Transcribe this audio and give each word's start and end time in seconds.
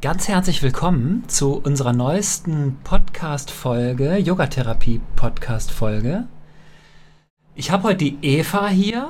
Ganz 0.00 0.28
herzlich 0.28 0.62
willkommen 0.62 1.24
zu 1.26 1.54
unserer 1.54 1.92
neuesten 1.92 2.78
Podcast-Folge, 2.84 4.18
Yogatherapie-Podcast-Folge. 4.18 6.28
Ich 7.56 7.72
habe 7.72 7.82
heute 7.82 7.96
die 7.96 8.16
Eva 8.22 8.68
hier. 8.68 9.08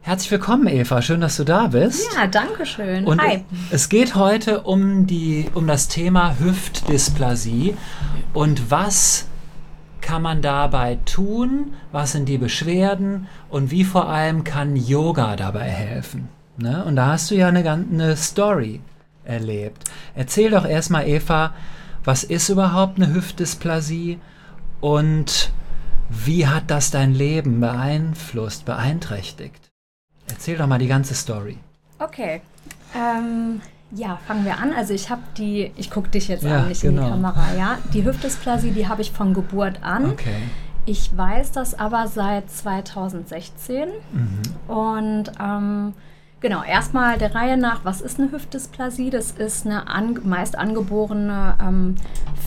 Herzlich 0.00 0.32
willkommen, 0.32 0.66
Eva. 0.66 1.00
Schön, 1.00 1.20
dass 1.20 1.36
du 1.36 1.44
da 1.44 1.68
bist. 1.68 2.12
Ja, 2.16 2.26
danke 2.26 2.66
schön. 2.66 3.06
Und 3.06 3.22
Hi. 3.22 3.44
es 3.70 3.88
geht 3.88 4.16
heute 4.16 4.62
um, 4.62 5.06
die, 5.06 5.48
um 5.54 5.68
das 5.68 5.86
Thema 5.86 6.40
Hüftdysplasie 6.40 7.76
und 8.34 8.68
was 8.68 9.28
kann 10.00 10.22
man 10.22 10.42
dabei 10.42 10.98
tun, 11.04 11.74
was 11.92 12.10
sind 12.10 12.28
die 12.28 12.38
Beschwerden 12.38 13.28
und 13.48 13.70
wie 13.70 13.84
vor 13.84 14.08
allem 14.08 14.42
kann 14.42 14.74
Yoga 14.74 15.36
dabei 15.36 15.68
helfen. 15.68 16.28
Ne? 16.56 16.84
Und 16.84 16.96
da 16.96 17.12
hast 17.12 17.30
du 17.30 17.36
ja 17.36 17.46
eine, 17.46 17.70
eine 17.70 18.16
Story 18.16 18.80
erlebt. 19.26 19.84
Erzähl 20.14 20.50
doch 20.50 20.64
erstmal, 20.64 21.06
Eva, 21.08 21.52
was 22.04 22.24
ist 22.24 22.48
überhaupt 22.48 22.96
eine 22.96 23.12
Hüftdysplasie 23.12 24.18
und 24.80 25.50
wie 26.08 26.46
hat 26.46 26.64
das 26.70 26.90
dein 26.90 27.14
Leben 27.14 27.60
beeinflusst, 27.60 28.64
beeinträchtigt? 28.64 29.70
Erzähl 30.28 30.56
doch 30.56 30.66
mal 30.66 30.78
die 30.78 30.86
ganze 30.88 31.14
Story. 31.14 31.58
Okay. 31.98 32.40
Ähm, 32.94 33.60
ja, 33.92 34.18
fangen 34.26 34.44
wir 34.44 34.58
an. 34.58 34.72
Also 34.72 34.94
ich 34.94 35.10
habe 35.10 35.22
die, 35.36 35.72
ich 35.76 35.90
gucke 35.90 36.08
dich 36.08 36.28
jetzt 36.28 36.44
Ja, 36.44 36.60
an, 36.62 36.68
nicht 36.68 36.84
in 36.84 36.94
genau. 36.94 37.06
die 37.06 37.10
Kamera, 37.10 37.54
ja. 37.56 37.78
Die 37.92 38.04
Hüftdysplasie, 38.04 38.70
die 38.70 38.88
habe 38.88 39.02
ich 39.02 39.10
von 39.12 39.34
Geburt 39.34 39.82
an. 39.82 40.10
Okay. 40.10 40.42
Ich 40.84 41.16
weiß 41.16 41.52
das 41.52 41.74
aber 41.78 42.06
seit 42.06 42.50
2016. 42.50 43.88
Mhm. 44.12 44.72
Und 44.72 45.32
ähm, 45.40 45.94
genau, 46.40 46.62
erstmal 46.62 47.18
der 47.18 47.34
Reihe 47.34 47.56
nach, 47.56 47.84
was 47.84 48.00
ist 48.00 48.20
eine 48.20 48.30
Hüftdysplasie? 48.32 49.10
Das 49.10 49.32
ist 49.32 49.66
eine 49.66 49.88
an, 49.88 50.20
meist 50.24 50.56
angeborene 50.56 51.56
ähm, 51.60 51.96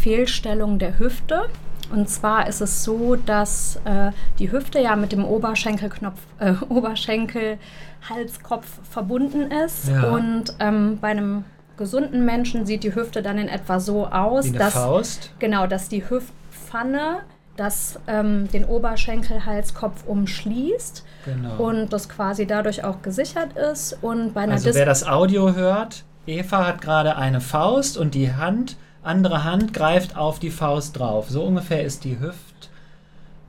Fehlstellung 0.02 0.80
der 0.80 1.00
Hüfte. 1.00 1.50
Und 1.92 2.10
zwar 2.10 2.48
ist 2.48 2.62
es 2.62 2.84
so, 2.84 3.16
dass 3.16 3.80
äh, 3.86 4.12
die 4.38 4.52
Hüfte 4.52 4.80
ja 4.80 4.96
mit 4.96 5.12
dem 5.12 5.26
Oberschenkelknopf, 5.26 6.20
äh, 6.40 6.54
Oberschenkel-Halskopf 6.70 8.68
verbunden 8.90 9.50
ist. 9.52 9.90
Ja. 9.90 10.12
Und 10.12 10.56
ähm, 10.60 11.00
bei 11.02 11.10
einem 11.10 11.46
gesunden 11.78 12.26
Menschen 12.26 12.66
sieht 12.66 12.84
die 12.84 12.94
Hüfte 12.94 13.22
dann 13.24 13.38
in 13.38 13.48
etwa 13.48 13.80
so 13.80 14.06
aus, 14.06 14.52
dass 14.52 14.74
Faust? 14.74 15.32
Genau, 15.40 15.66
dass 15.66 15.90
die 15.90 16.08
Hüftpfanne 16.08 17.22
das, 17.60 18.00
ähm, 18.08 18.48
den 18.52 18.66
Oberschenkelhalskopf 18.66 20.06
umschließt 20.08 21.04
Genau. 21.26 21.58
und 21.58 21.92
das 21.94 22.08
quasi 22.10 22.46
dadurch 22.48 22.84
auch 22.84 23.02
gesichert 23.02 23.54
ist. 23.58 23.98
Und 24.02 24.34
bei 24.34 24.42
einer 24.42 24.54
Also 24.54 24.70
Dis- 24.70 24.76
wer 24.76 24.86
das 24.86 25.06
Audio 25.08 25.54
hört, 25.56 26.04
Eva 26.26 26.66
hat 26.68 26.82
gerade 26.82 27.16
eine 27.18 27.42
Faust 27.42 27.98
und 27.98 28.14
die 28.16 28.34
Hand, 28.34 28.78
andere 29.04 29.44
Hand 29.44 29.74
greift 29.74 30.16
auf 30.16 30.40
die 30.40 30.52
Faust 30.52 30.98
drauf. 31.00 31.30
So 31.30 31.44
ungefähr 31.44 31.84
ist 31.84 32.04
die 32.04 32.20
Hüft. 32.20 32.70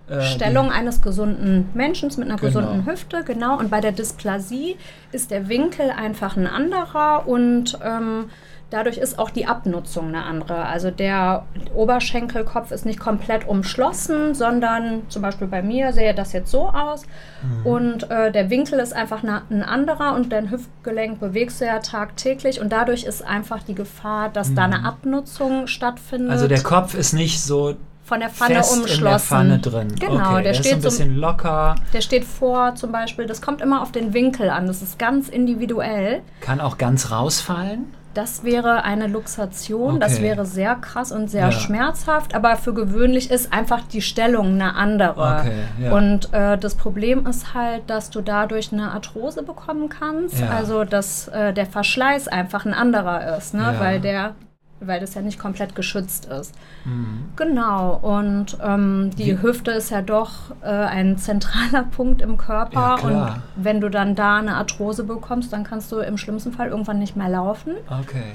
äh, 0.09 0.23
Stellung 0.23 0.73
eines 0.73 1.03
gesunden 1.03 1.69
Menschen 1.73 2.09
mit 2.17 2.27
einer 2.29 2.37
Genau. 2.37 2.41
gesunden 2.41 2.85
Hüfte, 2.87 3.23
genau. 3.23 3.57
Und 3.61 3.71
bei 3.71 3.81
der 3.81 3.93
Dysplasie 3.93 4.77
ist 5.13 5.31
der 5.31 5.49
Winkel 5.49 5.89
einfach 5.91 6.37
ein 6.37 6.49
anderer 6.49 7.29
und 7.29 7.79
ähm, 7.85 8.29
dadurch 8.71 8.99
ist 8.99 9.19
auch 9.19 9.31
die 9.31 9.47
Abnutzung 9.47 10.09
eine 10.09 10.25
andere. 10.25 10.65
Also 10.67 10.91
der 10.91 11.45
Oberschenkelkopf 11.75 12.71
ist 12.71 12.87
nicht 12.87 13.01
komplett 13.01 13.47
umschlossen, 13.47 14.35
sondern 14.35 15.03
zum 15.09 15.23
Beispiel 15.23 15.47
bei 15.49 15.63
mir 15.63 15.93
sähe 15.93 16.15
das 16.15 16.33
jetzt 16.33 16.51
so 16.51 16.69
aus. 16.69 17.03
Mhm. 17.43 17.67
Und 17.67 18.11
äh, 18.11 18.33
der 18.33 18.51
Winkel 18.51 18.79
ist 18.79 18.93
einfach 18.93 19.21
na- 19.23 19.43
ein 19.51 19.63
anderer 19.63 20.15
und 20.15 20.33
dein 20.33 20.51
Hüftgelenk 20.51 21.21
bewegst 21.21 21.61
du 21.61 21.67
ja 21.67 21.79
tagtäglich 21.81 22.61
und 22.61 22.71
dadurch 22.73 23.05
ist 23.05 23.27
einfach 23.27 23.63
die 23.63 23.75
Gefahr, 23.75 24.29
dass 24.29 24.55
da 24.55 24.65
eine 24.65 24.85
Abnutzung 24.85 25.67
stattfindet. 25.67 26.31
Also 26.31 26.49
der 26.49 26.63
Kopf 26.63 26.95
ist 26.95 27.13
nicht 27.13 27.43
so 27.43 27.75
von 28.05 28.21
der 28.21 28.31
Pfanne 28.31 28.57
fest 28.57 28.73
umschlossen. 28.77 28.99
in 28.99 29.05
der 29.05 29.19
Pfanne 29.21 29.59
drin. 29.61 29.95
Genau, 30.01 30.33
okay, 30.33 30.43
der 30.43 30.53
ist 30.53 30.59
steht 30.59 30.71
so 30.73 30.77
ein 30.77 30.83
so 30.83 30.89
bisschen 30.89 31.17
locker, 31.17 31.77
der 31.93 32.01
steht 32.01 32.25
vor 32.25 32.75
zum 32.75 32.91
Beispiel, 32.91 33.27
das 33.27 33.41
kommt 33.41 33.61
immer 33.61 33.83
auf 33.83 33.93
den 33.93 34.13
Winkel 34.15 34.51
an, 34.51 34.67
das 34.67 34.83
ist 34.83 34.99
ganz 34.99 35.29
individuell. 35.29 36.23
kann 36.41 36.61
auch 36.61 36.77
ganz 36.77 37.13
rausfallen. 37.13 37.95
Das 38.13 38.43
wäre 38.43 38.83
eine 38.83 39.07
Luxation, 39.07 40.01
das 40.01 40.15
Okay. 40.15 40.23
wäre 40.25 40.45
sehr 40.45 40.75
krass 40.75 41.13
und 41.13 41.29
sehr 41.31 41.47
Ja. 41.47 41.53
schmerzhaft, 41.53 42.35
aber 42.35 42.57
für 42.57 42.75
gewöhnlich 42.75 43.31
ist 43.31 43.53
einfach 43.53 43.83
die 43.83 44.03
Stellung 44.03 44.47
eine 44.55 44.75
andere. 44.75 45.39
Okay, 45.41 45.53
ja. 45.85 45.93
Und 45.93 46.33
äh, 46.33 46.59
das 46.59 46.75
Problem 46.75 47.25
ist 47.27 47.55
halt, 47.55 47.89
dass 47.89 48.11
du 48.11 48.21
dadurch 48.21 48.73
eine 48.73 48.91
Arthrose 48.91 49.45
bekommen 49.45 49.89
kannst, 49.89 50.41
Ja. 50.41 50.49
also 50.49 50.83
dass 50.85 51.29
äh, 51.29 51.53
der 51.53 51.67
Verschleiß 51.67 52.27
einfach 52.27 52.67
ein 52.67 52.75
anderer 52.75 53.37
ist, 53.37 53.55
ne? 53.55 53.75
Weil 53.79 54.01
der 54.01 54.35
weil 54.81 55.01
das 55.01 55.15
ja 55.15 55.21
nicht 55.23 55.39
komplett 55.39 55.75
geschützt 55.75 56.25
ist. 56.27 56.55
Mhm. 56.85 57.25
Genau, 57.37 57.97
und 57.97 58.57
ähm, 58.63 59.11
die 59.17 59.27
Wie- 59.39 59.43
Hüfte 59.43 59.71
ist 59.73 59.91
ja 59.91 60.03
doch 60.03 60.51
äh, 60.63 60.67
ein 60.69 61.19
zentraler 61.19 61.85
Punkt 61.91 62.23
im 62.23 62.37
Körper. 62.39 62.97
Ja. 63.01 63.05
Und 63.07 63.43
wenn 63.57 63.81
du 63.81 63.89
dann 63.91 64.15
da 64.15 64.39
eine 64.39 64.57
Arthrose 64.57 65.05
bekommst, 65.05 65.53
dann 65.53 65.65
kannst 65.65 65.93
du 65.93 65.99
im 65.99 66.17
schlimmsten 66.17 66.53
Fall 66.53 66.69
irgendwann 66.69 66.99
nicht 66.99 67.17
mehr 67.17 67.29
laufen. 67.29 67.73
Okay, 67.89 68.35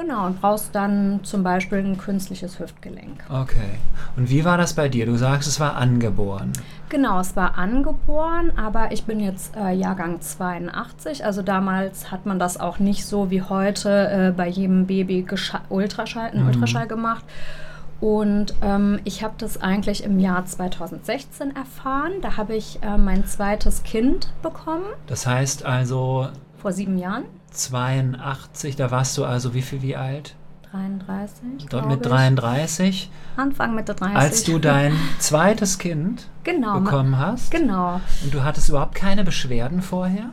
Genau, 0.00 0.26
und 0.26 0.40
brauchst 0.40 0.74
dann 0.74 1.20
zum 1.24 1.42
Beispiel 1.42 1.78
ein 1.78 1.98
künstliches 1.98 2.58
Hüftgelenk. 2.58 3.22
okay. 3.28 3.78
Und 4.16 4.30
wie 4.30 4.44
war 4.44 4.56
das 4.56 4.74
bei 4.74 4.88
dir? 4.88 5.04
Du 5.06 5.16
sagst, 5.16 5.46
es 5.48 5.60
war 5.60 5.76
angeboren. 5.76 6.52
Genau, 6.88 7.20
es 7.20 7.36
war 7.36 7.58
angeboren, 7.58 8.52
aber 8.56 8.92
ich 8.92 9.04
bin 9.04 9.20
jetzt 9.20 9.54
äh, 9.56 9.72
Jahrgang 9.72 10.20
82. 10.20 11.24
Also 11.24 11.42
damals 11.42 12.10
hat 12.10 12.26
man 12.26 12.38
das 12.38 12.58
auch 12.58 12.78
nicht 12.78 13.04
so 13.06 13.30
wie 13.30 13.42
heute 13.42 13.90
äh, 14.10 14.32
bei 14.36 14.48
jedem 14.48 14.86
Baby 14.86 15.24
Ultraschall, 15.68 16.30
einen 16.30 16.42
Mhm. 16.42 16.48
Ultraschall 16.48 16.86
gemacht. 16.86 17.24
Und 18.00 18.54
ähm, 18.62 18.98
ich 19.04 19.22
habe 19.22 19.34
das 19.36 19.60
eigentlich 19.60 20.02
im 20.04 20.18
Jahr 20.18 20.46
2016 20.46 21.54
erfahren. 21.54 22.12
Da 22.22 22.38
habe 22.38 22.54
ich 22.56 22.82
äh, 22.82 22.96
mein 22.96 23.26
zweites 23.26 23.82
Kind 23.82 24.32
bekommen, 24.42 24.84
Das 25.06 25.26
heißt 25.26 25.66
also 25.66 26.28
vor 26.56 26.72
sieben 26.72 26.96
Jahren. 26.98 27.24
82, 27.50 28.76
da 28.76 28.90
warst 28.90 29.16
du 29.18 29.24
also 29.24 29.54
wie 29.54 29.62
viel, 29.62 29.82
wie 29.82 29.96
alt? 29.96 30.34
33. 30.72 31.68
Dort 31.68 31.86
mit 31.88 32.00
ich. 32.00 32.06
33. 32.06 33.10
Anfang 33.36 33.74
Mitte 33.74 33.94
30. 33.94 34.16
Als 34.16 34.44
du 34.44 34.58
dein 34.60 34.94
zweites 35.18 35.78
Kind 35.78 36.28
genau, 36.44 36.80
bekommen 36.80 37.18
hast 37.18 37.50
Genau. 37.50 38.00
und 38.22 38.32
du 38.32 38.44
hattest 38.44 38.68
überhaupt 38.68 38.94
keine 38.94 39.24
Beschwerden 39.24 39.82
vorher? 39.82 40.30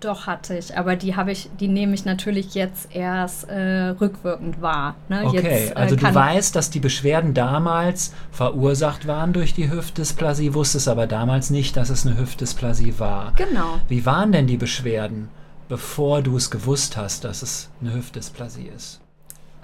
Doch 0.00 0.26
hatte 0.26 0.58
ich, 0.58 0.76
aber 0.76 0.96
die 0.96 1.14
habe 1.14 1.30
ich, 1.30 1.48
die 1.60 1.68
nehme 1.68 1.94
ich 1.94 2.04
natürlich 2.04 2.54
jetzt 2.54 2.92
erst 2.92 3.48
äh, 3.48 3.90
rückwirkend 4.00 4.60
wahr. 4.60 4.96
Ne? 5.08 5.22
Okay, 5.24 5.36
jetzt, 5.36 5.70
äh, 5.70 5.74
also 5.74 5.94
du 5.94 6.12
weißt, 6.12 6.56
dass 6.56 6.70
die 6.70 6.80
Beschwerden 6.80 7.34
damals 7.34 8.12
verursacht 8.32 9.06
waren 9.06 9.32
durch 9.32 9.54
die 9.54 9.70
Hüftdysplasie, 9.70 10.54
wusstest 10.54 10.88
aber 10.88 11.06
damals 11.06 11.50
nicht, 11.50 11.76
dass 11.76 11.88
es 11.88 12.04
eine 12.04 12.18
Hüftdysplasie 12.18 12.98
war. 12.98 13.32
Genau. 13.36 13.78
Wie 13.86 14.04
waren 14.04 14.32
denn 14.32 14.48
die 14.48 14.56
Beschwerden, 14.56 15.28
bevor 15.72 16.20
du 16.20 16.36
es 16.36 16.50
gewusst 16.50 16.98
hast, 16.98 17.24
dass 17.24 17.40
es 17.40 17.70
eine 17.80 17.94
Hüftdysplasie 17.94 18.68
ist? 18.76 19.00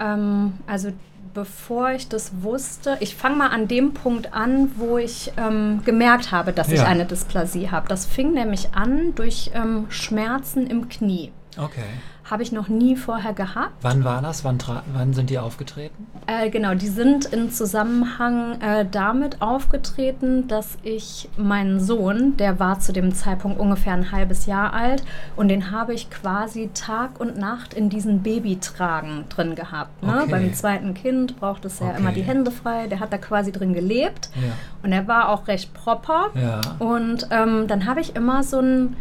Ähm, 0.00 0.54
also 0.66 0.91
bevor 1.34 1.91
ich 1.91 2.08
das 2.08 2.32
wusste, 2.41 2.96
ich 3.00 3.14
fange 3.14 3.36
mal 3.36 3.48
an 3.48 3.69
dem 3.69 3.92
Punkt 3.92 4.32
an, 4.32 4.70
wo 4.76 4.96
ich 4.96 5.30
ähm, 5.36 5.82
gemerkt 5.84 6.32
habe, 6.32 6.54
dass 6.54 6.69
ich 6.69 6.78
Ja. 6.78 6.86
eine 6.86 7.04
Dysplasie 7.04 7.69
habe. 7.70 7.88
Das 7.88 8.06
fing 8.06 8.32
nämlich 8.32 8.70
an 8.74 9.14
durch 9.16 9.50
ähm, 9.52 9.84
Schmerzen 9.91 10.66
im 10.66 10.88
Knie. 10.88 11.30
Okay. 11.58 11.84
Habe 12.31 12.43
ich 12.43 12.53
noch 12.53 12.69
nie 12.69 12.94
vorher 12.94 13.33
gehabt. 13.33 13.72
Wann 13.81 14.05
war 14.05 14.21
das? 14.21 14.44
Wann, 14.44 14.59
wann 14.93 15.15
sind 15.15 15.31
die 15.31 15.39
aufgetreten? 15.39 16.06
Äh, 16.27 16.50
genau, 16.50 16.75
die 16.75 16.89
sind 16.89 17.25
in 17.25 17.50
Zusammenhang 17.50 18.61
äh, 18.61 18.84
damit 18.91 19.41
aufgetreten, 19.41 20.47
dass 20.47 20.77
ich 20.83 21.31
meinen 21.38 21.81
Sohn, 21.81 22.37
der 22.37 22.61
war 22.61 22.81
zu 22.81 22.93
dem 22.93 23.15
Zeitpunkt 23.15 23.59
ungefähr 23.59 23.94
ein 23.94 24.12
halbes 24.12 24.44
Jahr 24.44 24.75
alt, 24.75 25.02
und 25.37 25.49
den 25.49 25.70
habe 25.70 25.94
ich 25.94 26.11
quasi 26.11 26.69
Tag 26.75 27.19
und 27.19 27.38
Nacht 27.38 27.73
in 27.73 27.88
diesen 27.88 28.23
Babytragen 28.23 29.25
drin 29.31 29.55
gehabt. 29.55 30.02
Ne? 30.02 30.20
Okay. 30.23 30.31
Beim 30.31 30.52
zweiten 30.52 30.93
Kind 30.94 31.38
braucht 31.41 31.64
es 31.64 31.79
ja 31.81 31.88
Okay. 31.88 31.97
immer 31.99 32.12
die 32.12 32.23
Hände 32.23 32.50
frei, 32.50 32.88
der 32.88 33.00
hat 33.00 33.11
da 33.12 33.17
quasi 33.19 33.52
drin 33.52 33.73
gelebt 33.73 34.29
Ja. 34.35 34.52
und 34.82 34.93
er 34.93 35.08
war 35.08 35.31
auch 35.31 35.49
recht 35.49 35.73
proper. 35.73 36.26
Ja. 36.35 36.61
Und 36.79 37.26
ähm, 37.31 37.67
dann 37.69 37.87
habe 37.87 38.00
ich 38.00 38.14
immer 38.17 38.43
so 38.43 38.61
ein 38.61 38.97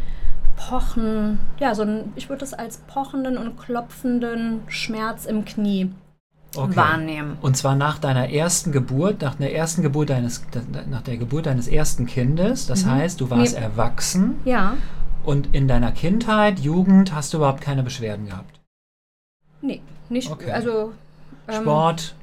Pochen, 0.58 1.38
ja, 1.60 1.74
so 1.74 1.82
ein, 1.82 2.12
ich 2.16 2.28
würde 2.28 2.44
es 2.44 2.52
als 2.52 2.78
pochenden 2.78 3.38
und 3.38 3.58
klopfenden 3.58 4.60
Schmerz 4.68 5.24
im 5.24 5.44
Knie 5.44 5.90
Okay. 6.56 6.76
wahrnehmen. 6.76 7.36
Und 7.42 7.56
zwar 7.56 7.76
nach 7.76 7.98
deiner 7.98 8.30
ersten 8.30 8.72
Geburt, 8.72 9.20
nach 9.22 9.34
der 9.36 9.54
ersten 9.54 9.82
Geburt 9.82 10.10
deines, 10.10 10.42
nach 10.90 11.02
der 11.02 11.16
Geburt 11.18 11.46
deines 11.46 11.68
ersten 11.68 12.06
Kindes. 12.06 12.66
Das 12.66 12.84
Mhm. 12.84 12.90
heißt, 12.90 13.20
du 13.20 13.30
warst 13.30 13.54
Nee. 13.54 13.62
erwachsen 13.62 14.36
Ja, 14.44 14.74
und 15.24 15.54
in 15.54 15.68
deiner 15.68 15.92
Kindheit, 15.92 16.58
Jugend 16.58 17.14
hast 17.14 17.32
du 17.32 17.36
überhaupt 17.38 17.60
keine 17.60 17.82
Beschwerden 17.82 18.26
gehabt. 18.26 18.60
nee, 19.60 19.82
nicht, 20.08 20.30
Okay. 20.30 20.50
also 20.50 20.92
ähm, 21.48 21.54
Sport, 21.62 22.14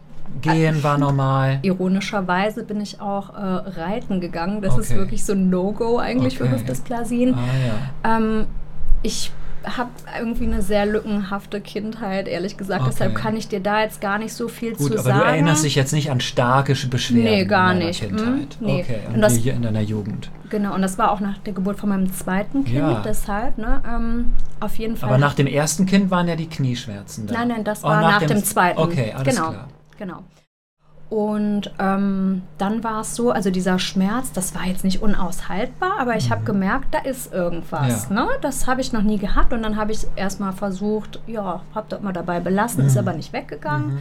Gehen 0.41 0.83
war 0.83 0.97
normal. 0.97 1.59
Ironischerweise 1.63 2.63
bin 2.63 2.81
ich 2.81 3.01
auch 3.01 3.33
äh, 3.33 3.39
reiten 3.79 4.21
gegangen. 4.21 4.61
Das 4.61 4.77
ist 4.77 4.91
Okay. 4.91 4.99
wirklich 4.99 5.23
so 5.25 5.33
ein 5.33 5.49
No-Go 5.49 5.97
eigentlich 5.97 6.39
Okay. 6.39 6.49
für 6.49 6.55
Hüftdysplasien. 6.55 7.33
Ah 7.33 7.37
ja. 8.05 8.17
Ähm, 8.17 8.45
ich 9.01 9.31
habe 9.63 9.89
irgendwie 10.19 10.43
eine 10.45 10.61
sehr 10.61 10.85
lückenhafte 10.85 11.59
Kindheit, 11.59 12.27
ehrlich 12.27 12.55
gesagt. 12.55 12.81
Okay. 12.81 12.91
Deshalb 12.91 13.15
kann 13.15 13.35
ich 13.35 13.47
dir 13.47 13.59
da 13.59 13.81
jetzt 13.81 13.99
gar 13.99 14.19
nicht 14.19 14.31
so 14.33 14.47
viel 14.47 14.73
Gut, 14.75 14.87
zu 14.91 14.93
aber 14.93 15.01
sagen. 15.03 15.19
du 15.21 15.25
erinnerst 15.25 15.63
dich 15.63 15.73
jetzt 15.73 15.91
nicht 15.91 16.11
an 16.11 16.19
starke 16.19 16.75
Beschwerden 16.87 17.23
Nee, 17.23 17.45
gar 17.45 17.71
in 17.71 17.79
deiner 17.79 17.87
nicht. 17.87 18.01
Kindheit. 18.01 18.57
Hm, 18.59 18.65
nee. 18.67 18.81
Okay, 18.83 18.99
und, 19.07 19.15
Und 19.15 19.21
das- 19.21 19.33
hier 19.37 19.53
in 19.53 19.63
deiner 19.63 19.81
Jugend. 19.81 20.29
Genau, 20.51 20.75
und 20.75 20.83
das 20.83 20.99
war 20.99 21.11
auch 21.11 21.19
nach 21.19 21.39
der 21.39 21.53
Geburt 21.53 21.79
von 21.79 21.89
meinem 21.89 22.13
zweiten 22.13 22.63
Kind, 22.63 22.77
Ja. 22.77 23.01
deshalb, 23.03 23.57
ne? 23.57 23.81
Ähm, 23.91 24.33
auf 24.59 24.75
jeden 24.77 24.95
Fall. 24.95 25.09
Aber 25.09 25.17
nach 25.17 25.33
dem 25.33 25.47
ersten 25.47 25.87
Kind 25.87 26.11
waren 26.11 26.27
ja 26.27 26.35
die 26.35 26.47
Knieschmerzen 26.47 27.25
da. 27.25 27.33
Nein, 27.33 27.47
nein, 27.47 27.63
das 27.63 27.83
Oh, 27.83 27.87
war 27.87 28.01
nach, 28.01 28.21
dem, 28.21 28.43
zweiten. 28.43 28.77
Okay, 28.79 29.13
alles 29.17 29.35
genau, 29.35 29.49
klar. 29.49 29.67
Genau. 29.97 30.23
Und 31.09 31.71
ähm, 31.77 32.41
dann 32.57 32.83
war 32.83 33.01
es 33.01 33.15
so, 33.15 33.29
also 33.29 33.51
dieser 33.51 33.77
Schmerz, 33.77 34.31
das 34.31 34.55
war 34.55 34.65
jetzt 34.65 34.83
nicht 34.83 35.03
unaushaltbar, 35.03 35.99
aber 35.99 36.15
ich 36.17 36.31
habe 36.31 36.43
gemerkt, 36.43 36.87
da 36.95 36.99
ist 36.99 37.31
irgendwas. 37.31 38.09
Mhm. 38.09 38.15
Ja. 38.17 38.23
Ne? 38.25 38.29
Das 38.41 38.65
habe 38.65 38.81
ich 38.81 38.91
noch 38.91 39.03
nie 39.03 39.19
gehabt 39.19 39.53
und 39.53 39.61
dann 39.61 39.75
habe 39.77 39.91
ich 39.91 39.99
erstmal 40.15 40.51
versucht, 40.51 41.19
ja, 41.27 41.61
habe 41.75 41.85
das 41.89 42.01
mal 42.01 42.11
dabei 42.11 42.39
belassen, 42.39 42.85
ist 42.85 42.93
Mhm. 42.93 42.99
aber 42.99 43.13
nicht 43.13 43.33
weggegangen. 43.33 43.99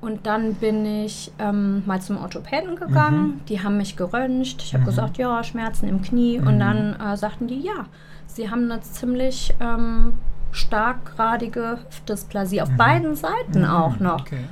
Und 0.00 0.26
dann 0.26 0.54
bin 0.54 0.84
ich 0.84 1.30
ähm, 1.38 1.84
mal 1.86 2.02
zum 2.02 2.18
Orthopäden 2.20 2.74
gegangen. 2.74 3.40
Die 3.48 3.62
haben 3.62 3.76
mich 3.76 3.96
geröntgt. 3.96 4.60
Ich 4.62 4.74
habe 4.74 4.82
Mhm. 4.82 4.86
gesagt, 4.86 5.16
ja, 5.18 5.44
Schmerzen 5.44 5.86
im 5.86 6.02
Knie. 6.02 6.40
Und 6.40 6.58
dann 6.58 6.96
äh, 6.98 7.16
sagten 7.16 7.46
die, 7.46 7.60
ja, 7.60 7.86
sie 8.26 8.50
haben 8.50 8.68
eine 8.68 8.80
ziemlich 8.80 9.54
ähm, 9.60 10.14
starkgradige 10.50 11.78
Hüftdysplasie 11.88 12.62
auf 12.62 12.70
beiden 12.76 13.14
Seiten 13.14 13.64
auch 13.64 14.00
noch. 14.00 14.18
Mhm. 14.18 14.22
Okay. 14.26 14.44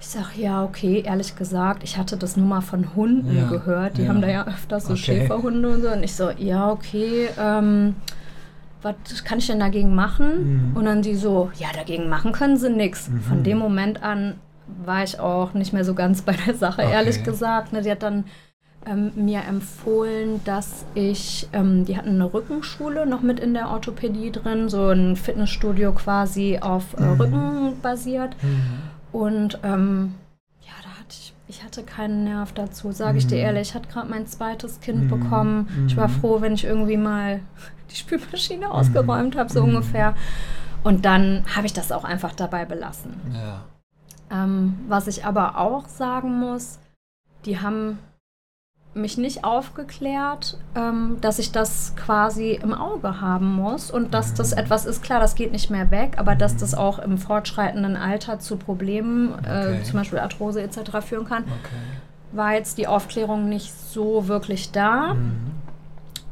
Ich 0.00 0.06
sag, 0.06 0.36
ja, 0.36 0.62
okay, 0.62 1.02
ehrlich 1.04 1.34
gesagt, 1.36 1.82
ich 1.82 1.98
hatte 1.98 2.16
das 2.16 2.36
nur 2.36 2.46
mal 2.46 2.60
von 2.60 2.94
Hunden 2.94 3.36
Ja, 3.36 3.48
gehört. 3.48 3.98
Die 3.98 4.02
ja. 4.02 4.08
haben 4.08 4.20
da 4.20 4.28
ja 4.28 4.46
öfters 4.46 4.84
so 4.84 4.92
Okay. 4.92 5.02
Schäferhunde 5.02 5.68
und 5.70 5.82
so. 5.82 5.88
Und 5.90 6.02
ich 6.04 6.14
so, 6.14 6.30
ja, 6.30 6.70
okay, 6.70 7.28
ähm, 7.38 7.96
was 8.80 8.94
kann 9.24 9.38
ich 9.38 9.48
denn 9.48 9.58
dagegen 9.58 9.94
machen? 9.96 10.70
Mhm. 10.70 10.76
Und 10.76 10.84
dann 10.84 11.02
die 11.02 11.16
so, 11.16 11.50
ja, 11.58 11.68
dagegen 11.74 12.08
machen 12.08 12.30
können 12.32 12.56
sie 12.56 12.70
nichts. 12.70 13.08
Mhm. 13.08 13.20
Von 13.22 13.42
dem 13.42 13.58
Moment 13.58 14.02
an 14.04 14.34
war 14.84 15.02
ich 15.02 15.18
auch 15.18 15.54
nicht 15.54 15.72
mehr 15.72 15.84
so 15.84 15.94
ganz 15.94 16.22
bei 16.22 16.32
der 16.46 16.54
Sache, 16.54 16.82
Okay. 16.82 16.92
ehrlich 16.92 17.24
gesagt. 17.24 17.72
Ne, 17.72 17.82
die 17.82 17.90
hat 17.90 18.02
dann 18.04 18.24
ähm, 18.86 19.10
mir 19.16 19.40
empfohlen, 19.48 20.40
dass 20.44 20.84
ich, 20.94 21.48
ähm, 21.52 21.84
die 21.86 21.96
hatten 21.96 22.10
eine 22.10 22.32
Rückenschule 22.32 23.04
noch 23.04 23.22
mit 23.22 23.40
in 23.40 23.52
der 23.52 23.68
Orthopädie 23.70 24.30
drin, 24.30 24.68
so 24.68 24.90
ein 24.90 25.16
Fitnessstudio 25.16 25.90
quasi 25.92 26.58
auf 26.60 26.94
äh, 26.96 27.02
Mhm. 27.02 27.20
Rücken 27.20 27.72
basiert. 27.82 28.36
Mhm. 28.42 28.62
Und 29.12 29.58
ähm, 29.62 30.14
ja, 30.60 30.72
da 30.82 30.90
hatte 30.90 31.08
ich, 31.10 31.34
ich 31.48 31.64
hatte 31.64 31.82
keinen 31.82 32.24
Nerv 32.24 32.52
dazu, 32.52 32.92
sage 32.92 33.18
ich 33.18 33.26
dir 33.26 33.36
Mhm. 33.36 33.42
ehrlich. 33.44 33.68
Ich 33.70 33.74
hatte 33.74 33.88
gerade 33.88 34.08
mein 34.08 34.26
zweites 34.26 34.80
Kind 34.80 35.04
Mhm. 35.04 35.08
bekommen. 35.08 35.84
Ich 35.86 35.96
war 35.96 36.08
Mhm. 36.08 36.12
froh, 36.12 36.40
wenn 36.40 36.54
ich 36.54 36.64
irgendwie 36.64 36.96
mal 36.96 37.40
die 37.90 37.96
Spülmaschine 37.96 38.70
ausgeräumt 38.70 39.36
habe, 39.36 39.50
so 39.52 39.62
Mhm. 39.62 39.68
ungefähr. 39.76 40.14
Und 40.84 41.04
dann 41.04 41.44
habe 41.54 41.66
ich 41.66 41.72
das 41.72 41.90
auch 41.90 42.04
einfach 42.04 42.34
dabei 42.34 42.64
belassen. 42.64 43.14
Ja. 43.32 43.64
Ähm, 44.30 44.78
was 44.88 45.06
ich 45.06 45.24
aber 45.24 45.58
auch 45.58 45.88
sagen 45.88 46.38
muss, 46.38 46.78
die 47.44 47.60
haben 47.60 47.98
mich 48.98 49.16
nicht 49.18 49.44
aufgeklärt, 49.44 50.58
ähm, 50.74 51.16
dass 51.20 51.38
ich 51.38 51.52
das 51.52 51.94
quasi 51.96 52.52
im 52.62 52.74
Auge 52.74 53.20
haben 53.20 53.54
muss 53.54 53.90
und 53.90 54.12
dass 54.14 54.34
das 54.34 54.52
Mhm. 54.52 54.58
etwas 54.58 54.84
ist, 54.86 55.02
klar, 55.02 55.20
das 55.20 55.34
geht 55.34 55.52
nicht 55.52 55.70
mehr 55.70 55.90
weg, 55.90 56.14
aber 56.18 56.34
dass 56.34 56.56
das 56.56 56.74
auch 56.74 56.98
im 56.98 57.16
fortschreitenden 57.18 57.96
Alter 57.96 58.38
zu 58.38 58.56
Problemen, 58.56 59.32
Okay. 59.34 59.80
äh, 59.80 59.82
zum 59.82 59.94
Beispiel 59.98 60.18
Arthrose 60.18 60.62
etc. 60.62 61.00
führen 61.00 61.26
kann, 61.26 61.44
Okay. 61.44 61.76
war 62.32 62.52
jetzt 62.54 62.76
die 62.78 62.86
Aufklärung 62.86 63.48
nicht 63.48 63.72
so 63.72 64.28
wirklich 64.28 64.70
da. 64.72 65.14
Mhm. 65.14 65.52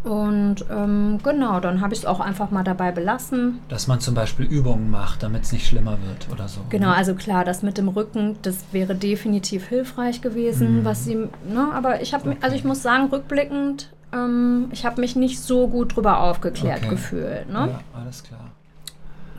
Und 0.07 0.65
ähm, 0.71 1.19
genau, 1.25 1.59
dann 1.59 1.81
habe 1.81 1.93
ich 1.93 2.01
es 2.01 2.07
auch 2.07 2.21
einfach 2.21 2.53
mal 2.53 2.63
dabei 2.63 2.93
belassen. 2.93 3.59
Dass 3.69 3.89
man 3.89 3.99
zum 3.99 4.15
Beispiel 4.15 4.47
Übungen 4.47 4.89
macht, 4.89 5.25
damit 5.25 5.43
es 5.43 5.51
nicht 5.53 5.67
schlimmer 5.67 5.99
wird 6.07 6.29
oder 6.33 6.47
so. 6.47 6.61
Genau, 6.71 6.91
also 6.91 7.15
klar, 7.17 7.45
das 7.45 7.65
mit 7.65 7.77
dem 7.77 7.89
Rücken, 7.89 8.37
das 8.43 8.67
wäre 8.71 8.95
definitiv 8.95 9.67
hilfreich 9.67 10.21
gewesen, 10.23 10.81
Mhm. 10.81 10.85
was 10.85 11.05
sie, 11.05 11.17
ne, 11.17 11.73
aber 11.75 12.03
ich 12.03 12.15
habe, 12.15 12.29
Okay. 12.31 12.39
also 12.41 12.55
ich 12.55 12.63
muss 12.63 12.83
sagen, 12.83 13.07
rückblickend, 13.07 13.91
ähm, 14.13 14.69
ich 14.71 14.87
habe 14.87 15.01
mich 15.01 15.17
nicht 15.17 15.41
so 15.41 15.67
gut 15.67 15.97
drüber 15.97 16.21
aufgeklärt 16.21 16.79
Okay. 16.85 16.91
gefühlt, 16.91 17.49
ne? 17.49 17.71
Ja, 17.73 17.81
alles 18.01 18.23
klar. 18.23 18.53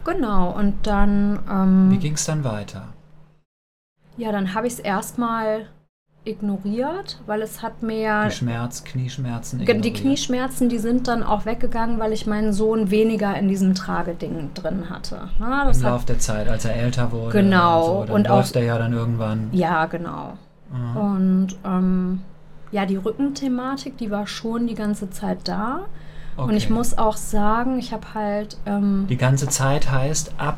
Genau, 0.03 0.51
und 0.51 0.85
dann, 0.85 1.39
ähm, 1.49 1.91
Wie 1.91 1.97
ging 1.97 2.13
es 2.15 2.25
dann 2.25 2.43
weiter? 2.43 2.87
ja, 4.17 4.33
dann 4.33 4.53
habe 4.53 4.67
ich 4.67 4.73
es 4.73 4.79
erstmal 4.79 5.67
ignoriert, 6.27 7.19
weil 7.25 7.41
es 7.41 7.61
hat 7.61 7.81
mir 7.83 7.99
ja, 7.99 8.25
Die 8.25 8.31
Schmerz, 8.35 8.83
Knieschmerzen. 8.83 9.59
Ge- 9.59 9.65
die 9.67 9.73
ignoriert. 9.89 9.97
Knieschmerzen, 10.01 10.69
die 10.69 10.77
sind 10.79 11.07
dann 11.07 11.23
auch 11.23 11.45
weggegangen, 11.45 11.99
weil 11.99 12.13
ich 12.13 12.27
meinen 12.27 12.53
Sohn 12.53 12.91
weniger 12.91 13.35
in 13.37 13.47
diesem 13.47 13.73
Trageding 13.75 14.51
drin 14.53 14.89
hatte. 14.89 15.15
Ne? 15.39 15.63
Das 15.65 15.77
Im 15.79 15.83
hat, 15.85 15.91
Laufe 15.93 16.05
der 16.07 16.19
Zeit, 16.19 16.47
als 16.49 16.65
er 16.65 16.75
älter 16.75 17.11
wurde. 17.11 17.31
Genau, 17.31 17.79
Und, 17.79 17.85
so, 17.85 18.05
dann 18.05 18.15
und 18.15 18.29
auch- 18.29 18.35
läuft 18.37 18.55
er 18.55 18.63
ja 18.63 18.77
dann 18.77 18.93
irgendwann. 18.93 19.49
ja, 19.51 19.85
genau. 19.85 20.33
Mhm. 20.71 20.97
Und 20.97 21.47
ähm, 21.65 22.21
ja, 22.71 22.85
die 22.85 22.97
Rückenthematik, 22.97 23.97
die 23.97 24.11
war 24.11 24.27
schon 24.27 24.67
die 24.67 24.75
ganze 24.75 25.09
Zeit 25.09 25.39
da. 25.45 25.85
Und 26.35 26.53
ich 26.55 26.65
Okay. 26.65 26.73
muss 26.73 26.97
auch 26.97 27.17
sagen, 27.17 27.79
ich 27.79 27.93
habe 27.93 28.13
halt, 28.13 28.57
ähm, 28.65 29.07
Die 29.09 29.17
ganze 29.17 29.47
Zeit 29.47 29.89
heißt 29.89 30.33
ab 30.37 30.57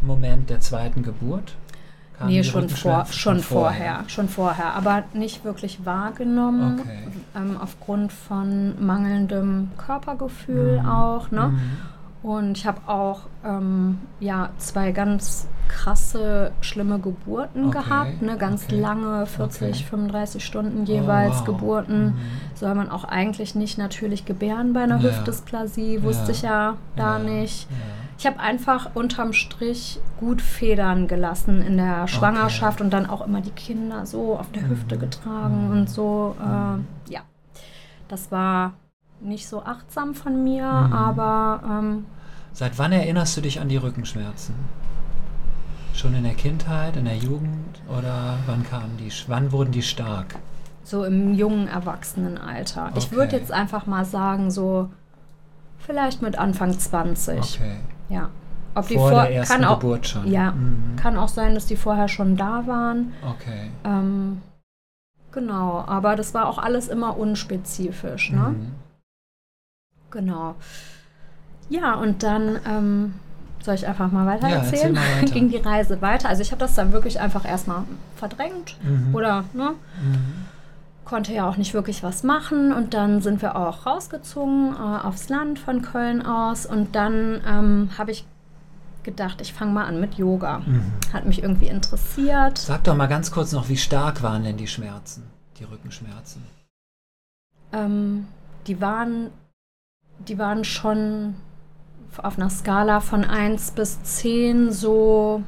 Moment 0.00 0.48
der 0.48 0.60
zweiten 0.60 1.02
Geburt? 1.02 1.54
Kamen 2.18 2.30
nee, 2.30 2.42
schon, 2.42 2.68
vor, 2.68 3.06
schon 3.10 3.40
vorher, 3.40 4.04
schon 4.08 4.28
vorher, 4.28 4.74
aber 4.74 5.04
nicht 5.14 5.44
wirklich 5.44 5.84
wahrgenommen, 5.86 6.80
Okay. 6.80 6.98
ähm, 7.36 7.56
aufgrund 7.60 8.12
von 8.12 8.74
mangelndem 8.84 9.70
Körpergefühl 9.78 10.80
Mhm. 10.82 10.88
auch. 10.88 11.30
Ne? 11.30 11.48
Mhm. 11.48 11.58
Und 12.20 12.58
ich 12.58 12.66
habe 12.66 12.80
auch 12.88 13.20
ähm, 13.44 13.98
ja, 14.18 14.48
zwei 14.58 14.90
ganz 14.90 15.46
krasse, 15.68 16.50
schlimme 16.62 16.98
Geburten 16.98 17.66
Okay, 17.66 17.78
gehabt. 17.78 18.22
Ne? 18.22 18.36
Ganz 18.36 18.64
okay, 18.64 18.80
lange, 18.80 19.24
40, 19.26 19.68
okay. 19.68 19.84
35 19.84 20.44
Stunden 20.44 20.80
Oh, 20.82 20.84
jeweils 20.90 21.38
wow. 21.40 21.44
Geburten. 21.44 22.06
Mhm. 22.06 22.14
Soll 22.56 22.74
man 22.74 22.90
auch 22.90 23.04
eigentlich 23.04 23.54
nicht 23.54 23.78
natürlich 23.78 24.24
gebären 24.24 24.72
bei 24.72 24.80
einer 24.82 24.96
Ja. 24.96 25.10
Hüftdysplasie, 25.10 26.02
wusste 26.02 26.24
Ja. 26.26 26.30
ich 26.32 26.42
ja 26.42 26.74
da 26.96 27.18
Ja, 27.18 27.24
nicht. 27.24 27.70
Ja. 27.70 27.76
Ich 28.18 28.26
habe 28.26 28.40
einfach 28.40 28.90
unterm 28.94 29.32
Strich 29.32 30.00
gut 30.18 30.42
Federn 30.42 31.06
gelassen 31.06 31.62
in 31.62 31.76
der 31.76 32.08
Schwangerschaft 32.08 32.80
und 32.80 32.90
dann 32.90 33.06
auch 33.08 33.24
immer 33.24 33.40
die 33.40 33.50
Kinder 33.52 34.06
so 34.06 34.36
auf 34.36 34.50
der 34.50 34.68
Hüfte 34.68 34.96
Mhm. 34.96 35.00
getragen 35.00 35.64
Mhm. 35.66 35.70
und 35.70 35.90
so. 35.90 36.34
Mhm. 36.38 36.84
Äh, 37.08 37.12
ja, 37.14 37.20
das 38.08 38.32
war 38.32 38.72
nicht 39.20 39.48
so 39.48 39.62
achtsam 39.62 40.14
von 40.14 40.42
mir, 40.42 40.64
Mhm. 40.66 40.92
aber 40.92 41.62
ähm, 41.64 42.06
Seit 42.52 42.76
wann 42.78 42.90
erinnerst 42.90 43.36
du 43.36 43.40
dich 43.40 43.60
an 43.60 43.68
die 43.68 43.76
Rückenschmerzen? 43.76 44.54
Schon 45.94 46.14
in 46.14 46.24
der 46.24 46.34
Kindheit, 46.34 46.96
in 46.96 47.04
der 47.04 47.16
Jugend 47.16 47.80
oder 47.88 48.38
wann 48.46 48.64
kamen 48.64 48.96
die? 48.98 49.12
Wann 49.28 49.52
wurden 49.52 49.70
die 49.72 49.82
stark? 49.82 50.34
so 50.84 51.04
im 51.04 51.34
jungen 51.34 51.68
Erwachsenenalter. 51.68 52.90
Ich 52.96 53.12
würde 53.12 53.26
Okay. 53.26 53.36
jetzt 53.36 53.52
einfach 53.52 53.84
mal 53.84 54.06
sagen, 54.06 54.50
so 54.50 54.88
vielleicht 55.76 56.22
mit 56.22 56.38
Anfang 56.38 56.78
20. 56.78 57.38
Okay. 57.38 57.76
Ja. 58.08 58.30
Ob 58.74 58.86
die 58.88 58.94
Vor 58.94 59.10
vor, 59.10 59.22
der 59.22 59.34
ersten 59.34 59.54
kann 59.54 59.64
auch, 59.64 59.80
Geburt 59.80 60.06
schon. 60.08 60.30
Ja, 60.30 60.52
Mhm. 60.52 60.96
kann 60.96 61.16
auch 61.18 61.28
sein, 61.28 61.54
dass 61.54 61.66
die 61.66 61.76
vorher 61.76 62.08
schon 62.08 62.36
da 62.36 62.66
waren. 62.66 63.12
Okay. 63.28 63.70
Ähm, 63.84 64.40
genau, 65.32 65.84
aber 65.86 66.14
das 66.16 66.32
war 66.34 66.46
auch 66.46 66.58
alles 66.58 66.88
immer 66.88 67.16
unspezifisch, 67.18 68.30
ne? 68.30 68.50
Mhm. 68.50 68.72
Genau. 70.10 70.54
Ja, 71.70 71.94
und 71.94 72.22
dann 72.22 72.58
ähm, 72.66 73.14
soll 73.62 73.74
ich 73.74 73.86
einfach 73.86 74.10
mal 74.10 74.26
weiter 74.26 74.48
Ja, 74.48 74.56
erzählen? 74.56 74.74
erzähl 74.74 74.92
mal 74.92 75.22
weiter. 75.22 75.32
Ging 75.34 75.50
die 75.50 75.56
Reise 75.58 76.00
weiter. 76.00 76.28
Also 76.28 76.42
ich 76.42 76.50
habe 76.52 76.60
das 76.60 76.74
dann 76.74 76.92
wirklich 76.92 77.20
einfach 77.20 77.44
erstmal 77.44 77.82
verdrängt 78.16 78.76
Mhm. 78.82 79.14
oder 79.14 79.44
ne, 79.52 79.70
Mhm. 80.00 80.46
Konnte 81.08 81.32
ja 81.32 81.48
auch 81.48 81.56
nicht 81.56 81.74
wirklich 81.74 82.02
was 82.02 82.22
machen. 82.22 82.72
Und 82.72 82.94
dann 82.94 83.20
sind 83.20 83.42
wir 83.42 83.56
auch 83.56 83.86
rausgezogen 83.86 84.74
äh, 84.74 85.06
aufs 85.06 85.28
Land 85.28 85.58
von 85.58 85.82
Köln 85.82 86.24
aus. 86.24 86.66
Und 86.66 86.94
dann 86.94 87.40
ähm, 87.46 87.90
habe 87.98 88.10
ich 88.12 88.26
gedacht, 89.02 89.40
ich 89.40 89.54
fange 89.54 89.72
mal 89.72 89.86
an 89.86 90.00
mit 90.00 90.14
Yoga. 90.14 90.58
Mhm. 90.60 90.92
Hat 91.12 91.24
mich 91.24 91.42
irgendwie 91.42 91.68
interessiert. 91.68 92.58
Sag 92.58 92.84
doch 92.84 92.94
mal 92.94 93.06
ganz 93.06 93.30
kurz 93.30 93.52
noch, 93.52 93.68
wie 93.68 93.76
stark 93.76 94.22
waren 94.22 94.44
denn 94.44 94.58
die 94.58 94.66
Schmerzen, 94.66 95.24
die 95.58 95.64
Rückenschmerzen? 95.64 96.44
Ähm, 97.72 98.26
die 98.66 98.80
waren, 98.80 99.30
die 100.18 100.38
waren 100.38 100.64
schon 100.64 101.36
auf 102.18 102.36
einer 102.38 102.50
Skala 102.50 103.00
von 103.00 103.24
1 103.24 103.70
bis 103.72 104.02
10 104.02 104.72
so 104.72 105.42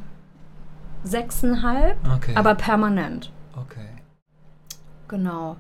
6,5, 1.07 1.95
Okay. 2.17 2.33
aber 2.37 2.55
permanent. 2.55 3.31
okay. 3.57 3.90
Genau. 5.11 5.57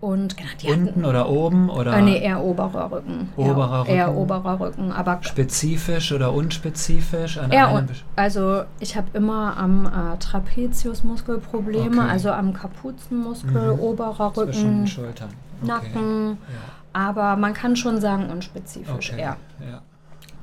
Und 0.00 0.36
genau, 0.36 0.48
die 0.62 0.68
Unten 0.68 0.86
hatten. 0.90 1.04
oder 1.04 1.28
oben 1.28 1.68
oder 1.70 1.96
Äh, 1.96 2.02
nee, 2.02 2.18
eher 2.22 2.40
oberer 2.40 2.92
Rücken. 2.92 3.30
Oberer 3.36 3.84
eher, 3.88 3.94
Eher 3.96 4.06
Rücken. 4.10 4.18
oberer 4.18 4.60
Rücken, 4.60 4.92
aber 4.92 5.18
spezifisch 5.22 6.12
oder 6.12 6.32
unspezifisch 6.32 7.36
an 7.38 7.50
eher 7.50 7.72
un 7.74 7.88
Also 8.14 8.62
ich 8.78 8.96
habe 8.96 9.08
immer 9.14 9.56
am 9.56 9.86
äh, 9.86 10.16
Trapeziusmuskel 10.18 11.38
Probleme, 11.38 12.02
Okay. 12.02 12.10
also 12.10 12.30
am 12.30 12.52
Kapuzenmuskel, 12.52 13.74
Mhm. 13.74 13.80
oberer 13.80 14.32
zwischen 14.34 14.68
Rücken, 14.68 14.86
Schultern. 14.86 15.30
Okay. 15.62 15.66
Nacken. 15.66 16.28
Ja. 16.30 16.58
Aber 16.92 17.34
man 17.36 17.52
kann 17.54 17.74
schon 17.74 18.00
sagen 18.00 18.30
unspezifisch 18.30 19.10
Okay. 19.12 19.20
eher. 19.20 19.36
Ja. 19.68 19.82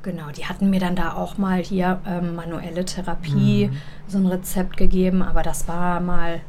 Genau, 0.03 0.25
die 0.37 0.45
hatten 0.45 0.69
mir 0.69 0.81
dann 0.81 0.97
da 0.97 1.13
auch 1.13 1.37
mal 1.37 1.59
hier 1.63 1.99
ähm, 2.05 2.35
manuelle 2.35 2.83
Therapie, 2.83 3.69
mhm. 3.71 3.77
so 4.07 4.17
ein 4.17 4.27
Rezept 4.27 4.75
gegeben, 4.75 5.23
aber 5.23 5.41
das 5.43 5.67
war 5.69 6.01
mal 6.01 6.41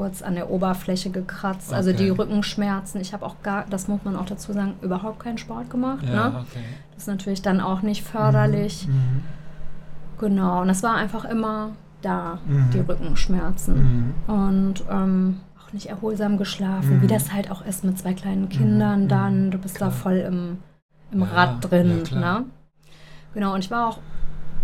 kurz 0.00 0.22
an 0.22 0.34
der 0.34 0.48
Oberfläche 0.48 1.10
gekratzt. 1.10 1.68
Okay. 1.68 1.76
Also 1.76 1.92
die 1.92 2.08
Rückenschmerzen. 2.08 3.02
Ich 3.02 3.12
habe 3.12 3.26
auch 3.26 3.34
gar, 3.42 3.66
das 3.68 3.86
muss 3.86 4.00
man 4.02 4.16
auch 4.16 4.24
dazu 4.24 4.54
sagen, 4.54 4.72
überhaupt 4.80 5.20
keinen 5.20 5.36
Sport 5.36 5.68
gemacht. 5.68 6.06
Ja, 6.06 6.30
ne? 6.30 6.36
okay. 6.38 6.64
Das 6.94 7.02
ist 7.02 7.06
natürlich 7.06 7.42
dann 7.42 7.60
auch 7.60 7.82
nicht 7.82 8.02
förderlich. 8.02 8.88
Mhm. 8.88 8.94
Mhm. 8.94 9.22
Genau, 10.18 10.62
und 10.62 10.68
das 10.68 10.82
war 10.82 10.94
einfach 10.94 11.26
immer 11.26 11.72
da, 12.00 12.38
mhm. 12.46 12.70
die 12.72 12.78
Rückenschmerzen. 12.78 14.14
Mhm. 14.26 14.34
Und 14.34 14.84
ähm, 14.90 15.40
auch 15.62 15.70
nicht 15.74 15.90
erholsam 15.90 16.38
geschlafen, 16.38 17.02
wie 17.02 17.04
mhm. 17.04 17.08
das 17.08 17.34
halt 17.34 17.50
auch 17.50 17.62
ist 17.66 17.84
mit 17.84 17.98
zwei 17.98 18.14
kleinen 18.14 18.48
Kindern 18.48 19.06
dann. 19.06 19.50
Du 19.50 19.58
bist 19.58 19.74
Klar. 19.74 19.90
da 19.90 19.94
voll 19.94 20.16
im, 20.16 20.56
im 21.12 21.20
ja, 21.20 21.26
Rad 21.26 21.56
drin. 21.60 22.04
Ja, 22.10 22.18
ne? 22.18 22.44
Genau, 23.34 23.52
und 23.52 23.62
ich 23.62 23.70
war 23.70 23.88
auch 23.88 23.98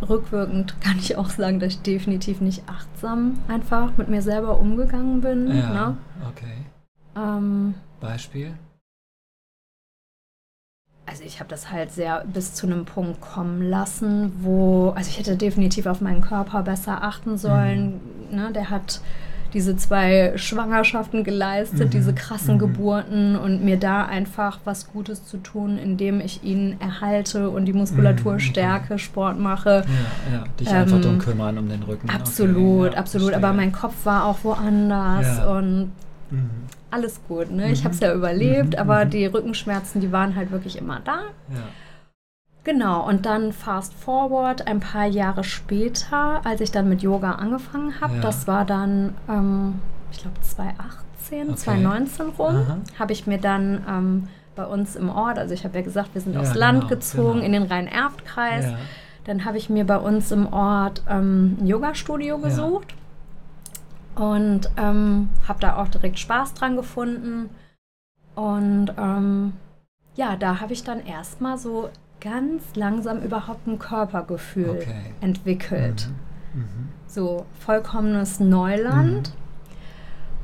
rückwirkend, 0.07 0.81
kann 0.81 0.99
ich 0.99 1.17
auch 1.17 1.31
sagen, 1.31 1.61
dass 1.61 1.75
ich 1.75 1.83
definitiv 1.83 2.41
nicht 2.41 2.63
achtsam 2.69 3.39
einfach 3.49 3.97
mit 3.97 4.09
mir 4.09 4.23
selber 4.23 4.59
umgegangen 4.59 5.21
bin. 5.21 5.49
Ja, 5.49 5.71
ne? 5.71 5.97
okay. 6.29 6.67
Ähm, 7.17 7.75
Beispiel? 8.01 8.55
Also 11.07 11.23
ich 11.23 11.39
habe 11.39 11.49
das 11.49 11.71
halt 11.71 11.93
sehr 11.93 12.25
bis 12.25 12.55
zu 12.55 12.67
einem 12.67 12.85
Punkt 12.85 13.21
kommen 13.21 13.63
lassen, 13.63 14.33
wo, 14.43 14.91
also 14.91 15.09
ich 15.09 15.19
hätte 15.19 15.37
definitiv 15.37 15.87
auf 15.87 16.01
meinen 16.01 16.21
Körper 16.21 16.63
besser 16.63 17.03
achten 17.03 17.39
sollen. 17.39 18.01
Mhm. 18.31 18.37
Ne? 18.37 18.53
Der 18.53 18.71
hat 18.71 19.01
diese 19.57 19.75
zwei 19.75 20.35
Schwangerschaften 20.37 21.25
geleistet, 21.25 21.87
mhm. 21.87 21.91
diese 21.91 22.13
krassen 22.13 22.57
mhm. 22.57 22.59
Geburten 22.59 23.37
und 23.37 23.65
mir 23.65 23.79
da 23.79 24.05
einfach 24.05 24.61
was 24.67 24.93
Gutes 24.93 25.25
zu 25.25 25.39
tun, 25.39 25.79
indem 25.79 26.21
ich 26.21 26.45
ihn 26.45 26.77
erhalte 26.79 27.49
und 27.49 27.65
die 27.65 27.73
Muskulatur 27.73 28.35
mhm. 28.35 28.41
stärke, 28.41 28.99
Sport 28.99 29.39
mache. 29.39 29.87
Ja, 30.31 30.39
ja. 30.39 30.45
dich 30.61 30.69
ähm, 30.69 30.75
einfach 30.75 31.01
drum 31.01 31.19
kümmern 31.19 31.57
um 31.57 31.71
den 31.71 31.83
Rücken. 31.83 32.11
Absolut, 32.11 32.89
okay, 32.89 32.95
ja, 32.95 33.01
absolut. 33.01 33.31
Verstehe. 33.31 33.49
Aber 33.49 33.57
mein 33.57 33.73
Kopf 33.73 33.95
war 34.05 34.27
auch 34.27 34.45
woanders 34.45 35.47
und 35.47 35.91
mhm. 36.31 36.51
alles 36.91 37.19
gut. 37.27 37.51
Ne? 37.51 37.73
Ich 37.73 37.83
habe 37.85 37.95
es 37.95 38.01
ja 38.01 38.11
mhm. 38.13 38.19
überlebt, 38.19 38.75
mhm. 38.75 38.79
aber 38.79 39.07
die 39.07 39.25
Rückenschmerzen, 39.25 40.03
die 40.03 40.13
waren 40.13 40.37
halt 40.37 40.51
wirklich 40.51 40.77
immer 40.77 41.01
da. 41.03 41.21
Ja. 41.49 41.63
Genau, 42.67 43.07
und 43.07 43.27
dann 43.27 43.53
fast 43.53 43.95
forward, 43.95 44.67
ein 44.67 44.81
paar 44.81 45.07
Jahre 45.07 45.45
später, 45.45 46.41
als 46.45 46.61
ich 46.61 46.73
dann 46.73 46.89
mit 46.89 47.01
Yoga 47.01 47.37
angefangen 47.37 48.01
habe, 48.01 48.17
ja. 48.17 48.21
das 48.21 48.49
war 48.49 48.65
dann, 48.65 49.15
ähm, 49.29 49.79
ich 50.11 50.19
glaube, 50.19 50.41
2018, 50.41 51.51
okay. 51.51 51.55
2019 51.55 52.27
rum, 52.31 52.67
habe 52.99 53.13
ich 53.13 53.29
mir 53.29 53.39
dann 53.39 53.85
ähm, 53.89 54.29
bei 54.57 54.67
uns 54.67 54.97
im 54.97 55.11
Ort, 55.11 55.39
also 55.39 55.55
ich 55.55 55.63
habe 55.63 55.79
ja 55.79 55.85
gesagt, 55.85 56.13
wir 56.15 56.21
sind 56.21 56.35
ja, 56.35 56.41
aufs 56.41 56.57
Land 56.57 56.81
genau, 56.81 56.91
gezogen, 56.91 57.33
genau. 57.35 57.45
in 57.45 57.53
den 57.53 57.63
Rhein-Erft-Kreis. 57.63 58.65
Ja. 58.65 58.79
Dann 59.23 59.45
habe 59.45 59.59
ich 59.59 59.71
mir 59.71 59.85
bei 59.87 59.99
uns 59.99 60.33
im 60.33 60.53
Ort 60.53 61.05
ähm, 61.09 61.59
ein 61.61 61.69
Yoga-Studio 61.69 62.39
gesucht 62.39 62.95
und 64.17 64.69
ähm, 64.77 65.29
habe 65.47 65.61
da 65.61 65.77
auch 65.77 65.87
direkt 65.87 66.19
Spaß 66.19 66.55
dran 66.55 66.75
gefunden. 66.75 67.49
Und 68.35 68.93
ähm, 68.99 69.53
ja, 70.17 70.35
da 70.35 70.61
habe 70.61 70.73
ich 70.73 70.83
dann 70.83 71.07
erstmal 71.07 71.59
so 71.59 71.91
ganz 72.21 72.63
langsam 72.75 73.23
überhaupt 73.23 73.67
ein 73.67 73.79
Körpergefühl 73.79 74.71
okay. 74.71 75.15
entwickelt. 75.21 76.09
Mhm. 76.09 76.61
Mhm. 76.61 76.89
So 77.07 77.47
vollkommenes 77.61 78.41
Neuland. 78.41 79.29
Mhm. 79.29 79.47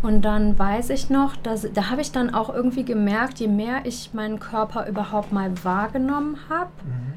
Und 0.03 0.23
dann 0.23 0.59
weiß 0.59 0.91
ich 0.91 1.11
noch, 1.11 1.37
dass, 1.37 1.67
da 1.73 1.91
habe 1.91 2.01
ich 2.01 2.11
dann 2.11 2.35
auch 2.35 2.53
irgendwie 2.53 2.85
gemerkt, 2.85 3.39
je 3.39 3.47
mehr 3.47 3.83
ich 3.85 4.13
meinen 4.13 4.41
Körper 4.41 4.89
überhaupt 4.89 5.33
mal 5.33 5.53
wahrgenommen 5.65 6.39
habe, 6.49 6.71
mhm. 6.85 7.13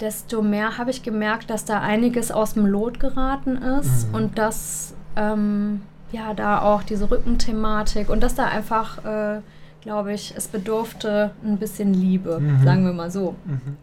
desto 0.00 0.42
mehr 0.42 0.76
habe 0.76 0.90
ich 0.90 1.02
gemerkt, 1.02 1.48
dass 1.48 1.64
da 1.64 1.80
einiges 1.80 2.30
aus 2.30 2.54
dem 2.54 2.66
Lot 2.66 3.00
geraten 3.00 3.56
ist 3.56 4.08
mhm. 4.08 4.14
und 4.14 4.38
dass 4.38 4.94
ähm, 5.16 5.80
ja 6.12 6.34
da 6.34 6.60
auch 6.60 6.82
diese 6.82 7.10
Rückenthematik 7.10 8.10
und 8.10 8.22
dass 8.22 8.34
da 8.34 8.46
einfach, 8.46 9.02
äh, 9.04 9.40
glaube 9.80 10.12
ich, 10.12 10.34
es 10.36 10.48
bedurfte 10.48 11.32
ein 11.44 11.58
bisschen 11.58 11.94
Liebe, 11.94 12.40
mhm. 12.40 12.62
sagen 12.64 12.84
wir 12.84 12.92
mal 12.92 13.10
so. 13.10 13.34
Mhm. 13.44 13.76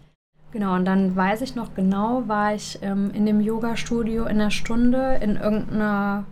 Genau, 0.51 0.75
und 0.75 0.85
dann 0.85 1.15
weiß 1.15 1.41
ich 1.41 1.55
noch 1.55 1.75
genau, 1.75 2.23
war 2.27 2.55
ich 2.55 2.79
ähm, 2.81 3.11
in 3.13 3.25
dem 3.25 3.41
Yoga-Studio 3.41 4.25
in 4.25 4.37
der 4.37 4.49
Stunde 4.49 5.19
in 5.21 5.35
irgendeiner 5.35 6.23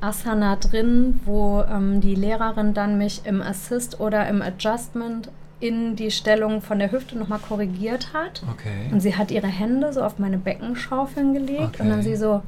Asana 0.00 0.56
drin, 0.56 1.20
wo 1.24 1.62
ähm, 1.62 2.00
die 2.00 2.14
Lehrerin 2.14 2.74
dann 2.74 2.98
mich 2.98 3.24
im 3.24 3.40
Assist 3.40 4.00
oder 4.00 4.28
im 4.28 4.42
Adjustment 4.42 5.30
in 5.60 5.96
die 5.96 6.10
Stellung 6.10 6.60
von 6.60 6.78
der 6.78 6.92
Hüfte 6.92 7.16
nochmal 7.16 7.38
korrigiert 7.38 8.12
hat. 8.12 8.42
Okay. 8.50 8.90
Und 8.92 9.00
sie 9.00 9.16
hat 9.16 9.30
ihre 9.30 9.46
Hände 9.46 9.92
so 9.92 10.02
auf 10.02 10.18
meine 10.18 10.36
Beckenschaufeln 10.36 11.32
gelegt 11.32 11.76
okay. 11.76 11.82
und 11.82 11.88
dann 11.88 12.02
sie 12.02 12.16
so, 12.16 12.42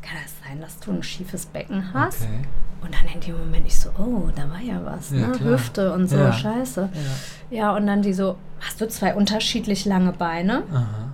kann 0.00 0.16
das 0.22 0.32
sein, 0.44 0.60
dass 0.60 0.78
du 0.78 0.92
ein 0.92 1.02
schiefes 1.02 1.46
Becken 1.46 1.92
hast? 1.92 2.22
Okay. 2.22 2.48
Und 2.82 2.94
dann 2.94 3.06
in 3.12 3.20
dem 3.20 3.38
Moment 3.38 3.66
ich 3.66 3.78
so, 3.78 3.90
oh, 3.98 4.30
da 4.34 4.48
war 4.50 4.60
ja 4.60 4.84
was, 4.84 5.10
ja, 5.10 5.28
ne? 5.28 5.40
Hüfte 5.40 5.92
und 5.92 6.08
so, 6.08 6.16
ja. 6.16 6.32
scheiße. 6.32 6.88
Ja. 7.50 7.58
ja, 7.58 7.76
und 7.76 7.86
dann 7.86 8.02
die 8.02 8.12
so, 8.12 8.36
hast 8.60 8.80
du 8.80 8.88
zwei 8.88 9.14
unterschiedlich 9.14 9.84
lange 9.84 10.12
Beine? 10.12 10.62
Aha. 10.72 11.12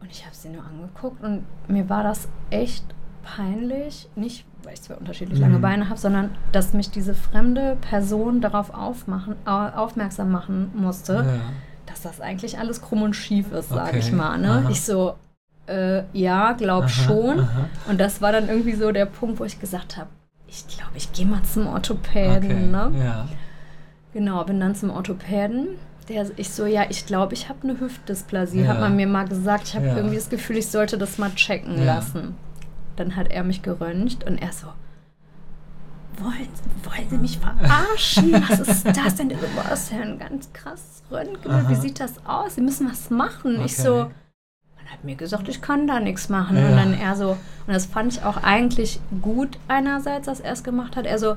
Und 0.00 0.10
ich 0.10 0.24
habe 0.24 0.34
sie 0.34 0.48
nur 0.48 0.64
angeguckt 0.64 1.22
und 1.22 1.44
mir 1.68 1.88
war 1.88 2.02
das 2.02 2.28
echt 2.50 2.84
peinlich. 3.22 4.08
Nicht, 4.16 4.46
weil 4.62 4.74
ich 4.74 4.82
zwei 4.82 4.94
unterschiedlich 4.94 5.38
mhm. 5.38 5.44
lange 5.44 5.58
Beine 5.58 5.88
habe, 5.88 5.98
sondern 5.98 6.30
dass 6.52 6.72
mich 6.72 6.90
diese 6.90 7.14
fremde 7.14 7.76
Person 7.80 8.40
darauf 8.40 8.72
aufmachen, 8.72 9.34
aufmerksam 9.46 10.30
machen 10.30 10.70
musste, 10.74 11.40
dass 11.86 12.02
das 12.02 12.20
eigentlich 12.20 12.58
alles 12.58 12.80
krumm 12.80 13.02
und 13.02 13.14
schief 13.14 13.52
ist, 13.52 13.68
sage 13.68 13.90
okay. 13.90 13.98
ich 13.98 14.12
mal. 14.12 14.38
Ne? 14.38 14.66
Ich 14.70 14.82
so, 14.82 15.14
äh, 15.66 16.02
ja, 16.12 16.52
glaub 16.52 16.84
aha, 16.84 16.88
schon. 16.88 17.48
Und 17.88 18.00
das 18.00 18.20
war 18.20 18.32
dann 18.32 18.48
irgendwie 18.48 18.74
so 18.74 18.92
der 18.92 19.06
Punkt, 19.06 19.40
wo 19.40 19.44
ich 19.44 19.60
gesagt 19.60 19.96
habe, 19.96 20.08
ich 20.52 20.68
glaube, 20.68 20.92
ich 20.96 21.12
gehe 21.12 21.26
mal 21.26 21.42
zum 21.42 21.66
Orthopäden. 21.66 22.44
Okay. 22.44 22.66
Ne? 22.66 22.92
Ja. 23.02 23.28
Genau, 24.12 24.44
bin 24.44 24.60
dann 24.60 24.74
zum 24.74 24.90
Orthopäden 24.90 25.78
der, 26.08 26.26
ich 26.36 26.50
so, 26.50 26.66
ja, 26.66 26.84
ich 26.88 27.06
glaube, 27.06 27.34
ich 27.34 27.48
habe 27.48 27.62
eine 27.62 27.80
Hüftdysplasie, 27.80 28.62
ja. 28.62 28.68
hat 28.68 28.80
man 28.80 28.96
mir 28.96 29.06
mal 29.06 29.26
gesagt. 29.26 29.68
Ich 29.68 29.74
habe 29.74 29.86
ja. 29.86 29.96
irgendwie 29.96 30.16
das 30.16 30.28
Gefühl, 30.28 30.56
ich 30.56 30.68
sollte 30.68 30.98
das 30.98 31.18
mal 31.18 31.30
checken 31.34 31.78
ja. 31.78 31.84
lassen. 31.84 32.34
Dann 32.96 33.16
hat 33.16 33.30
er 33.30 33.44
mich 33.44 33.62
geröntgt 33.62 34.24
und 34.24 34.38
er 34.38 34.52
so, 34.52 34.66
wollen, 36.18 36.48
wollen 36.84 37.08
Sie 37.08 37.16
mich 37.16 37.38
verarschen? 37.38 38.32
Was 38.48 38.60
ist 38.60 38.86
das 38.86 39.14
denn? 39.16 39.30
Das 39.30 39.80
ist 39.80 39.92
ja 39.92 40.00
ein 40.00 40.18
ganz 40.18 40.52
krasses 40.52 41.02
Röntgen. 41.10 41.50
Aha. 41.50 41.68
Wie 41.68 41.74
sieht 41.74 42.00
das 42.00 42.14
aus? 42.26 42.56
Sie 42.56 42.60
müssen 42.60 42.90
was 42.90 43.10
machen. 43.10 43.56
Okay. 43.56 43.66
Ich 43.66 43.76
so, 43.76 44.10
hat 44.92 45.04
mir 45.04 45.16
gesagt, 45.16 45.48
ich 45.48 45.60
kann 45.60 45.86
da 45.86 46.00
nichts 46.00 46.28
machen. 46.28 46.56
Und 46.56 46.76
dann 46.76 46.94
er 46.94 47.16
so, 47.16 47.30
und 47.66 47.74
das 47.74 47.86
fand 47.86 48.12
ich 48.12 48.24
auch 48.24 48.42
eigentlich 48.42 49.00
gut 49.20 49.58
einerseits, 49.68 50.26
dass 50.26 50.40
er 50.40 50.52
es 50.52 50.62
gemacht 50.62 50.96
hat. 50.96 51.06
Er 51.06 51.18
so, 51.18 51.36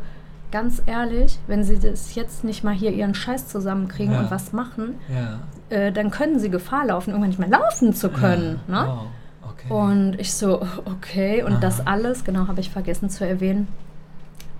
ganz 0.52 0.82
ehrlich, 0.86 1.40
wenn 1.48 1.64
sie 1.64 1.80
das 1.80 2.16
jetzt 2.16 2.44
nicht 2.44 2.64
mal 2.64 2.74
hier 2.74 2.92
ihren 2.92 3.14
Scheiß 3.14 3.48
zusammenkriegen 3.48 4.14
ja. 4.14 4.22
und 4.22 4.32
was 4.32 4.54
machen, 4.54 4.96
ja. 5.14 5.40
äh, 5.76 5.92
dann 5.92 6.12
können 6.12 6.40
sie 6.40 6.50
Gefahr 6.50 6.86
laufen, 6.86 7.10
irgendwann 7.10 7.30
nicht 7.30 7.40
mehr 7.40 7.50
laufen 7.50 7.94
zu 7.94 8.10
können. 8.10 8.60
Ja. 8.68 8.84
Ne? 8.84 8.88
Wow. 8.88 9.06
Okay. 9.52 9.74
Und 9.74 10.20
ich 10.20 10.34
so, 10.34 10.62
okay. 10.86 11.44
Und 11.44 11.54
Aha. 11.54 11.60
das 11.60 11.86
alles, 11.86 12.24
genau, 12.24 12.48
habe 12.48 12.60
ich 12.60 12.70
vergessen 12.70 13.10
zu 13.10 13.28
erwähnen, 13.28 13.68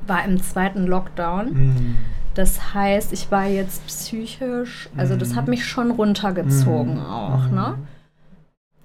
war 0.08 0.24
im 0.26 0.42
zweiten 0.42 0.86
Lockdown. 0.86 1.54
Mhm. 1.54 1.96
Das 2.34 2.74
heißt, 2.74 3.14
ich 3.14 3.32
war 3.32 3.46
jetzt 3.46 3.86
psychisch, 3.88 4.90
also 4.98 5.16
das 5.16 5.36
hat 5.36 5.46
mhm. 5.46 5.52
mich 5.52 5.66
schon 5.66 5.92
runtergezogen 5.92 6.96
mhm. 6.96 7.06
auch, 7.06 7.48
ne? 7.50 7.76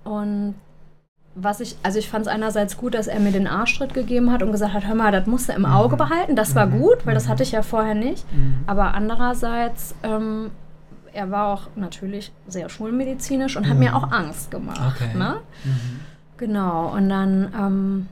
Mhm. 0.05 0.13
Und 0.13 0.55
was 1.35 1.61
ich, 1.61 1.77
also 1.83 1.99
ich 1.99 2.09
fand 2.09 2.27
es 2.27 2.33
einerseits 2.33 2.77
gut, 2.77 2.95
dass 2.95 3.07
er 3.07 3.21
mir 3.21 3.33
den 3.33 3.47
Arschtritt 3.47 3.95
gegeben 3.95 4.33
hat 4.33 4.43
und 4.43 4.53
gesagt 4.53 4.75
hat, 4.75 4.87
hör 4.87 4.95
mal, 4.95 5.13
das 5.13 5.27
musst 5.27 5.49
du 5.49 5.53
im 5.53 5.65
Auge 5.65 5.95
mhm. 5.95 5.99
behalten. 5.99 6.37
Das 6.37 6.55
war 6.55 6.67
mhm. 6.67 6.81
gut, 6.81 7.07
weil 7.07 7.15
das 7.15 7.29
hatte 7.29 7.43
ich 7.43 7.53
ja 7.53 7.63
vorher 7.63 7.95
nicht. 7.95 8.31
Mhm. 8.33 8.61
Aber 8.67 8.95
andererseits, 8.95 9.95
ähm, 10.03 10.51
er 11.13 11.31
war 11.31 11.53
auch 11.53 11.69
natürlich 11.77 12.33
sehr 12.47 12.69
schulmedizinisch 12.69 13.57
und 13.57 13.69
hat 13.69 13.77
mir 13.77 13.97
auch 13.97 14.13
Angst 14.13 14.51
gemacht. 14.51 14.95
Okay. 14.95 15.17
Ne? 15.17 15.37
Genau, 16.37 16.89
und 16.95 17.09
dann 17.09 17.53
ähm, 17.59 18.09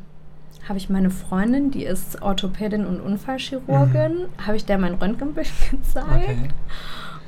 habe 0.69 0.79
ich 0.79 0.91
meine 0.91 1.11
Freundin, 1.11 1.71
die 1.71 1.85
ist 1.85 2.21
Orthopädin 2.21 2.87
und 2.87 3.01
Unfallchirurgin, 3.01 4.27
habe 4.45 4.57
ich 4.57 4.65
der 4.65 4.79
mein 4.79 4.95
Röntgenbild 4.95 5.49
gezeigt. 5.71 6.09
Okay. 6.09 6.49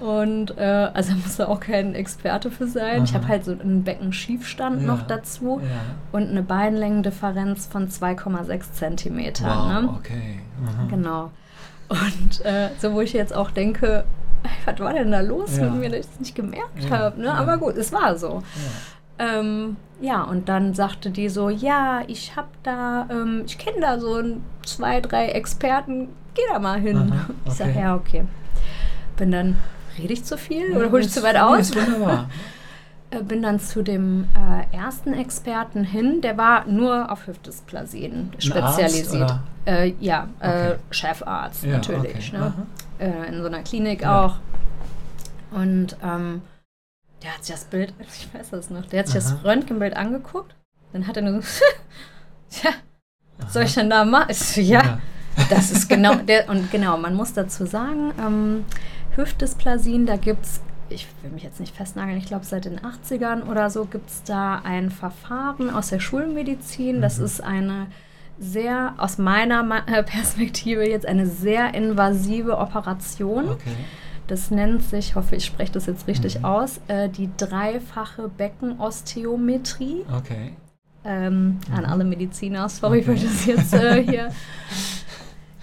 Und 0.01 0.57
äh, 0.57 0.91
also 0.95 1.13
muss 1.25 1.37
da 1.37 1.49
auch 1.49 1.61
kein 1.61 1.95
Experte 1.95 2.51
für 2.51 2.67
sein. 2.67 2.97
Aha. 2.97 3.05
Ich 3.05 3.15
habe 3.15 3.29
halt 3.29 3.45
so 3.45 3.53
einen 3.53 3.85
Beckenschiefstand 3.85 4.83
ja. 4.83 4.87
noch 4.87 5.03
dazu 5.03 5.61
ja. 5.63 5.69
und 6.13 6.29
eine 6.29 6.43
Beinlängendifferenz 6.43 7.67
von 7.67 7.89
2,6 7.89 8.73
Zentimetern. 8.73 9.47
Wow, 9.49 9.83
ne? 9.83 9.95
okay. 9.99 10.41
Aha. 10.67 10.87
Genau. 10.89 11.31
Und 11.89 12.45
äh, 12.45 12.71
so, 12.79 12.93
wo 12.93 13.01
ich 13.01 13.13
jetzt 13.13 13.35
auch 13.35 13.51
denke, 13.51 14.05
was 14.65 14.79
war 14.79 14.93
denn 14.93 15.11
da 15.11 15.21
los 15.21 15.57
ja. 15.57 15.65
mit 15.65 15.81
mir, 15.81 15.91
dass 15.91 16.07
ich 16.07 16.13
es 16.13 16.21
nicht 16.21 16.35
gemerkt 16.35 16.85
ja. 16.85 16.91
habe. 16.91 17.21
Ne? 17.21 17.33
Aber 17.33 17.59
gut, 17.59 17.77
es 17.77 17.93
war 17.93 18.17
so. 18.17 18.43
Ja. 19.19 19.41
Ähm, 19.41 19.77
ja, 20.01 20.23
und 20.23 20.49
dann 20.49 20.73
sagte 20.73 21.11
die 21.11 21.29
so, 21.29 21.51
ja, 21.51 22.03
ich 22.07 22.37
habe 22.37 22.49
da, 22.63 23.07
ähm, 23.11 23.43
ich 23.45 23.59
kenne 23.59 23.81
da 23.81 24.01
so 24.01 24.15
ein, 24.17 24.43
zwei, 24.65 25.01
drei 25.01 25.27
Experten, 25.27 26.09
geh 26.35 26.43
da 26.51 26.59
mal 26.59 26.81
hin. 26.81 26.97
Aha, 26.97 27.25
okay. 27.29 27.35
Ich 27.45 27.53
sage, 27.53 27.79
ja, 27.79 27.95
okay. 27.95 28.25
Bin 29.17 29.31
dann 29.31 29.57
Rede 29.99 30.13
ich 30.13 30.25
zu 30.25 30.37
viel 30.39 30.71
ja, 30.71 30.77
oder 30.77 30.91
hole 30.91 31.03
ich 31.03 31.11
zu 31.11 31.23
weit 31.23 31.37
aus? 31.37 31.61
Ist 31.71 31.77
wunderbar. 31.77 32.29
äh, 33.11 33.23
bin 33.23 33.43
dann 33.43 33.61
zu 33.61 33.83
dem 33.83 34.27
äh, 34.35 34.77
ersten 34.77 35.13
Experten 35.13 35.85
hin, 35.85 36.21
der 36.21 36.37
war 36.37 36.67
nur 36.67 37.11
auf 37.11 37.27
Hüftdysplasien 37.27 38.33
spezialisiert. 38.39 39.35
Äh, 39.67 39.93
ja, 40.01 40.29
äh, 40.41 40.49
Okay. 40.49 40.77
Chefarzt 40.91 41.65
Ja, 41.65 41.73
natürlich. 41.73 42.33
okay. 42.33 42.39
Ne? 42.39 42.53
Äh, 42.99 43.29
in 43.29 43.41
so 43.41 43.47
einer 43.47 43.63
Klinik 43.63 44.03
Ja. 44.03 44.25
auch. 44.27 44.37
Und 45.51 45.97
ähm, 46.03 46.43
der 47.23 47.35
hat 47.35 47.45
sich 47.45 47.55
das 47.55 47.65
Bild, 47.65 47.93
ich 48.01 48.29
weiß 48.33 48.51
das 48.51 48.71
noch, 48.71 48.87
der 48.87 49.01
hat 49.01 49.07
sich 49.07 49.17
das 49.17 49.33
Aha. 49.33 49.41
Röntgenbild 49.45 49.97
angeguckt. 49.97 50.55
Dann 50.93 51.07
hat 51.07 51.17
er 51.17 51.23
nur 51.23 51.43
so, 51.43 51.65
tja, 52.51 52.71
was 53.39 53.53
soll 53.53 53.63
ich 53.65 53.75
denn 53.75 53.91
da 53.91 54.05
machen? 54.05 54.33
So, 54.35 54.61
ja, 54.61 54.99
das 55.49 55.71
ist 55.71 55.89
genau, 55.89 56.17
der, 56.17 56.49
und 56.49 56.71
genau, 56.71 56.97
man 56.97 57.15
muss 57.15 57.33
dazu 57.33 57.65
sagen, 57.67 58.13
ähm, 58.19 58.65
Hüftdysplasien, 59.21 60.07
da 60.07 60.17
gibt 60.17 60.45
es, 60.45 60.61
ich 60.89 61.07
will 61.23 61.31
mich 61.31 61.43
jetzt 61.43 61.61
nicht 61.61 61.75
festnageln, 61.77 62.19
ich 62.19 62.27
glaube 62.27 62.45
seit 62.45 62.65
den 62.65 62.81
80ern 62.81 63.45
oder 63.49 63.71
so 63.71 63.85
gibt 63.85 64.09
es 64.11 64.23
da 64.25 64.61
ein 64.65 64.91
Verfahren 64.91 65.71
aus 65.71 65.89
der 65.89 66.01
Schulmedizin. 66.01 67.01
Das 67.01 67.19
Mhm. 67.19 67.25
ist 67.25 67.41
eine 67.45 67.87
sehr, 68.39 68.95
aus 68.97 69.19
meiner 69.19 69.65
äh, 69.87 70.03
Perspektive 70.03 70.89
jetzt 70.89 71.07
eine 71.07 71.27
sehr 71.27 71.75
invasive 71.75 72.57
Operation. 72.59 73.51
Okay. 73.51 73.75
Das 74.27 74.51
nennt 74.51 74.83
sich, 74.83 75.11
ich 75.11 75.15
hoffe, 75.17 75.37
ich 75.37 75.45
spreche 75.45 75.73
das 75.73 75.87
jetzt 75.87 76.07
richtig 76.07 76.39
Mhm. 76.39 76.45
aus, 76.45 76.81
äh, 76.89 77.09
die 77.09 77.29
dreifache 77.37 78.29
Beckenosteometrie. 78.29 80.05
Okay. 80.17 80.53
Ähm, 81.05 81.59
An 81.75 81.85
Mhm. 81.85 81.91
alle 81.91 82.05
Mediziner, 82.05 82.69
sorry 82.69 83.03
für 83.03 83.13
Okay. 83.13 83.23
das 83.25 83.47
jetzt 83.47 83.75
äh, 83.75 84.03
hier. 84.05 84.29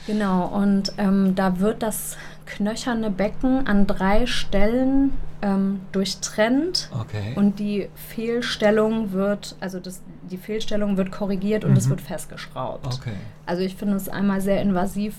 Genau, 0.07 0.45
und 0.47 0.93
ähm, 0.97 1.35
da 1.35 1.59
wird 1.59 1.83
das 1.83 2.15
knöcherne 2.47 3.11
Becken 3.11 3.67
an 3.67 3.85
drei 3.85 4.25
Stellen 4.25 5.11
ähm, 5.43 5.81
durchtrennt 5.91 6.89
Okay. 6.99 7.33
und 7.35 7.59
die 7.59 7.89
Fehlstellung 7.95 9.11
wird, 9.11 9.55
also 9.59 9.79
das, 9.79 10.01
die 10.31 10.37
Fehlstellung 10.37 10.97
wird 10.97 11.11
korrigiert 11.11 11.63
und 11.63 11.77
es 11.77 11.85
Mhm. 11.85 11.91
wird 11.91 12.01
festgeschraubt. 12.01 12.87
okay. 12.87 13.13
Also 13.45 13.61
ich 13.61 13.75
finde 13.75 13.95
es 13.97 14.09
einmal 14.09 14.41
sehr 14.41 14.61
invasiv 14.61 15.13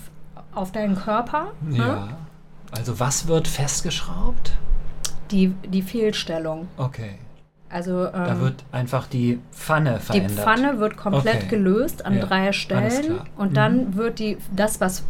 auf 0.53 0.71
deinen 0.71 0.95
Körper, 0.95 1.53
ne? 1.61 1.77
Ja. 1.77 2.07
Also 2.71 2.99
was 2.99 3.27
wird 3.27 3.47
festgeschraubt? 3.47 4.51
die, 5.31 5.53
die 5.67 5.83
Fehlstellung. 5.83 6.67
Okay. 6.77 7.11
Also 7.69 8.05
ähm, 8.07 8.11
Da 8.13 8.39
wird 8.39 8.63
einfach 8.71 9.05
die 9.05 9.39
Pfanne 9.51 9.97
Die 9.99 10.05
verändert. 10.05 10.39
Pfanne 10.39 10.79
wird 10.79 10.97
komplett 10.97 11.35
Okay. 11.43 11.47
gelöst 11.49 12.03
an 12.03 12.15
Ja, 12.17 12.25
drei 12.25 12.51
Stellen 12.51 13.21
und 13.37 13.51
Mhm. 13.51 13.53
dann 13.53 13.95
wird 13.95 14.17
die 14.17 14.37
das, 14.55 14.81
was 14.81 15.03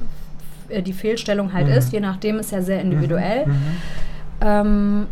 die 0.70 0.94
Fehlstellung 0.94 1.54
halt 1.54 1.68
Mhm. 1.68 1.74
ist, 1.74 1.92
je 1.94 2.00
nachdem 2.00 2.40
ist 2.40 2.52
ja 2.52 2.62
sehr 2.62 2.82
individuell, 2.82 3.46
Mhm. 3.48 3.56
ähm, 4.42 5.08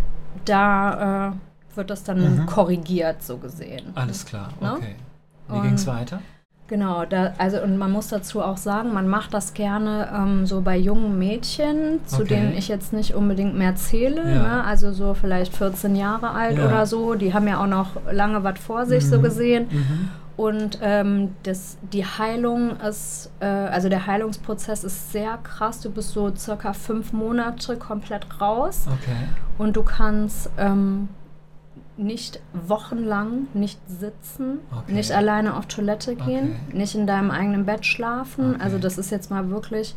da 0.46 1.30
äh, 1.30 1.76
wird 1.76 1.90
das 1.90 2.04
dann 2.04 2.36
Mhm. 2.42 2.46
korrigiert, 2.46 3.22
so 3.24 3.38
gesehen. 3.38 3.92
Alles 3.96 4.26
klar, 4.26 4.50
Ne? 4.62 4.74
okay. 4.74 4.96
Wie 5.50 5.62
ging 5.62 5.74
es 5.74 5.88
weiter? 5.88 6.20
Genau, 6.70 7.06
da, 7.06 7.32
also 7.38 7.62
und 7.62 7.78
man 7.78 7.92
muss 7.94 8.10
dazu 8.10 8.42
auch 8.42 8.58
sagen, 8.58 8.92
man 8.94 9.08
macht 9.08 9.34
das 9.34 9.54
gerne 9.54 10.10
ähm, 10.14 10.46
so 10.46 10.60
bei 10.60 10.76
jungen 10.78 11.18
Mädchen, 11.18 12.02
zu 12.06 12.24
Okay. 12.24 12.36
denen 12.36 12.54
ich 12.58 12.68
jetzt 12.68 12.92
nicht 12.92 13.16
unbedingt 13.16 13.58
mehr 13.58 13.76
zähle, 13.76 14.18
Ja. 14.34 14.42
ne? 14.42 14.64
also 14.66 14.92
so 14.92 15.14
vielleicht 15.14 15.56
14 15.56 15.96
Jahre 15.96 16.32
alt 16.32 16.58
Ja. 16.58 16.66
oder 16.66 16.86
so, 16.86 17.14
die 17.16 17.34
haben 17.34 17.48
ja 17.48 17.62
auch 17.64 17.68
noch 17.68 17.92
lange 18.12 18.44
was 18.44 18.60
vor 18.60 18.86
sich, 18.86 19.08
so 19.08 19.20
Mhm. 19.20 19.24
gesehen. 19.24 19.68
Mhm. 19.72 20.10
Und 20.38 20.78
ähm, 20.84 21.34
das, 21.44 21.78
die 21.92 22.06
Heilung 22.06 22.78
ist, 22.80 23.32
äh, 23.40 23.46
also 23.46 23.90
der 23.90 24.06
Heilungsprozess 24.06 24.84
ist 24.84 25.12
sehr 25.12 25.38
krass. 25.44 25.82
Du 25.82 25.90
bist 25.90 26.12
so 26.12 26.34
circa 26.36 26.74
fünf 26.74 27.12
Monate 27.12 27.76
komplett 27.76 28.40
raus 28.40 28.86
Okay. 28.88 29.16
und 29.58 29.76
du 29.76 29.82
kannst 29.82 30.52
ähm, 30.60 31.10
nicht 31.98 32.40
wochenlang 32.54 33.48
nicht 33.56 33.80
sitzen, 33.88 34.60
Okay. 34.72 34.94
nicht 34.94 35.12
alleine 35.12 35.56
auf 35.58 35.66
Toilette 35.66 36.16
gehen, 36.16 36.56
Okay. 36.68 36.78
nicht 36.78 36.94
in 36.94 37.08
deinem 37.08 37.32
eigenen 37.32 37.66
Bett 37.66 37.84
schlafen. 37.88 38.62
Also 38.62 38.78
das 38.78 39.00
ist 39.00 39.10
jetzt 39.10 39.32
mal 39.32 39.50
wirklich, 39.50 39.96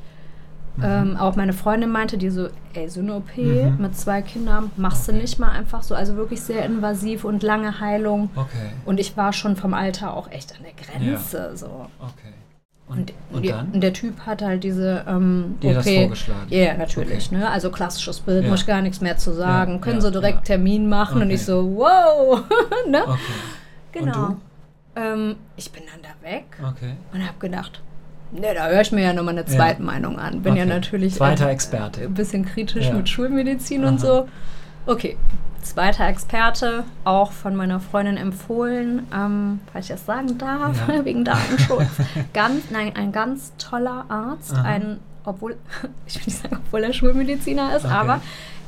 Mhm. 0.77 0.85
ähm, 0.85 1.17
auch 1.17 1.37
meine 1.37 1.53
Freundin 1.53 1.91
meinte, 1.91 2.17
die 2.17 2.31
so, 2.31 2.49
ey, 2.75 2.89
so 2.89 3.01
eine 3.01 3.15
OP 3.17 3.37
Mhm. 3.37 3.77
mit 3.81 3.97
zwei 3.97 4.23
Kindern 4.23 4.71
machst 4.77 5.07
du 5.09 5.13
Okay. 5.13 5.21
nicht 5.23 5.39
mal 5.39 5.51
einfach 5.51 5.83
so. 5.83 5.95
Also 5.95 6.17
wirklich 6.17 6.41
sehr 6.41 6.65
invasiv 6.65 7.25
und 7.25 7.43
lange 7.43 7.81
Heilung. 7.81 8.31
Okay. 8.37 8.71
Und 8.85 9.01
ich 9.01 9.17
war 9.17 9.33
schon 9.33 9.57
vom 9.57 9.75
Alter 9.75 10.15
auch 10.15 10.31
echt 10.31 10.55
an 10.57 10.65
der 10.65 10.73
Grenze. 10.73 11.53
So. 11.57 11.87
Okay. 11.99 12.33
Und, 12.87 12.99
Und, 12.99 13.13
und 13.37 13.43
die, 13.45 13.53
und 13.53 13.81
der 13.83 13.93
Typ 13.93 14.21
hat 14.27 14.43
halt 14.43 14.65
diese 14.65 15.05
ähm, 15.07 15.59
Dir 15.63 15.71
OP. 15.71 15.77
das 15.77 15.89
vorgeschlagen? 15.91 16.47
Ja, 16.49 16.75
natürlich. 16.75 17.27
Okay. 17.29 17.37
Ne? 17.37 17.49
Also 17.49 17.71
klassisches 17.71 18.19
Bild, 18.21 18.45
Ja. 18.45 18.51
muss 18.51 18.61
ich 18.63 18.67
gar 18.67 18.83
nichts 18.83 19.01
mehr 19.01 19.17
zu 19.17 19.33
sagen. 19.33 19.75
Ja, 19.75 19.79
Können 19.79 19.97
ja, 19.97 20.01
sie 20.03 20.11
direkt 20.11 20.39
ja. 20.39 20.57
Termin 20.57 20.89
machen 20.89 21.17
und 21.19 21.25
Okay. 21.29 21.35
ich 21.35 21.45
so, 21.45 21.77
wow. 21.77 22.43
ne? 22.89 23.03
Okay. 23.07 23.19
Genau. 23.93 24.27
Und 24.27 24.37
Ähm, 24.97 25.37
ich 25.57 25.71
bin 25.71 25.83
dann 25.93 26.03
da 26.03 26.29
weg 26.29 26.45
Okay. 26.61 26.95
und 27.13 27.21
habe 27.25 27.39
gedacht, 27.39 27.81
ne, 28.33 28.55
da 28.55 28.69
höre 28.69 28.81
ich 28.81 28.93
mir 28.93 29.03
ja 29.05 29.13
nochmal 29.13 29.35
eine 29.39 29.43
Ja. 29.49 29.57
zweite 29.57 29.83
Meinung 29.83 30.19
an. 30.19 30.43
Bin 30.43 30.57
ja 30.57 30.65
Okay. 30.65 30.73
natürlich 30.75 31.15
Zweiter 31.15 31.49
äh, 31.49 31.53
Experte. 31.53 32.03
ein 32.03 32.15
bisschen 32.15 32.45
kritisch 32.45 32.87
Ja. 32.87 32.95
mit 32.95 33.09
Schulmedizin 33.09 33.83
Aha. 33.85 33.91
und 33.91 34.01
so. 34.01 34.29
Okay, 34.87 35.17
zweiter 35.63 36.07
Experte, 36.09 36.85
auch 37.05 37.33
von 37.33 37.55
meiner 37.55 37.81
Freundin 37.81 38.17
empfohlen, 38.17 39.07
ähm, 39.15 39.61
falls 39.73 39.87
ich 39.87 39.93
das 39.93 40.07
sagen 40.07 40.39
darf, 40.39 40.77
Ja. 40.89 41.05
wegen 41.05 41.25
Datenschutz. 41.25 41.87
ganz, 42.33 42.71
nein, 42.71 42.93
ein 42.97 43.13
ganz 43.13 43.53
toller 43.59 44.07
Arzt, 44.09 44.55
Aha. 44.55 44.63
ein, 44.63 44.99
obwohl, 45.25 45.57
ich 46.07 46.15
will 46.17 46.23
nicht 46.27 46.39
sagen, 46.43 46.57
obwohl 46.67 46.83
er 46.85 46.93
Schulmediziner 46.93 47.77
ist, 47.77 47.85
Okay. 47.85 47.95
aber 47.95 48.21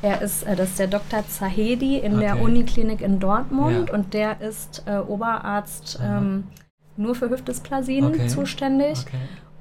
er 0.03 0.21
ist, 0.21 0.43
äh, 0.43 0.55
das 0.57 0.71
ist 0.71 0.79
der 0.81 0.89
Dr. 0.89 1.27
Zahedi 1.29 1.97
in 1.99 2.19
der 2.21 2.35
Okay. 2.35 2.45
Uniklinik 2.45 3.01
in 3.01 3.21
Dortmund 3.21 3.89
Ja. 3.89 3.95
und 3.95 4.13
der 4.15 4.41
ist 4.43 4.83
äh, 4.87 4.97
Oberarzt 4.99 5.99
ähm, 6.05 6.45
nur 6.97 7.15
für 7.15 7.31
Hüftdysplasien 7.31 8.05
Okay. 8.07 8.27
zuständig. 8.27 8.99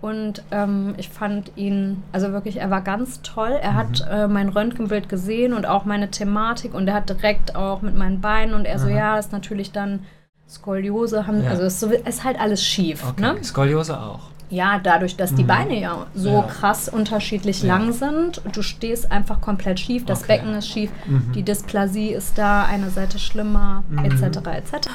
Und 0.02 0.42
ähm, 0.50 0.96
ich 0.98 1.10
fand 1.10 1.52
ihn, 1.56 2.02
also 2.12 2.32
wirklich, 2.32 2.58
er 2.58 2.70
war 2.72 2.82
ganz 2.82 3.22
toll. 3.22 3.52
Er 3.62 3.74
Mhm. 3.74 3.78
hat 3.78 4.08
äh, 4.10 4.28
mein 4.28 4.50
Röntgenbild 4.50 5.10
gesehen 5.10 5.54
und 5.54 5.66
auch 5.68 5.86
meine 5.86 6.10
Thematik 6.10 6.74
und 6.74 6.88
er 6.88 6.96
hat 6.96 7.10
direkt 7.10 7.56
auch 7.56 7.82
mit 7.84 7.96
meinen 7.96 8.20
Beinen 8.20 8.56
und 8.56 8.66
er 8.66 8.80
so, 8.80 8.88
Aha. 8.88 8.96
ja, 8.96 9.18
ist 9.20 9.32
natürlich 9.32 9.72
dann 9.72 10.00
Skoliose, 10.50 11.28
haben, 11.28 11.44
Ja. 11.44 11.52
also 11.52 11.64
ist, 11.64 11.80
so, 11.80 11.88
ist 11.92 12.24
halt 12.24 12.40
alles 12.40 12.64
schief. 12.66 13.04
okay. 13.08 13.22
Ne? 13.22 13.36
Skoliose 13.44 13.98
auch. 14.00 14.20
Ja, 14.50 14.80
dadurch, 14.84 15.16
dass 15.16 15.34
die 15.34 15.44
Mhm. 15.44 15.48
Beine 15.48 15.80
ja 15.80 16.08
so 16.14 16.30
Ja. 16.30 16.42
krass 16.42 16.90
unterschiedlich 16.90 17.62
Ja. 17.62 17.78
lang 17.78 17.94
sind, 17.94 18.42
du 18.52 18.62
stehst 18.62 19.10
einfach 19.12 19.40
komplett 19.40 19.80
schief, 19.80 20.04
das 20.04 20.24
Okay. 20.24 20.40
Becken 20.40 20.56
ist 20.56 20.68
schief, 20.68 20.92
Mhm. 21.06 21.32
die 21.34 21.44
Dysplasie 21.44 22.10
ist 22.10 22.38
da, 22.38 22.66
eine 22.66 22.90
Seite 22.90 23.18
schlimmer, 23.18 23.84
Mhm. 23.90 24.00
etc. 24.04 24.52
etc. 24.58 24.90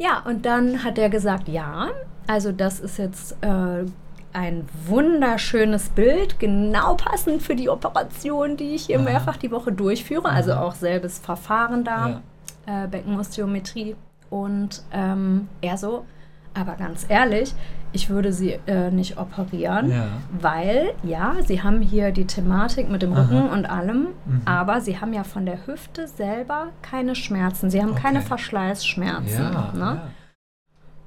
Ja, 0.00 0.22
und 0.24 0.46
dann 0.46 0.82
hat 0.82 0.96
er 0.96 1.10
gesagt, 1.10 1.46
ja, 1.46 1.90
also 2.26 2.52
das 2.52 2.80
ist 2.80 2.96
jetzt 2.96 3.36
äh, 3.42 3.84
ein 4.32 4.66
wunderschönes 4.86 5.90
Bild, 5.90 6.38
genau 6.38 6.94
passend 6.94 7.42
für 7.42 7.54
die 7.54 7.68
Operation, 7.68 8.56
die 8.56 8.76
ich 8.76 8.86
hier 8.86 8.96
Aha. 9.00 9.04
mehrfach 9.04 9.36
die 9.36 9.50
Woche 9.50 9.72
durchführe. 9.72 10.30
Also 10.30 10.52
Aha. 10.52 10.62
auch 10.62 10.74
selbes 10.74 11.18
Verfahren 11.18 11.84
da, 11.84 12.22
äh, 12.64 12.88
Beckenosteometrie. 12.88 13.94
Und 14.30 14.82
ähm, 14.90 15.48
er 15.60 15.76
so, 15.76 16.06
aber 16.54 16.76
ganz 16.76 17.04
ehrlich, 17.06 17.52
ich 17.92 18.08
würde 18.08 18.32
sie 18.32 18.58
äh, 18.66 18.90
nicht 18.90 19.18
operieren, 19.18 19.90
Ja. 19.90 20.04
weil 20.40 20.92
ja, 21.02 21.34
sie 21.44 21.62
haben 21.62 21.80
hier 21.80 22.12
die 22.12 22.26
Thematik 22.26 22.88
mit 22.88 23.02
dem 23.02 23.12
Aha. 23.12 23.22
Rücken 23.22 23.48
und 23.50 23.66
allem, 23.68 24.08
Mhm. 24.24 24.42
aber 24.44 24.80
sie 24.80 25.00
haben 25.00 25.12
ja 25.12 25.24
von 25.24 25.44
der 25.46 25.66
Hüfte 25.66 26.06
selber 26.06 26.68
keine 26.82 27.14
Schmerzen. 27.14 27.70
Sie 27.70 27.80
haben 27.82 27.90
Okay. 27.92 28.02
keine 28.02 28.20
Verschleißschmerzen. 28.22 29.42
Ja, 29.52 29.72
ne? 29.74 30.00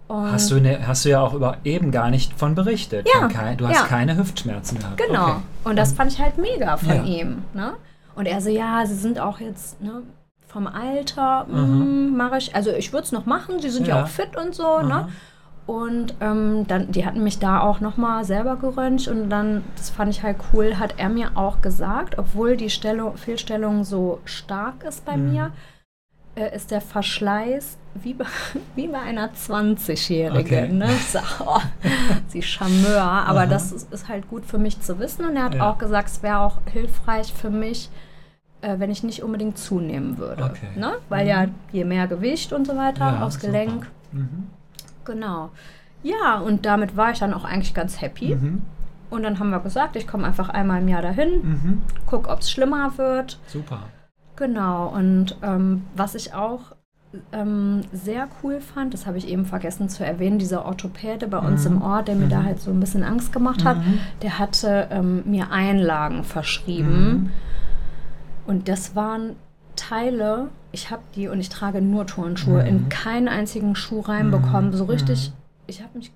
ja. 0.09 0.31
Hast 0.31 0.51
du, 0.51 0.59
ne, 0.59 0.85
hast 0.85 1.05
du 1.05 1.09
ja 1.09 1.21
auch 1.21 1.33
über, 1.33 1.57
eben 1.63 1.89
gar 1.91 2.11
nicht 2.11 2.33
von 2.37 2.53
berichtet. 2.53 3.07
Ja, 3.19 3.27
kein, 3.29 3.57
du 3.57 3.67
hast 3.67 3.87
keine 3.87 4.15
Hüftschmerzen 4.17 4.77
gehabt. 4.77 4.97
Genau. 5.07 5.23
Okay. 5.27 5.35
Und 5.63 5.75
das 5.77 5.93
fand 5.93 6.11
ich 6.11 6.19
halt 6.19 6.37
mega 6.37 6.77
von 6.77 7.05
ihm. 7.05 7.43
Ne? 7.53 7.73
Und 8.15 8.27
er 8.27 8.39
so, 8.41 8.49
ja, 8.49 8.85
sie 8.85 8.93
sind 8.95 9.19
auch 9.19 9.39
jetzt 9.39 9.81
ne, 9.81 10.03
vom 10.47 10.67
Alter, 10.67 11.45
Mhm. 11.45 12.15
mache 12.15 12.37
ich, 12.37 12.53
also 12.53 12.69
ich 12.71 12.93
würde 12.93 13.05
es 13.05 13.11
noch 13.11 13.25
machen, 13.25 13.59
sie 13.59 13.69
sind 13.69 13.87
ja. 13.87 13.97
Ja. 13.97 14.03
auch 14.03 14.07
fit 14.07 14.35
und 14.37 14.53
so. 14.53 14.81
Ne? 14.81 15.07
Und 15.65 16.15
ähm, 16.19 16.67
dann, 16.67 16.91
die 16.91 17.05
hatten 17.05 17.23
mich 17.23 17.39
da 17.39 17.61
auch 17.61 17.79
nochmal 17.79 18.25
selber 18.25 18.57
geröntgt 18.57 19.07
und 19.07 19.29
dann, 19.29 19.63
das 19.77 19.89
fand 19.89 20.11
ich 20.13 20.21
halt 20.21 20.35
cool, 20.51 20.77
hat 20.77 20.95
er 20.97 21.07
mir 21.07 21.31
auch 21.37 21.61
gesagt, 21.61 22.17
obwohl 22.17 22.57
die 22.57 22.69
Stellung, 22.69 23.15
Fehlstellung 23.15 23.85
so 23.85 24.19
stark 24.25 24.83
ist 24.83 25.05
bei 25.05 25.15
Mhm. 25.15 25.31
mir, 25.31 25.51
äh, 26.35 26.53
ist 26.53 26.71
der 26.71 26.81
Verschleiß 26.81 27.77
wie 27.95 28.13
bei, 28.13 28.25
wie 28.75 28.87
bei 28.87 28.99
einer 28.99 29.29
20-Jährigen. 29.31 30.41
Okay. 30.65 30.67
Ne? 30.67 30.89
Sag, 31.07 31.39
oh, 31.39 31.61
sie 32.27 32.41
Charmeur, 32.41 33.01
aber 33.01 33.41
Aha. 33.41 33.45
das 33.45 33.71
ist, 33.71 33.93
ist 33.93 34.09
halt 34.09 34.29
gut 34.29 34.45
für 34.45 34.57
mich 34.57 34.81
zu 34.81 34.99
wissen 34.99 35.23
und 35.25 35.37
er 35.37 35.43
hat 35.45 35.55
Ja. 35.55 35.69
auch 35.71 35.77
gesagt, 35.77 36.09
es 36.09 36.21
wäre 36.23 36.39
auch 36.39 36.57
hilfreich 36.73 37.31
für 37.31 37.49
mich, 37.51 37.89
äh, 38.61 38.79
wenn 38.79 38.91
ich 38.91 39.03
nicht 39.03 39.23
unbedingt 39.23 39.57
zunehmen 39.57 40.17
würde. 40.17 40.43
Okay. 40.43 40.77
Ne? 40.77 40.93
Weil 41.07 41.23
Mhm. 41.23 41.29
ja 41.29 41.45
je 41.71 41.85
mehr 41.85 42.07
Gewicht 42.07 42.51
und 42.51 42.67
so 42.67 42.75
weiter 42.75 43.13
Ja, 43.13 43.21
aufs. 43.21 43.39
Gelenk. 43.39 43.87
Mhm. 44.11 44.47
Genau. 45.05 45.49
Ja, 46.03 46.39
und 46.39 46.65
damit 46.65 46.97
war 46.97 47.11
ich 47.11 47.19
dann 47.19 47.33
auch 47.33 47.45
eigentlich 47.45 47.73
ganz 47.73 48.01
happy. 48.01 48.35
Mhm. 48.35 48.61
Und 49.09 49.23
dann 49.23 49.39
haben 49.39 49.51
wir 49.51 49.59
gesagt, 49.59 49.95
ich 49.95 50.07
komme 50.07 50.25
einfach 50.25 50.49
einmal 50.49 50.81
im 50.81 50.87
Jahr 50.87 51.01
dahin, 51.01 51.29
Mhm. 51.43 51.81
guck, 52.07 52.27
ob 52.27 52.39
es 52.39 52.49
schlimmer 52.51 52.97
wird. 52.97 53.39
Super. 53.47 53.79
Genau, 54.35 54.87
und 54.87 55.37
ähm, 55.43 55.83
was 55.95 56.15
ich 56.15 56.33
auch 56.33 56.75
ähm, 57.31 57.81
sehr 57.93 58.27
cool 58.41 58.59
fand, 58.59 58.91
das 58.95 59.05
habe 59.05 59.19
ich 59.19 59.27
eben 59.27 59.45
vergessen 59.45 59.87
zu 59.87 60.03
erwähnen, 60.03 60.39
dieser 60.39 60.65
Orthopäde 60.65 61.27
bei 61.27 61.37
uns 61.37 61.63
Mhm. 61.69 61.75
im 61.75 61.81
Ort, 61.83 62.07
der 62.07 62.15
mir 62.15 62.27
da 62.27 62.39
Mhm. 62.39 62.45
halt 62.45 62.59
so 62.59 62.71
ein 62.71 62.79
bisschen 62.79 63.03
Angst 63.03 63.31
gemacht 63.31 63.63
hat, 63.63 63.77
Mhm. 63.77 63.99
der 64.23 64.39
hatte 64.39 64.87
ähm, 64.89 65.21
mir 65.25 65.51
Einlagen 65.51 66.23
verschrieben. 66.23 67.11
Mhm. 67.11 67.31
Und 68.47 68.67
das 68.67 68.95
waren 68.95 69.35
Teile, 69.75 70.47
ich 70.73 70.91
habe 70.91 71.03
die 71.15 71.29
und 71.29 71.39
ich 71.39 71.47
trage 71.49 71.81
nur 71.81 72.05
Turnschuhe, 72.05 72.61
Mhm. 72.63 72.67
in 72.67 72.89
keinen 72.89 73.29
einzigen 73.29 73.75
Schuh 73.75 74.01
reinbekommen. 74.01 74.71
Mhm. 74.71 74.73
So 74.75 74.83
richtig, 74.85 75.29
Mhm. 75.29 75.33
ich 75.67 75.81
habe 75.81 75.97
mich 75.97 76.11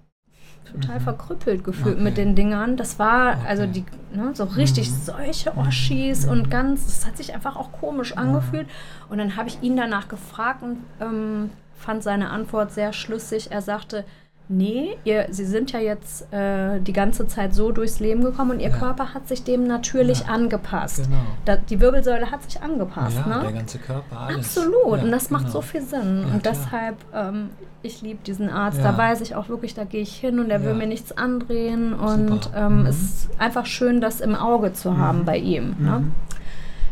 total 0.70 0.96
Mhm. 1.00 1.04
verkrüppelt 1.04 1.63
gefühlt 1.63 1.96
Okay. 1.96 2.04
mit 2.04 2.17
den 2.17 2.36
Dingern. 2.36 2.76
Das 2.76 3.00
war 3.00 3.38
Okay. 3.38 3.48
also 3.48 3.65
die, 3.67 3.86
ne, 4.13 4.32
so 4.34 4.43
richtig 4.43 4.89
Mhm. 4.89 4.96
solche. 4.96 5.56
Oschis 5.56 6.26
und 6.26 6.52
ganz, 6.52 6.86
das 6.86 7.08
hat 7.08 7.15
sich 7.15 7.34
einfach 7.34 7.56
auch 7.56 7.72
komisch 7.72 8.17
angefühlt. 8.17 8.67
Und 9.10 9.20
dann 9.20 9.38
habe 9.38 9.48
ich 9.48 9.62
ihn 9.62 9.78
danach 9.78 10.10
gefragt 10.10 10.63
und 10.63 10.78
ähm, 11.00 11.52
fand 11.78 12.04
seine 12.04 12.32
Antwort 12.32 12.72
sehr 12.74 12.91
schlüssig. 12.91 13.52
Er 13.52 13.62
sagte, 13.62 14.04
nee, 14.50 14.98
ihr, 15.04 15.28
Sie 15.32 15.46
sind 15.46 15.72
ja 15.72 15.80
jetzt 15.80 16.32
äh, 16.34 16.80
die 16.80 16.94
ganze 16.94 17.28
Zeit 17.28 17.54
so 17.54 17.72
durchs 17.72 18.00
Leben 18.00 18.24
gekommen 18.24 18.52
und 18.52 18.60
Ihr 18.60 18.70
Ja. 18.70 18.78
Körper 18.78 19.14
hat 19.14 19.28
sich 19.28 19.44
dem 19.44 19.66
natürlich 19.68 20.22
Ja. 20.22 20.28
angepasst. 20.28 21.04
Genau. 21.04 21.18
Da, 21.46 21.58
die 21.58 21.80
Wirbelsäule 21.80 22.32
hat 22.32 22.44
sich 22.44 22.62
angepasst, 22.62 23.18
ja, 23.18 23.40
der 23.42 23.50
ne? 23.52 23.58
ganze 23.58 23.78
Körper, 23.80 24.18
alles. 24.20 24.58
Absolut. 24.58 25.04
Und 25.04 25.12
das 25.12 25.30
macht 25.30 25.44
genau. 25.46 25.54
so 25.54 25.62
viel 25.62 25.82
Sinn. 25.82 26.26
Und 26.34 26.46
deshalb, 26.46 26.96
ähm, 27.14 27.50
ich 27.84 28.02
liebe 28.02 28.20
diesen 28.26 28.50
Arzt. 28.50 28.80
Da 28.84 28.98
weiß 28.98 29.22
ich 29.22 29.36
auch 29.36 29.50
wirklich, 29.50 29.74
da 29.76 29.84
gehe 29.84 30.02
ich 30.02 30.16
hin 30.18 30.40
und 30.40 30.50
er 30.50 30.64
will 30.64 30.74
mir 30.74 30.88
nichts 30.88 31.12
andrehen. 31.18 31.94
Und 31.94 32.44
Super. 32.46 32.58
ähm, 32.68 32.80
Mhm. 32.82 32.86
es 32.88 33.00
ist 33.02 33.30
einfach 33.40 33.66
schön, 33.66 34.02
das 34.02 34.20
im 34.22 34.36
Auge 34.36 34.74
zu 34.74 34.98
haben 34.98 35.20
Mhm. 35.20 35.26
bei 35.26 35.38
ihm. 35.38 35.76
Ne? 35.80 36.00
Mhm. 36.00 36.12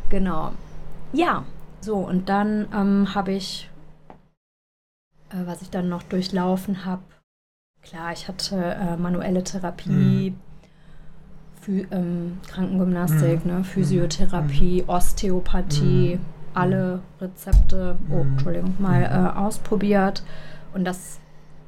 Genau. 0.09 0.51
Ja, 1.13 1.43
so 1.81 1.95
und 1.95 2.29
dann 2.29 2.67
ähm, 2.73 3.15
habe 3.15 3.31
ich, 3.33 3.69
äh, 5.29 5.35
was 5.45 5.61
ich 5.61 5.69
dann 5.69 5.89
noch 5.89 6.03
durchlaufen 6.03 6.85
habe, 6.85 7.01
klar, 7.85 8.11
ich 8.13 8.27
hatte 8.27 8.55
äh, 8.57 8.97
manuelle 8.97 9.43
Therapie, 9.43 10.35
Phy 11.61 11.87
ähm, 11.91 12.39
Krankengymnastik, 12.47 13.45
Mhm. 13.45 13.51
ne, 13.51 13.63
Physiotherapie, 13.63 14.83
Osteopathie, 14.87 16.15
Mhm. 16.15 16.21
alle 16.53 16.99
Rezepte, 17.21 17.97
oh, 18.09 18.23
Mhm. 18.23 18.31
Entschuldigung, 18.33 18.75
mal 18.79 18.99
Mhm. 18.99 19.25
äh, 19.25 19.29
ausprobiert. 19.39 20.23
Und 20.73 20.85
das 20.85 21.19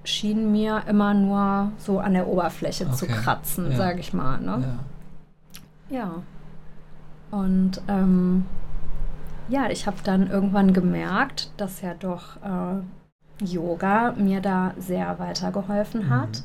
schien 0.03 0.51
mir 0.51 0.83
immer 0.87 1.13
nur 1.13 1.71
so 1.77 1.99
an 1.99 2.13
der 2.13 2.27
Oberfläche 2.27 2.89
zu 2.91 3.05
Okay. 3.05 3.13
kratzen, 3.13 3.71
Ja. 3.71 3.77
sage 3.77 3.99
ich 3.99 4.13
mal. 4.13 4.39
Ne? 4.39 4.79
Ja. 5.89 5.97
Ja. 5.99 6.11
Und 7.31 7.81
ähm, 7.87 8.45
ja, 9.49 9.69
ich 9.69 9.85
habe 9.87 9.97
dann 10.03 10.29
irgendwann 10.29 10.73
gemerkt, 10.73 11.51
dass 11.57 11.81
ja 11.81 11.93
doch 11.93 12.37
äh, 12.37 12.81
Yoga 13.41 14.13
mir 14.17 14.41
da 14.41 14.73
sehr 14.77 15.19
weitergeholfen 15.19 16.05
Mhm. 16.05 16.09
hat. 16.09 16.43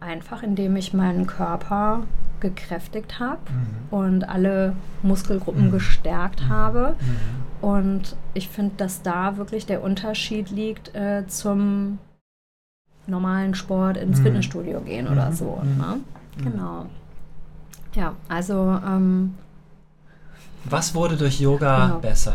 Einfach 0.00 0.42
indem 0.42 0.76
ich 0.76 0.92
meinen 0.94 1.26
Körper 1.26 2.02
gekräftigt 2.40 3.18
habe 3.18 3.40
Mhm. 3.50 3.96
und 3.98 4.28
alle 4.28 4.74
Muskelgruppen 5.02 5.66
Mhm. 5.68 5.70
gestärkt 5.72 6.42
Mhm. 6.42 6.48
habe. 6.50 6.96
Mhm. 7.00 7.66
Und 7.68 8.16
ich 8.34 8.48
finde, 8.48 8.74
dass 8.76 9.02
da 9.02 9.36
wirklich 9.38 9.64
der 9.66 9.82
Unterschied 9.82 10.50
liegt 10.50 10.94
äh, 10.94 11.26
zum 11.26 11.98
normalen 13.06 13.54
Sport 13.54 13.96
ins 13.96 14.18
Mhm. 14.18 14.24
Fitnessstudio 14.24 14.80
gehen 14.80 15.08
oder 15.08 15.30
Mhm. 15.30 15.34
so. 15.34 15.60
Mhm. 15.62 15.78
Ne? 15.78 15.96
Mhm. 16.38 16.42
Genau. 16.44 16.86
Ja, 17.94 18.14
also 18.28 18.78
ähm, 18.86 19.34
Was 20.68 20.94
wurde 20.94 21.16
durch 21.16 21.40
Yoga 21.40 21.86
Genau. 21.86 21.98
besser? 22.00 22.34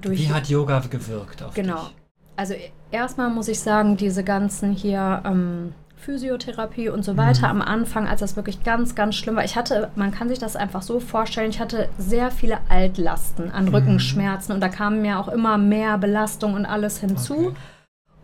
Durch. 0.00 0.18
Wie 0.20 0.32
hat 0.32 0.48
Yoga 0.48 0.80
gewirkt 0.90 1.42
auf 1.42 1.54
genau. 1.54 1.76
dich? 1.84 1.94
Also 2.36 2.54
e- 2.54 2.70
erstmal 2.90 3.30
muss 3.30 3.48
ich 3.48 3.60
sagen, 3.60 3.96
diese 3.96 4.22
ganzen 4.24 4.72
hier 4.72 5.22
ähm, 5.24 5.72
Physiotherapie 5.96 6.88
und 6.88 7.04
so 7.04 7.16
weiter 7.16 7.52
Mhm. 7.52 7.60
am 7.60 7.68
Anfang, 7.68 8.06
als 8.06 8.20
das 8.20 8.36
wirklich 8.36 8.62
ganz, 8.62 8.94
ganz 8.94 9.14
schlimm 9.16 9.36
war. 9.36 9.44
Ich 9.44 9.56
hatte, 9.56 9.90
man 9.96 10.12
kann 10.12 10.28
sich 10.28 10.38
das 10.38 10.54
einfach 10.54 10.82
so 10.82 11.00
vorstellen, 11.00 11.50
ich 11.50 11.58
hatte 11.60 11.88
sehr 11.98 12.30
viele 12.30 12.58
Altlasten 12.68 13.50
an 13.50 13.64
Mhm. 13.66 13.74
Rückenschmerzen 13.74 14.54
und 14.54 14.60
da 14.60 14.68
kamen 14.68 15.02
mir 15.02 15.18
auch 15.18 15.28
immer 15.28 15.58
mehr 15.58 15.98
Belastung 15.98 16.54
und 16.54 16.64
alles 16.66 16.98
hinzu. 17.00 17.34
Okay. 17.48 17.54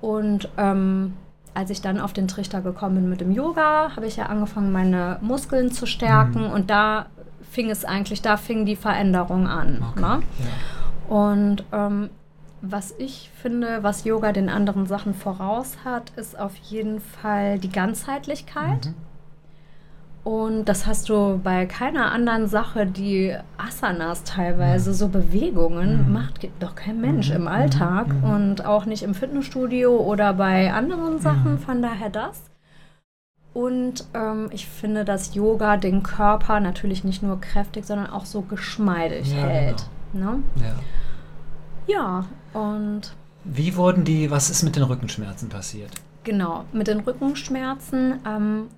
Und 0.01 0.49
ähm, 0.59 1.15
als 1.55 1.71
ich 1.71 1.81
dann 1.81 2.01
auf 2.01 2.13
den 2.13 2.29
Trichter 2.29 2.61
gekommen 2.61 2.97
bin 2.97 3.09
mit 3.09 3.21
dem 3.21 3.31
Yoga, 3.33 3.93
habe 3.97 4.07
ich 4.07 4.17
ja 4.17 4.27
angefangen, 4.27 4.73
meine 4.73 5.19
Muskeln 5.21 5.71
zu 5.73 5.87
stärken 5.87 6.47
Mhm. 6.47 6.51
und 6.53 6.71
da 6.71 7.07
fing 7.51 7.69
es 7.71 7.85
eigentlich, 7.85 8.23
da 8.23 8.37
fing 8.37 8.65
die 8.65 8.77
Veränderung 8.77 9.47
an. 9.47 9.85
Okay. 9.91 10.01
Ne? 10.01 10.07
Ja. 10.39 10.47
Und 11.13 11.65
ähm, 11.73 12.09
was 12.63 12.95
ich 12.97 13.31
finde, 13.43 13.83
was 13.83 14.05
Yoga 14.05 14.33
den 14.33 14.49
anderen 14.49 14.87
Sachen 14.87 15.13
voraus 15.13 15.77
hat, 15.85 16.11
ist 16.17 16.39
auf 16.39 16.57
jeden 16.57 17.01
Fall 17.01 17.59
die 17.59 17.71
Ganzheitlichkeit. 17.71 18.87
Mhm. 18.87 18.95
Und 20.25 20.65
das 20.67 20.87
hast 20.87 21.11
du 21.11 21.39
bei 21.45 21.67
keiner 21.67 22.13
anderen 22.13 22.47
Sache, 22.47 22.87
die 22.87 23.37
Asanas 23.59 24.25
teilweise, 24.25 24.95
so 24.95 25.09
Bewegungen, 25.09 26.07
Mhm. 26.07 26.13
macht 26.15 26.49
doch 26.61 26.77
kein 26.77 26.99
Mensch 27.03 27.29
Mhm. 27.29 27.37
im 27.37 27.49
Alltag 27.49 28.07
Mhm. 28.09 28.25
und 28.31 28.65
auch 28.65 28.87
nicht 28.87 29.03
im 29.03 29.15
Fitnessstudio 29.15 29.95
oder 29.95 30.33
bei 30.33 30.73
anderen 30.73 31.19
Sachen. 31.19 31.55
Mhm. 31.55 31.59
Von 31.59 31.83
daher 31.83 32.09
das. 32.09 32.41
Und 33.53 34.07
ähm, 34.15 34.49
ich 34.51 34.67
finde, 34.67 35.05
dass 35.05 35.35
Yoga 35.35 35.77
den 35.77 36.03
Körper 36.03 36.59
natürlich 36.61 37.05
nicht 37.05 37.23
nur 37.23 37.39
kräftig, 37.39 37.85
sondern 37.85 38.09
auch 38.09 38.25
so 38.25 38.41
geschmeidig 38.41 39.31
Ja, 39.35 39.43
hält. 39.43 39.85
Ne? 40.13 40.43
Ja. 40.57 40.75
Ja, 41.87 42.25
und 42.53 43.13
Wie 43.45 43.77
wurden 43.77 44.05
die, 44.05 44.31
was 44.31 44.51
ist 44.51 44.63
mit 44.63 44.77
den 44.77 44.85
Rückenschmerzen 44.85 45.49
passiert? 45.49 45.91
Genau, 46.25 46.65
mit 46.73 46.87
den 46.87 47.01
Rückenschmerzen 47.01 48.21
ähm, 48.27 48.69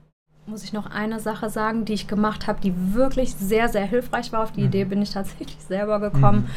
muss 0.46 0.64
ich 0.64 0.72
noch 0.72 0.86
eine 0.86 1.20
Sache 1.20 1.50
sagen, 1.50 1.84
die 1.84 1.92
ich 1.92 2.06
gemacht 2.06 2.46
habe, 2.46 2.60
die 2.62 2.72
wirklich 2.94 3.34
sehr, 3.34 3.68
sehr 3.68 3.84
hilfreich 3.84 4.32
war. 4.32 4.42
Auf 4.42 4.52
die 4.52 4.60
Mhm. 4.62 4.66
Idee 4.68 4.84
bin 4.84 5.02
ich 5.02 5.10
tatsächlich 5.10 5.58
selber 5.68 6.00
gekommen. 6.00 6.40
Mhm. 6.40 6.50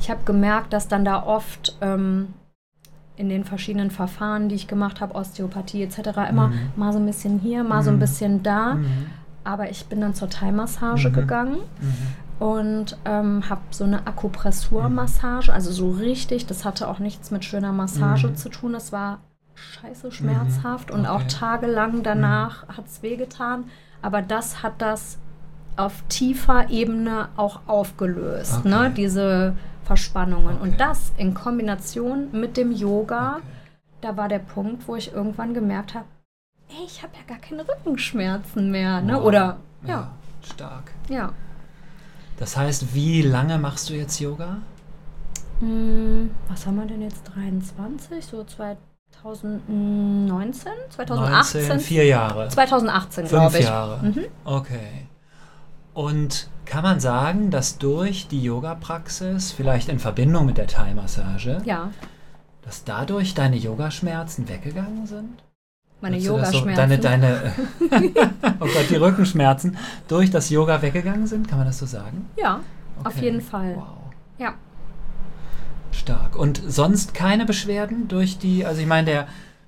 Ich 0.00 0.10
habe 0.10 0.20
gemerkt, 0.24 0.72
dass 0.72 0.88
dann 0.88 1.04
da 1.04 1.22
oft 1.22 1.76
ähm, 1.82 2.28
in 3.16 3.28
den 3.28 3.44
verschiedenen 3.44 3.90
Verfahren, 3.90 4.48
die 4.48 4.54
ich 4.54 4.66
gemacht 4.68 5.02
habe, 5.02 5.14
Osteopathie 5.14 5.82
etc., 5.82 5.98
immer 6.30 6.48
Mhm. 6.48 6.70
mal 6.76 6.92
so 6.94 6.98
ein 6.98 7.04
bisschen 7.06 7.38
hier, 7.40 7.62
mal 7.64 7.82
so 7.82 7.90
ein 7.90 7.96
Mhm. 7.96 8.00
bisschen 8.00 8.42
da. 8.42 8.74
Mhm. 8.76 9.06
Aber 9.44 9.70
ich 9.70 9.84
bin 9.86 10.00
dann 10.00 10.14
zur 10.14 10.30
Thai-Massage 10.30 11.10
Mhm. 11.10 11.12
gegangen. 11.14 11.56
Und 12.40 12.96
ähm, 13.04 13.48
habe 13.48 13.60
so 13.70 13.84
eine 13.84 14.06
Akupressurmassage, 14.06 15.52
also 15.52 15.70
so 15.70 15.90
richtig, 15.90 16.46
das 16.46 16.64
hatte 16.64 16.88
auch 16.88 16.98
nichts 16.98 17.30
mit 17.30 17.44
schöner 17.44 17.72
Massage 17.72 18.28
Mhm. 18.28 18.36
zu 18.36 18.48
tun, 18.48 18.72
das 18.72 18.90
war 18.92 19.18
scheiße 19.54 20.10
schmerzhaft 20.10 20.90
und 20.90 21.06
auch 21.06 21.16
Okay. 21.20 21.28
tagelang 21.38 22.02
danach 22.02 22.66
hat 22.68 22.86
es 22.86 23.02
wehgetan, 23.02 23.64
aber 24.02 24.22
das 24.22 24.62
hat 24.62 24.74
das 24.78 25.18
auf 25.76 26.02
tiefer 26.08 26.70
Ebene 26.70 27.28
auch 27.36 27.60
aufgelöst, 27.66 28.60
Okay. 28.60 28.68
ne? 28.68 28.90
diese 28.96 29.54
Verspannungen. 29.84 30.56
Okay. 30.56 30.62
Und 30.62 30.80
das 30.80 31.12
in 31.18 31.34
Kombination 31.34 32.28
mit 32.32 32.56
dem 32.56 32.72
Yoga, 32.72 33.36
Okay. 33.36 33.42
da 34.00 34.16
war 34.16 34.28
der 34.28 34.38
Punkt, 34.38 34.88
wo 34.88 34.96
ich 34.96 35.12
irgendwann 35.12 35.52
gemerkt 35.52 35.94
habe, 35.94 36.06
ey, 36.70 36.84
ich 36.86 37.02
habe 37.02 37.12
ja 37.16 37.22
gar 37.34 37.38
keine 37.42 37.66
Rückenschmerzen 37.68 38.70
mehr, 38.70 39.00
ne? 39.02 39.16
Wow. 39.16 39.24
oder 39.24 39.56
ja, 39.84 39.88
Ja, 39.88 40.10
stark. 40.42 40.92
ja. 41.08 41.32
Das 42.40 42.56
heißt, 42.56 42.94
wie 42.94 43.22
lange 43.22 43.58
machst 43.58 43.90
du 43.90 43.94
jetzt 43.94 44.18
Yoga? 44.18 44.56
Hm, 45.60 46.30
was 46.48 46.66
haben 46.66 46.76
wir 46.76 46.86
denn 46.86 47.02
jetzt? 47.02 47.22
23? 47.34 48.24
So 48.24 48.42
2019? 48.44 50.72
2018? 50.88 51.68
19, 51.68 51.80
vier 51.80 52.06
Jahre. 52.06 52.48
2018, 52.48 53.26
Fünf 53.26 53.30
glaube 53.30 53.58
ich. 53.58 53.66
Jahre. 53.66 54.02
Mhm. 54.02 54.24
Okay. 54.44 55.06
Und 55.92 56.48
kann 56.64 56.82
man 56.82 56.98
sagen, 56.98 57.50
dass 57.50 57.76
durch 57.76 58.26
die 58.28 58.42
Yoga-Praxis, 58.42 59.52
vielleicht 59.52 59.90
in 59.90 59.98
Verbindung 59.98 60.46
mit 60.46 60.56
der 60.56 60.66
Thai-Massage, 60.66 61.58
Ja, 61.66 61.90
dass 62.62 62.84
dadurch 62.84 63.34
deine 63.34 63.56
Yogaschmerzen 63.56 64.48
weggegangen 64.48 65.06
sind? 65.06 65.42
Meine 66.00 66.18
du 66.18 66.24
Yogaschmerzen. 66.24 66.74
Deine, 66.76 66.98
deine, 66.98 67.52
oh 68.60 68.66
Gott, 68.66 68.86
die 68.90 68.96
Rückenschmerzen 68.96 69.76
durch 70.08 70.30
das 70.30 70.50
Yoga 70.50 70.80
weggegangen 70.82 71.26
sind? 71.26 71.48
Kann 71.48 71.58
man 71.58 71.66
das 71.66 71.78
so 71.78 71.86
sagen? 71.86 72.26
ja, 72.36 72.60
auf 73.04 73.14
Okay. 73.16 73.24
jeden 73.26 73.40
Fall. 73.40 73.74
Wow. 73.76 73.86
Ja. 74.38 74.54
Stark. 75.92 76.36
Und 76.36 76.62
sonst 76.66 77.14
keine 77.14 77.44
Beschwerden 77.46 78.08
durch 78.08 78.38
die, 78.38 78.64
also 78.64 78.80
ich 78.80 78.86
meine, 78.86 79.06
der, 79.06 79.26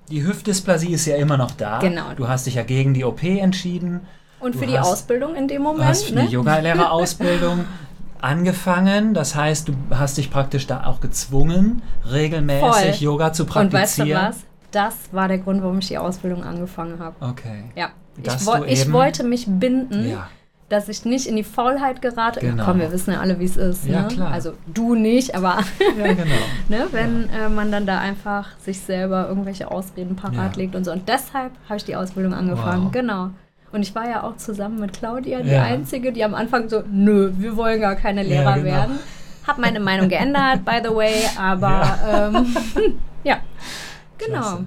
die 0.09 0.23
Hüftdysplasie 0.25 0.93
ist 0.93 1.05
ja 1.05 1.15
immer 1.17 1.37
noch 1.37 1.51
da. 1.51 1.79
Genau. 1.79 2.13
Du 2.15 2.27
hast 2.27 2.45
dich 2.45 2.55
ja 2.55 2.63
gegen 2.63 2.93
die 2.93 3.03
OP 3.03 3.23
entschieden. 3.23 4.01
Und 4.39 4.55
Du 4.55 4.59
für 4.59 4.67
die 4.67 4.77
hast- 4.77 4.87
Ausbildung 4.91 5.35
in 5.35 5.47
dem 5.47 5.63
Du 5.63 5.69
Moment. 5.69 5.85
hast 5.85 6.11
ne? 6.11 6.21
eine 6.21 6.29
Yogalehrerausbildung 6.29 7.65
angefangen. 8.21 9.13
Das 9.13 9.35
heißt, 9.35 9.67
du 9.67 9.73
hast 9.91 10.17
dich 10.17 10.29
praktisch 10.31 10.67
da 10.67 10.85
auch 10.85 10.99
gezwungen, 11.01 11.81
regelmäßig 12.09 12.61
Voll. 12.69 12.93
Yoga 12.99 13.33
zu 13.33 13.43
Und 13.43 13.49
weißt 13.55 13.69
du 13.99 14.03
praktizieren. 14.03 14.21
was? 14.29 14.37
Das 14.73 14.95
war 15.13 15.27
der 15.27 15.37
Grund, 15.37 15.61
warum 15.61 15.79
ich 15.79 15.87
die 15.87 15.97
Ausbildung 15.97 16.43
angefangen 16.43 16.99
habe. 16.99 17.15
Okay. 17.21 17.63
Ja. 17.75 17.89
Ich, 18.21 18.45
wo 18.45 18.63
ich 18.65 18.91
wollte 18.91 19.23
mich 19.23 19.45
binden. 19.47 20.09
Ja. 20.11 20.27
dass 20.69 20.89
ich 20.89 21.05
nicht 21.05 21.27
in 21.27 21.35
die 21.35 21.43
Faulheit 21.43 22.01
gerate. 22.01 22.39
Genau. 22.39 22.65
Komm, 22.65 22.79
wir 22.79 22.91
wissen 22.91 23.11
ja 23.13 23.19
alle, 23.19 23.39
wie 23.39 23.45
es 23.45 23.57
ist. 23.57 23.85
Ja, 23.85 24.01
ne? 24.03 24.07
klar. 24.07 24.31
Also 24.31 24.53
du 24.65 24.95
nicht, 24.95 25.35
aber 25.35 25.59
Ja, 25.99 26.07
genau. 26.13 26.23
ne, 26.69 26.87
wenn 26.91 27.29
äh, 27.29 27.47
man 27.49 27.71
dann 27.71 27.85
da 27.85 27.99
einfach 27.99 28.57
sich 28.57 28.79
selber 28.79 29.27
irgendwelche 29.27 29.69
Ausreden 29.69 30.15
parat 30.15 30.55
Ja. 30.55 30.61
legt 30.61 30.75
und 30.75 30.83
so. 30.83 30.91
Und 30.91 31.07
deshalb 31.07 31.51
habe 31.69 31.77
ich 31.77 31.83
die 31.85 31.95
Ausbildung 31.95 32.33
angefangen. 32.33 32.85
Wow. 32.85 32.91
Genau. 32.91 33.29
Und 33.71 33.81
ich 33.83 33.93
war 33.93 34.07
ja 34.09 34.23
auch 34.23 34.37
zusammen 34.37 34.79
mit 34.79 34.93
Claudia 34.93 35.41
die 35.41 35.49
Ja. 35.49 35.63
Einzige, 35.63 36.11
die 36.11 36.23
am 36.23 36.33
Anfang 36.33 36.69
so, 36.69 36.81
nö, 36.91 37.31
wir 37.37 37.55
wollen 37.55 37.79
gar 37.79 37.95
keine 37.95 38.23
Lehrer 38.23 38.53
genau. 38.53 38.65
werden. 38.65 38.99
Hab 39.45 39.57
meine 39.59 39.79
Meinung 39.79 40.09
geändert, 40.09 40.63
by 40.65 40.79
the 40.83 40.95
way, 40.95 41.13
aber 41.37 41.69
ja, 41.69 42.27
ähm, 42.29 42.55
ja. 43.23 43.37
Genau. 44.25 44.39
Klasse. 44.41 44.65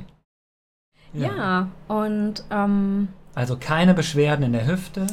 Ja, 1.13 1.69
und 1.89 2.45
ähm, 2.51 3.09
Also 3.35 3.57
keine 3.59 3.95
Beschwerden 3.95 4.45
in 4.45 4.53
der 4.53 4.67
Hüfte. 4.67 5.07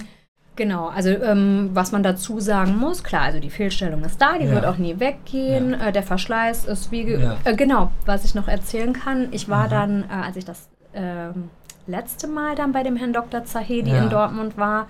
Genau, 0.55 0.87
also 0.89 1.09
ähm, 1.09 1.71
was 1.73 1.91
man 1.91 2.03
dazu 2.03 2.39
sagen 2.39 2.77
muss, 2.77 3.03
klar, 3.03 3.23
also 3.23 3.39
die 3.39 3.49
Fehlstellung 3.49 4.03
ist 4.03 4.21
da, 4.21 4.37
die 4.37 4.45
Ja. 4.45 4.51
wird 4.51 4.65
auch 4.65 4.77
nie 4.77 4.99
weggehen, 4.99 5.73
äh, 5.73 5.91
der 5.91 6.03
Verschleiß 6.03 6.65
ist 6.65 6.91
wie, 6.91 7.05
ge- 7.05 7.23
Ja. 7.23 7.37
äh, 7.43 7.55
genau, 7.55 7.91
was 8.05 8.23
ich 8.23 8.35
noch 8.35 8.47
erzählen 8.47 8.93
kann, 8.93 9.29
ich 9.31 9.49
war 9.49 9.61
Aha. 9.65 9.69
dann, 9.69 10.03
äh, 10.03 10.07
als 10.25 10.37
ich 10.37 10.45
das 10.45 10.69
ähm, 10.93 11.49
letzte 11.87 12.27
Mal 12.27 12.53
dann 12.55 12.71
bei 12.71 12.83
dem 12.83 12.95
Herrn 12.97 13.13
Dr. 13.13 13.45
Zahedi 13.45 13.89
Ja. 13.91 14.03
in 14.03 14.09
Dortmund 14.11 14.55
war, 14.57 14.85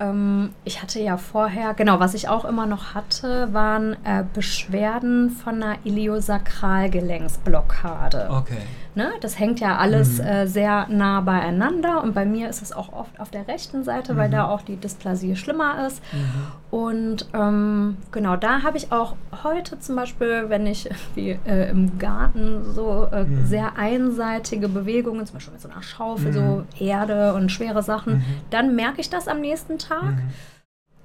Ja. 0.00 0.10
ähm, 0.10 0.50
ich 0.64 0.82
hatte 0.82 1.00
ja 1.00 1.16
vorher, 1.16 1.72
genau, 1.72 1.98
was 1.98 2.12
ich 2.12 2.28
auch 2.28 2.44
immer 2.44 2.66
noch 2.66 2.92
hatte, 2.94 3.54
waren 3.54 3.94
äh, 4.04 4.22
Beschwerden 4.34 5.30
von 5.30 5.62
einer 5.62 5.78
Iliosakralgelenksblockade. 5.84 8.28
Okay. 8.30 8.58
Ne? 8.96 9.12
Das 9.20 9.38
hängt 9.38 9.60
ja 9.60 9.76
alles 9.78 10.18
Mhm. 10.18 10.24
äh, 10.26 10.46
sehr 10.48 10.86
nah 10.88 11.20
beieinander 11.20 12.02
und 12.02 12.12
bei 12.12 12.24
mir 12.24 12.48
ist 12.48 12.60
es 12.60 12.72
auch 12.72 12.92
oft 12.92 13.20
auf 13.20 13.30
der 13.30 13.46
rechten 13.46 13.84
Seite, 13.84 14.16
weil 14.16 14.28
Mhm. 14.28 14.32
da 14.32 14.48
auch 14.48 14.62
die 14.62 14.76
Dysplasie 14.76 15.36
schlimmer 15.36 15.86
ist. 15.86 16.02
Mhm. 16.12 16.76
Und 16.76 17.28
ähm, 17.32 17.96
genau, 18.10 18.34
da 18.36 18.62
habe 18.62 18.76
ich 18.76 18.90
auch 18.90 19.14
heute 19.44 19.78
zum 19.78 19.94
Beispiel, 19.96 20.46
wenn 20.48 20.66
ich 20.66 20.88
wie 21.14 21.38
äh, 21.46 21.70
im 21.70 21.98
Garten 22.00 22.64
so 22.72 23.06
äh, 23.12 23.24
Mhm. 23.24 23.44
sehr 23.46 23.76
einseitige 23.76 24.68
Bewegungen, 24.68 25.24
zum 25.24 25.34
Beispiel 25.34 25.52
mit 25.52 25.62
so 25.62 25.68
einer 25.68 25.82
Schaufel, 25.82 26.28
Mhm. 26.28 26.32
so 26.32 26.64
Erde 26.78 27.34
und 27.34 27.50
schwere 27.52 27.82
Sachen, 27.84 28.14
Mhm. 28.14 28.24
dann 28.50 28.74
merke 28.74 29.00
ich 29.00 29.08
das 29.08 29.28
am 29.28 29.40
nächsten 29.40 29.78
Tag. 29.78 30.16
Mhm. 30.16 30.30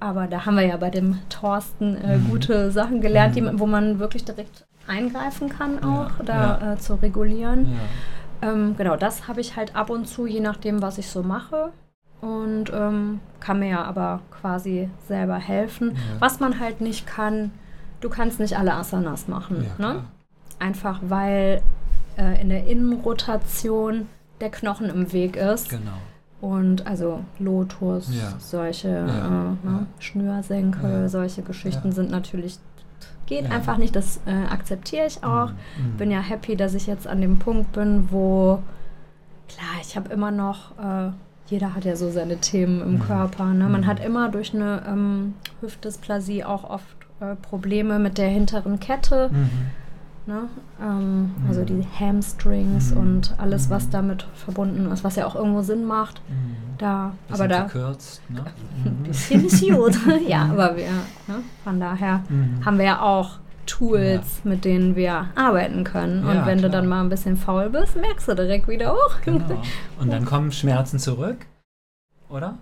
Aber 0.00 0.26
da 0.26 0.44
haben 0.44 0.56
wir 0.56 0.66
ja 0.66 0.76
bei 0.76 0.90
dem 0.90 1.18
Thorsten 1.30 1.96
äh, 1.96 2.18
Mhm. 2.18 2.28
gute 2.30 2.70
Sachen 2.70 3.00
gelernt, 3.00 3.34
die, 3.36 3.42
Mhm. 3.42 3.58
wo 3.60 3.66
man 3.66 3.98
wirklich 4.00 4.24
direkt 4.24 4.66
eingreifen 4.88 5.48
kann, 5.48 5.78
Ja, 5.82 5.88
auch 5.88 6.24
da 6.24 6.58
ja. 6.60 6.72
Äh, 6.72 6.78
zu 6.78 6.94
regulieren. 6.94 7.66
Ja. 8.42 8.50
Ähm, 8.52 8.74
genau, 8.76 8.96
das 8.96 9.28
habe 9.28 9.40
ich 9.40 9.56
halt 9.56 9.74
ab 9.74 9.90
und 9.90 10.06
zu, 10.06 10.26
je 10.26 10.40
nachdem, 10.40 10.82
was 10.82 10.98
ich 10.98 11.08
so 11.08 11.22
mache. 11.22 11.72
Und 12.20 12.72
ähm, 12.74 13.20
kann 13.40 13.58
mir 13.58 13.68
ja 13.68 13.84
aber 13.84 14.20
quasi 14.30 14.88
selber 15.06 15.36
helfen. 15.36 15.92
Ja. 15.92 16.00
Was 16.20 16.40
man 16.40 16.58
halt 16.60 16.80
nicht 16.80 17.06
kann, 17.06 17.50
du 18.00 18.08
kannst 18.08 18.40
nicht 18.40 18.58
alle 18.58 18.74
Asanas 18.74 19.28
machen. 19.28 19.64
Ja, 19.78 19.92
ne? 19.92 20.04
Einfach 20.58 21.00
weil 21.02 21.60
äh, 22.18 22.40
in 22.40 22.48
der 22.48 22.66
Innenrotation 22.66 24.08
der 24.40 24.50
Knochen 24.50 24.86
im 24.88 25.12
Weg 25.12 25.36
ist. 25.36 25.68
Genau. 25.70 25.92
Und 26.40 26.86
also 26.86 27.20
Lotus, 27.38 28.08
Ja. 28.14 28.32
solche 28.38 28.88
Ja, 28.88 28.98
äh, 29.04 29.30
ne? 29.30 29.56
ja. 29.64 29.86
Schnürsenkel, 29.98 30.90
Ja. 31.02 31.08
solche 31.08 31.42
Geschichten 31.42 31.88
Ja. 31.88 31.94
sind 31.94 32.10
natürlich, 32.10 32.58
geht 33.26 33.44
Ja. 33.44 33.50
einfach 33.50 33.76
nicht, 33.76 33.94
das 33.96 34.20
äh, 34.26 34.30
akzeptiere 34.52 35.06
ich 35.06 35.22
auch. 35.24 35.50
Mhm. 35.50 35.96
Bin 35.98 36.10
ja 36.10 36.20
happy, 36.20 36.56
dass 36.56 36.74
ich 36.74 36.86
jetzt 36.86 37.06
an 37.06 37.20
dem 37.20 37.38
Punkt 37.38 37.72
bin, 37.72 38.08
wo, 38.10 38.60
klar, 39.48 39.80
ich 39.82 39.96
habe 39.96 40.12
immer 40.12 40.30
noch, 40.30 40.78
äh, 40.78 41.10
jeder 41.48 41.74
hat 41.74 41.84
ja 41.84 41.94
so 41.96 42.10
seine 42.10 42.38
Themen 42.38 42.80
im 42.82 42.92
Mhm. 42.94 43.00
Körper. 43.00 43.44
Ne? 43.46 43.68
Man 43.68 43.82
Mhm. 43.82 43.86
hat 43.86 44.04
immer 44.04 44.28
durch 44.30 44.54
eine 44.54 44.82
ähm, 44.88 45.34
Hüftdysplasie 45.60 46.44
auch 46.44 46.64
oft 46.68 46.96
äh, 47.20 47.34
Probleme 47.36 47.98
mit 47.98 48.18
der 48.18 48.28
hinteren 48.28 48.78
Kette. 48.80 49.30
Mhm. 50.26 50.32
Ne? 50.34 50.48
Ähm, 50.82 51.30
Also 51.48 51.60
Mhm. 51.62 51.66
die 51.66 51.86
Hamstrings 52.00 52.90
Mhm. 52.92 53.00
und 53.00 53.34
alles, 53.38 53.70
was 53.70 53.86
Mhm. 53.86 53.90
damit 53.92 54.26
verbunden 54.34 54.90
ist, 54.90 55.04
was 55.04 55.16
ja 55.16 55.26
auch 55.26 55.34
irgendwo 55.36 55.62
Sinn 55.62 55.84
macht. 55.84 56.20
Mhm. 56.28 56.56
Da, 56.78 57.12
Bisschen 57.28 57.40
aber 57.40 57.48
da 57.48 57.68
verkürzt, 57.68 58.20
ne? 58.28 58.44
ein 58.84 58.98
Mhm. 59.00 59.02
bisschen 59.04 59.44
ist 59.46 59.60
gut. 59.62 59.98
ja, 60.28 60.42
aber 60.50 60.76
wir, 60.76 60.90
ne? 61.28 61.42
von 61.64 61.80
daher 61.80 62.22
Mhm. 62.28 62.64
haben 62.64 62.78
wir 62.78 62.84
ja 62.86 63.00
auch 63.00 63.38
Tools, 63.66 64.42
mit 64.44 64.64
denen 64.64 64.94
wir 64.94 65.26
arbeiten 65.34 65.82
können. 65.82 66.24
Und 66.24 66.34
Ja, 66.36 66.46
wenn 66.46 66.58
du 66.58 66.68
klar. 66.68 66.72
dann 66.82 66.86
mal 66.88 67.00
ein 67.00 67.08
bisschen 67.08 67.36
faul 67.36 67.68
bist, 67.68 67.96
merkst 67.96 68.28
du 68.28 68.34
direkt 68.36 68.68
wieder, 68.68 68.94
oh. 68.94 69.12
Genau. 69.24 69.60
Und 69.98 70.12
dann 70.12 70.24
kommen 70.24 70.52
Schmerzen 70.52 71.00
zurück, 71.00 71.46
oder? 72.28 72.58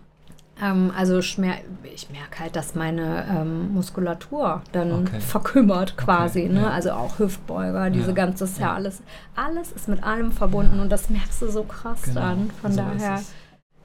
Ähm, 0.62 0.92
also 0.96 1.18
ich 1.18 1.38
merke 1.38 2.38
halt, 2.38 2.54
dass 2.56 2.74
meine 2.74 3.26
ähm, 3.28 3.72
Muskulatur 3.74 4.62
dann 4.72 4.92
Okay. 5.06 5.20
verkümmert 5.20 5.96
quasi. 5.96 6.40
Okay, 6.44 6.48
ne? 6.52 6.62
ja. 6.62 6.70
Also 6.70 6.92
auch 6.92 7.18
Hüftbeuger, 7.18 7.90
diese 7.90 8.08
Ja, 8.08 8.12
ganze, 8.14 8.48
ja 8.60 8.72
alles, 8.74 9.02
alles 9.34 9.72
ist 9.72 9.88
mit 9.88 10.02
allem 10.04 10.32
verbunden 10.32 10.76
Ja. 10.76 10.82
und 10.82 10.90
das 10.90 11.10
merkst 11.10 11.42
du 11.42 11.48
so 11.50 11.64
krass 11.64 12.02
Genau. 12.02 12.20
dann. 12.20 12.50
Von 12.62 12.72
So 12.72 12.80
daher, 12.82 13.20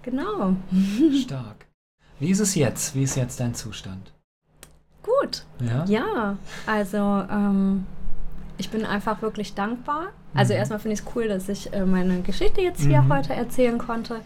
genau. 0.03 0.53
Stark. 1.23 1.65
Wie 2.19 2.29
ist 2.32 2.39
es 2.39 2.55
jetzt? 2.55 2.95
Wie 2.95 3.03
ist 3.03 3.15
jetzt 3.15 3.39
dein 3.39 3.55
Zustand? 3.55 4.12
Gut. 5.01 5.45
Ja? 5.62 5.86
Ja, 5.86 6.38
also 6.67 6.97
ähm, 7.32 7.86
ich 8.58 8.69
bin 8.69 8.86
einfach 8.86 9.21
wirklich 9.21 9.53
dankbar. 9.55 10.08
Also 10.36 10.53
Mhm. 10.53 10.60
erstmal 10.60 10.79
finde 10.79 10.93
ich 10.95 10.99
es 10.99 11.05
cool, 11.15 11.27
dass 11.27 11.49
ich 11.49 11.73
äh, 11.73 11.86
meine 11.86 12.21
Geschichte 12.21 12.62
jetzt 12.62 12.82
hier 12.82 13.01
Mhm. 13.01 13.13
heute 13.13 13.34
erzählen 13.34 13.77
konnte. 13.77 14.21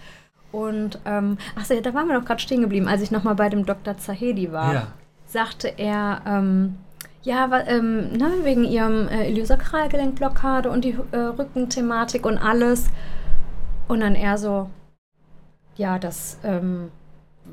Und 0.53 0.99
ähm, 1.05 1.37
achso, 1.59 1.73
ja, 1.73 1.81
da 1.81 1.93
waren 1.93 2.07
wir 2.07 2.17
doch 2.17 2.25
gerade 2.25 2.39
stehen 2.39 2.61
geblieben, 2.61 2.87
als 2.87 3.01
ich 3.01 3.11
nochmal 3.11 3.35
bei 3.35 3.49
dem 3.49 3.65
Dr. 3.65 3.97
Zahedi 3.97 4.51
war. 4.53 4.73
Ja. 4.73 4.87
Sagte 5.25 5.67
er, 5.77 6.21
ähm, 6.27 6.75
ja, 7.23 7.49
ähm, 7.67 8.11
ne, 8.13 8.29
wegen 8.43 8.63
ihrem 8.63 9.07
äh, 9.07 9.29
Iliosakralgelenkblockade 9.29 10.69
und 10.69 10.85
die 10.85 10.95
äh, 11.11 11.17
Rückenthematik 11.17 12.25
und 12.25 12.37
alles. 12.37 12.85
Und 13.87 14.01
dann 14.01 14.13
er 14.15 14.37
so, 14.37 14.69
ja, 15.75 15.97
das, 15.97 16.37
ähm, 16.43 16.89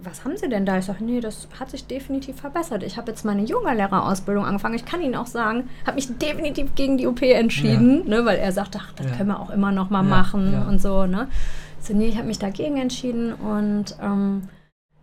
was 0.03 0.25
haben 0.25 0.37
Sie 0.37 0.49
denn 0.49 0.67
da? 0.67 0.77
Ich 0.79 0.85
sage, 0.85 1.03
nee, 1.03 1.21
das 1.21 1.49
hat 1.59 1.71
sich 1.71 1.87
definitiv 1.87 2.37
verbessert. 2.41 2.83
Ich 2.83 2.97
habe 2.99 3.11
jetzt 3.11 3.25
meine 3.25 3.43
Yogalehrerausbildung 3.45 4.45
angefangen. 4.45 4.75
Ich 4.75 4.85
kann 4.85 5.01
Ihnen 5.01 5.17
auch 5.17 5.27
sagen, 5.27 5.69
habe 5.87 5.95
mich 5.97 6.17
definitiv 6.19 6.75
gegen 6.75 6.99
die 6.99 7.07
OP 7.07 7.23
entschieden, 7.23 8.07
ne, 8.09 8.25
weil 8.27 8.39
er 8.39 8.53
sagt, 8.53 8.77
ach, 8.79 8.93
das 8.95 9.07
Ja. 9.07 9.13
können 9.17 9.29
wir 9.31 9.41
auch 9.41 9.51
immer 9.51 9.73
noch 9.73 9.89
mal 9.91 10.03
Ja, 10.05 10.09
machen 10.11 10.53
ja. 10.53 10.63
und 10.69 10.81
so. 10.83 11.07
Ne. 11.07 11.29
So, 11.81 11.95
nee, 11.95 12.09
ich 12.09 12.17
habe 12.17 12.27
mich 12.27 12.39
dagegen 12.39 12.77
entschieden 12.77 13.33
und 13.33 13.97
ähm, 14.01 14.43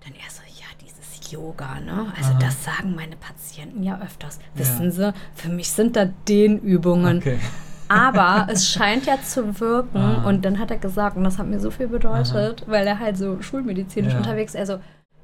dann 0.04 0.14
er 0.14 0.30
so, 0.30 0.42
ja, 0.60 0.66
dieses 0.82 1.32
Yoga, 1.32 1.80
ne? 1.80 2.06
Also 2.18 2.32
Aha. 2.32 2.40
das 2.40 2.64
sagen 2.64 2.96
meine 2.96 3.16
Patienten 3.16 3.84
ja 3.84 4.00
öfters. 4.00 4.40
Ja. 4.54 4.60
Wissen 4.62 4.92
Sie, 4.92 5.14
für 5.36 5.50
mich 5.50 5.72
sind 5.72 5.96
da 5.96 6.06
Dehnübungen. 6.06 7.18
Okay. 7.18 7.40
Aber 7.90 8.48
es 8.52 8.70
scheint 8.70 9.06
ja 9.06 9.22
zu 9.22 9.60
wirken. 9.60 9.98
Ah. 9.98 10.28
Und 10.28 10.46
dann 10.46 10.60
hat 10.60 10.72
er 10.72 10.78
gesagt, 10.78 11.18
und 11.18 11.24
das 11.24 11.38
hat 11.40 11.48
mir 11.48 11.60
so 11.60 11.72
viel 11.72 11.88
bedeutet, 11.88 12.64
weil 12.68 12.86
er 12.86 13.00
halt 13.00 13.18
so 13.18 13.42
schulmedizinisch 13.42 14.14
Ja. 14.14 14.20
unterwegs 14.20 14.54
ist. 14.54 14.60
Also, 14.60 14.80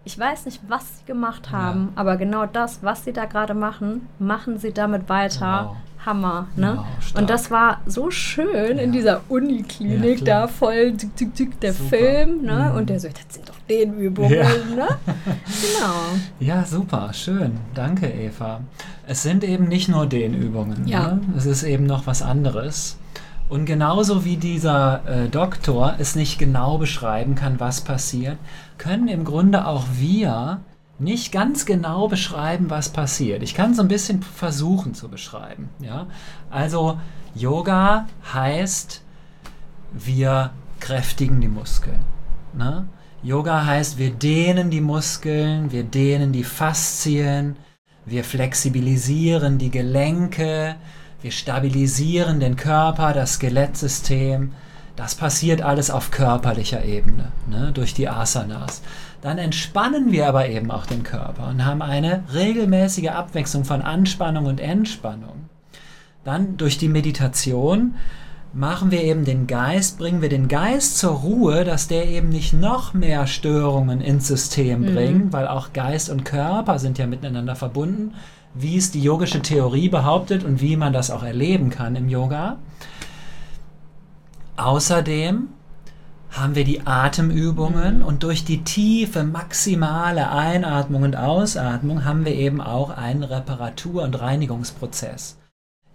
ich 0.06 0.18
weiß 0.20 0.46
nicht, 0.46 0.60
was 0.68 1.00
sie 1.00 1.06
gemacht 1.06 1.50
Ja. 1.52 1.58
haben, 1.60 1.94
aber 1.96 2.18
genau 2.18 2.46
das, 2.46 2.82
was 2.84 3.06
sie 3.06 3.14
da 3.14 3.26
gerade 3.26 3.54
machen, 3.54 4.08
machen 4.20 4.58
sie 4.58 4.74
damit 4.74 5.08
weiter. 5.08 5.70
Wow. 5.70 5.78
Hammer, 6.06 6.48
ne? 6.56 6.78
Wow, 6.78 7.20
und 7.22 7.30
das 7.30 7.50
war 7.52 7.82
so 7.86 8.12
schön 8.12 8.78
in 8.78 8.88
Ja. 8.94 9.00
dieser 9.00 9.22
Uniklinik, 9.30 10.20
Ja, 10.20 10.42
da 10.42 10.48
voll 10.48 10.94
tick, 10.94 11.16
tick, 11.16 11.36
tick, 11.36 11.60
der 11.60 11.74
Super. 11.74 11.90
Film, 11.98 12.42
ne? 12.44 12.70
Mhm. 12.72 12.78
Und 12.78 12.90
der 12.90 13.00
so, 13.00 13.08
das 13.08 13.36
sind 13.36 13.48
doch 13.50 13.56
Dehnübungen, 13.70 14.32
Ja. 14.34 14.44
ne? 14.76 14.88
Genau. 15.46 15.94
Ja, 16.40 16.66
super, 16.66 17.12
schön. 17.14 17.54
Danke, 17.74 18.08
Eva. 18.08 18.62
Es 19.08 19.24
sind 19.24 19.44
eben 19.44 19.68
nicht 19.68 19.90
nur 19.90 20.06
Dehnübungen. 20.06 20.88
Ja. 20.88 21.14
Ne? 21.14 21.22
Es 21.38 21.46
ist 21.46 21.64
eben 21.64 21.86
noch 21.86 22.08
was 22.08 22.22
anderes. 22.22 22.98
Und 23.50 23.66
genauso 23.66 24.26
wie 24.26 24.38
dieser 24.38 25.02
äh, 25.08 25.30
Doktor 25.30 25.96
es 26.00 26.16
nicht 26.16 26.40
genau 26.40 26.78
beschreiben 26.78 27.36
kann, 27.36 27.60
was 27.60 27.82
passiert, 27.82 28.38
können 28.78 29.08
im 29.08 29.26
Grunde 29.26 29.68
auch 29.68 29.86
wir 30.00 30.60
nicht 31.00 31.32
ganz 31.32 31.66
genau 31.66 32.08
beschreiben, 32.08 32.70
was 32.70 32.90
passiert. 32.90 33.44
Ich 33.44 33.56
kann 33.56 33.74
so 33.74 33.82
ein 33.82 33.88
bisschen 33.88 34.22
versuchen 34.22 34.94
zu 34.94 35.10
beschreiben. 35.10 35.70
Ja? 35.80 36.08
Also 36.50 37.00
Yoga 37.36 38.08
heißt, 38.32 39.02
wir 39.92 40.52
kräftigen 40.80 41.42
die 41.42 41.48
Muskeln. 41.48 42.00
Ne? 42.54 42.88
Yoga 43.24 43.66
heißt, 43.66 43.98
wir 43.98 44.12
dehnen 44.12 44.70
die 44.70 44.82
Muskeln, 44.82 45.72
wir 45.72 45.84
dehnen 45.84 46.32
die 46.32 46.44
Faszien, 46.44 47.56
wir 48.06 48.24
flexibilisieren 48.24 49.58
die 49.58 49.72
Gelenke, 49.72 50.76
wir 51.22 51.32
stabilisieren 51.32 52.42
den 52.42 52.58
Körper, 52.58 53.14
das 53.14 53.36
Skelettsystem. 53.36 54.52
Das 54.98 55.16
passiert 55.16 55.62
alles 55.62 55.90
auf 55.90 56.12
körperlicher 56.12 56.84
Ebene, 56.84 57.32
ne, 57.48 57.72
durch 57.72 57.94
die 57.94 58.10
Asanas. 58.10 58.84
Dann 59.24 59.38
entspannen 59.38 60.12
wir 60.12 60.28
aber 60.28 60.50
eben 60.50 60.70
auch 60.70 60.86
den 60.86 61.04
Körper 61.04 61.48
und 61.48 61.64
haben 61.64 61.82
eine 61.82 62.26
regelmäßige 62.34 63.08
Abwechslung 63.08 63.64
von 63.64 63.82
Anspannung 63.82 64.48
und 64.48 64.60
Entspannung. 64.60 65.48
Dann 66.26 66.58
durch 66.58 66.78
die 66.78 66.90
Meditation 66.90 67.96
machen 68.52 68.92
wir 68.92 69.02
eben 69.02 69.24
den 69.24 69.48
Geist, 69.48 69.98
bringen 69.98 70.22
wir 70.22 70.28
den 70.28 70.50
Geist 70.50 70.98
zur 70.98 71.12
Ruhe, 71.14 71.64
dass 71.64 71.88
der 71.88 72.06
eben 72.10 72.28
nicht 72.28 72.52
noch 72.52 72.94
mehr 72.94 73.26
Störungen 73.26 74.02
ins 74.02 74.28
System 74.28 74.82
Mhm. 74.82 74.94
bringt, 74.94 75.34
weil 75.34 75.48
auch 75.48 75.72
Geist 75.72 76.10
und 76.10 76.26
Körper 76.26 76.78
sind 76.78 76.98
ja 76.98 77.08
miteinander 77.08 77.56
verbunden, 77.56 78.16
wie 78.54 78.76
es 78.76 78.92
die 78.92 79.02
yogische 79.02 79.42
Theorie 79.42 79.88
behauptet 79.88 80.44
und 80.44 80.60
wie 80.60 80.76
man 80.76 80.92
das 80.92 81.10
auch 81.12 81.24
erleben 81.24 81.70
kann 81.70 81.96
im 81.96 82.10
Yoga. 82.10 82.58
Außerdem 84.58 85.48
haben 86.34 86.56
wir 86.56 86.64
die 86.64 86.86
Atemübungen 86.86 88.00
Mhm. 88.00 88.06
und 88.06 88.24
durch 88.24 88.44
die 88.44 88.64
tiefe, 88.64 89.24
maximale 89.24 90.32
Einatmung 90.32 91.04
und 91.04 91.16
Ausatmung 91.16 92.06
haben 92.06 92.26
wir 92.26 92.34
eben 92.34 92.60
auch 92.60 92.90
einen 92.90 93.24
Reparatur- 93.24 94.04
und 94.04 94.20
Reinigungsprozess 94.20 95.38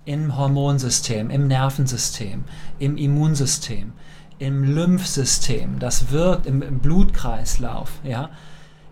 im 0.04 0.36
Hormonsystem, 0.36 1.28
im 1.28 1.48
Nervensystem, 1.48 2.44
im 2.78 2.96
Immunsystem, 2.96 3.92
im 4.38 4.62
Lymphsystem. 4.62 5.80
Das 5.80 6.12
wirkt 6.12 6.46
im, 6.46 6.62
im 6.62 6.78
Blutkreislauf, 6.78 7.90
ja, 8.04 8.30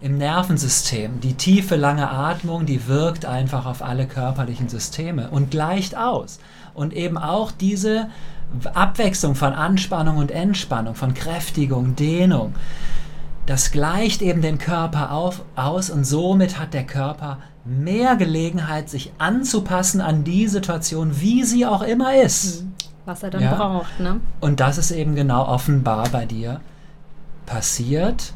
im 0.00 0.18
Nervensystem. 0.18 1.20
Die 1.20 1.34
tiefe, 1.34 1.76
lange 1.76 2.10
Atmung, 2.10 2.66
die 2.66 2.86
wirkt 2.86 3.24
einfach 3.24 3.64
auf 3.66 3.82
alle 3.82 4.06
körperlichen 4.06 4.68
Systeme 4.68 5.30
und 5.30 5.50
gleicht 5.50 5.96
aus. 5.96 6.38
Und 6.74 6.92
eben 6.92 7.16
auch 7.16 7.50
diese 7.50 8.08
Abwechslung 8.74 9.34
von 9.34 9.52
Anspannung 9.52 10.16
und 10.16 10.30
Entspannung, 10.30 10.94
von 10.94 11.14
Kräftigung, 11.14 11.96
Dehnung, 11.96 12.54
das 13.46 13.70
gleicht 13.70 14.22
eben 14.22 14.42
den 14.42 14.58
Körper 14.58 15.12
auf, 15.12 15.42
aus 15.54 15.90
und 15.90 16.04
somit 16.04 16.58
hat 16.58 16.74
der 16.74 16.84
Körper 16.84 17.38
mehr 17.64 18.16
Gelegenheit, 18.16 18.88
sich 18.88 19.12
anzupassen 19.18 20.00
an 20.00 20.24
die 20.24 20.48
Situation, 20.48 21.20
wie 21.20 21.44
sie 21.44 21.66
auch 21.66 21.82
immer 21.82 22.14
ist. 22.16 22.64
Was 23.04 23.22
er 23.22 23.30
dann 23.30 23.42
Ja. 23.42 23.54
braucht, 23.54 24.00
ne? 24.00 24.20
Und 24.40 24.58
das 24.60 24.78
ist 24.78 24.90
eben 24.90 25.14
genau 25.14 25.46
offenbar 25.46 26.08
bei 26.10 26.26
dir 26.26 26.60
passiert 27.46 28.32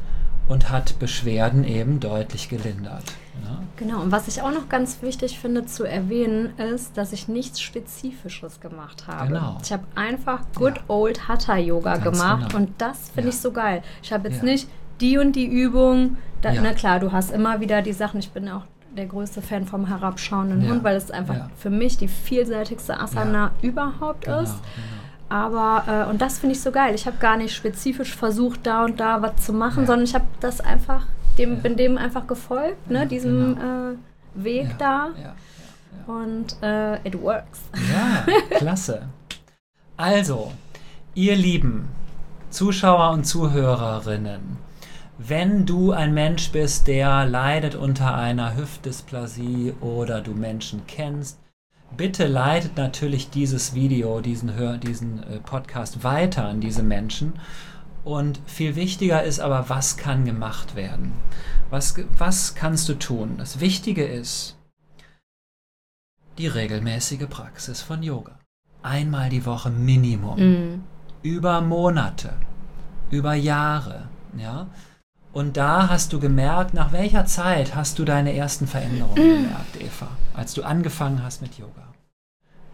und 0.47 0.69
hat 0.69 0.97
Beschwerden 0.99 1.63
eben 1.65 1.99
deutlich 1.99 2.47
gelindert. 2.49 3.03
Ne? 3.41 3.59
Genau, 3.77 4.01
und 4.01 4.11
was 4.11 4.27
ich 4.27 4.41
auch 4.41 4.51
noch 4.51 4.69
ganz 4.69 5.01
wichtig 5.01 5.39
finde 5.39 5.65
zu 5.65 5.83
erwähnen, 5.83 6.55
ist, 6.57 6.97
dass 6.97 7.13
ich 7.13 7.27
nichts 7.27 7.59
Spezifisches 7.61 8.59
gemacht 8.59 9.05
habe. 9.07 9.27
Genau. 9.29 9.57
Ich 9.63 9.71
habe 9.73 9.83
einfach 9.95 10.41
Good 10.55 10.77
Ja. 10.77 10.83
Old 10.87 11.27
Hatha 11.27 11.57
Yoga 11.57 11.97
Ganz 11.97 12.03
gemacht 12.19 12.49
genau. 12.49 12.63
und 12.63 12.69
das 12.79 13.09
finde 13.09 13.29
Ja. 13.29 13.35
ich 13.35 13.39
so 13.41 13.51
geil. 13.51 13.81
Ich 14.03 14.13
habe 14.13 14.29
jetzt 14.29 14.39
Ja. 14.39 14.45
nicht 14.45 14.67
die 14.99 15.17
und 15.17 15.35
die 15.35 15.47
Übung. 15.47 16.17
Da. 16.41 16.53
Na 16.61 16.73
klar, 16.73 16.99
du 16.99 17.11
hast 17.11 17.31
immer 17.31 17.59
wieder 17.59 17.81
die 17.81 17.93
Sachen. 17.93 18.19
Ich 18.19 18.31
bin 18.31 18.47
auch 18.49 18.63
der 18.95 19.05
größte 19.05 19.41
Fan 19.41 19.65
vom 19.65 19.87
herabschauenden. 19.87 20.67
Hund, 20.69 20.83
weil 20.83 20.95
es 20.97 21.11
einfach 21.11 21.49
für 21.57 21.69
mich 21.69 21.97
die 21.97 22.07
vielseitigste 22.07 22.99
Asana 22.99 23.51
überhaupt 23.61 24.25
Genau, 24.25 24.41
ist. 24.41 24.55
genau. 24.75 24.87
Aber, 25.29 25.83
äh, 25.87 26.09
und 26.09 26.21
das 26.21 26.39
finde 26.39 26.55
ich 26.55 26.61
so 26.61 26.71
geil. 26.71 26.93
Ich 26.93 27.05
habe 27.07 27.15
gar 27.17 27.37
nicht 27.37 27.55
spezifisch 27.55 28.13
versucht, 28.15 28.65
da 28.67 28.83
und 28.83 28.99
da 28.99 29.21
was 29.21 29.37
zu 29.45 29.53
machen, 29.53 29.85
sondern 29.85 30.03
ich 30.03 30.13
habe 30.13 30.25
das 30.41 30.59
einfach, 30.59 31.05
dem, 31.37 31.55
Ja. 31.55 31.59
bin 31.61 31.77
dem 31.77 31.97
einfach 31.97 32.27
gefolgt, 32.27 32.89
ne, 32.89 33.07
diesem 33.07 33.55
genau. 33.55 33.91
äh, 33.91 33.95
Weg 34.35 34.77
da. 34.77 35.09
Und 36.07 36.55
äh, 36.61 36.95
it 37.07 37.21
works. 37.21 37.61
Ja, 37.91 38.25
klasse. 38.57 39.03
Also, 39.97 40.51
ihr 41.13 41.35
lieben 41.35 41.89
Zuschauer 42.49 43.11
und 43.11 43.25
Zuhörerinnen, 43.25 44.57
wenn 45.17 45.65
du 45.65 45.91
ein 45.91 46.13
Mensch 46.13 46.51
bist, 46.51 46.87
der 46.87 47.25
leidet 47.25 47.75
unter 47.75 48.15
einer 48.15 48.55
Hüftdysplasie 48.55 49.73
oder 49.79 50.21
du 50.21 50.31
Menschen 50.31 50.81
kennst, 50.87 51.37
bitte 51.95 52.25
leitet 52.25 52.77
natürlich 52.77 53.29
dieses 53.29 53.75
Video, 53.75 54.21
diesen, 54.21 54.55
Hör, 54.55 54.77
diesen 54.77 55.21
äh, 55.23 55.39
Podcast 55.39 56.03
weiter 56.03 56.45
an 56.45 56.61
diese 56.61 56.83
Menschen. 56.83 57.33
Und 58.03 58.39
viel 58.45 58.75
wichtiger 58.75 59.23
ist 59.23 59.39
aber, 59.39 59.69
was 59.69 59.97
kann 59.97 60.25
gemacht 60.25 60.75
werden? 60.75 61.13
Was, 61.69 61.95
was 62.17 62.55
kannst 62.55 62.89
du 62.89 62.95
tun? 62.95 63.35
Das 63.37 63.59
Wichtige 63.59 64.05
ist, 64.05 64.57
die 66.37 66.47
regelmäßige 66.47 67.27
Praxis 67.29 67.81
von 67.81 68.01
Yoga. 68.01 68.39
Einmal 68.81 69.29
die 69.29 69.45
Woche 69.45 69.69
Minimum. 69.69 70.39
Mm. 70.39 70.83
Über 71.21 71.61
Monate, 71.61 72.33
über 73.11 73.35
Jahre. 73.35 74.09
Ja? 74.35 74.67
Und 75.33 75.55
da 75.55 75.87
hast 75.87 76.11
du 76.13 76.19
gemerkt, 76.19 76.73
nach 76.73 76.91
welcher 76.91 77.25
Zeit 77.25 77.75
hast 77.75 77.99
du 77.99 78.05
deine 78.05 78.35
ersten 78.35 78.65
Veränderungen 78.65 79.15
gemerkt, 79.15 79.79
Eva, 79.79 80.07
als 80.33 80.53
du 80.53 80.63
angefangen 80.63 81.23
hast 81.23 81.41
mit 81.41 81.57
Yoga? 81.57 81.93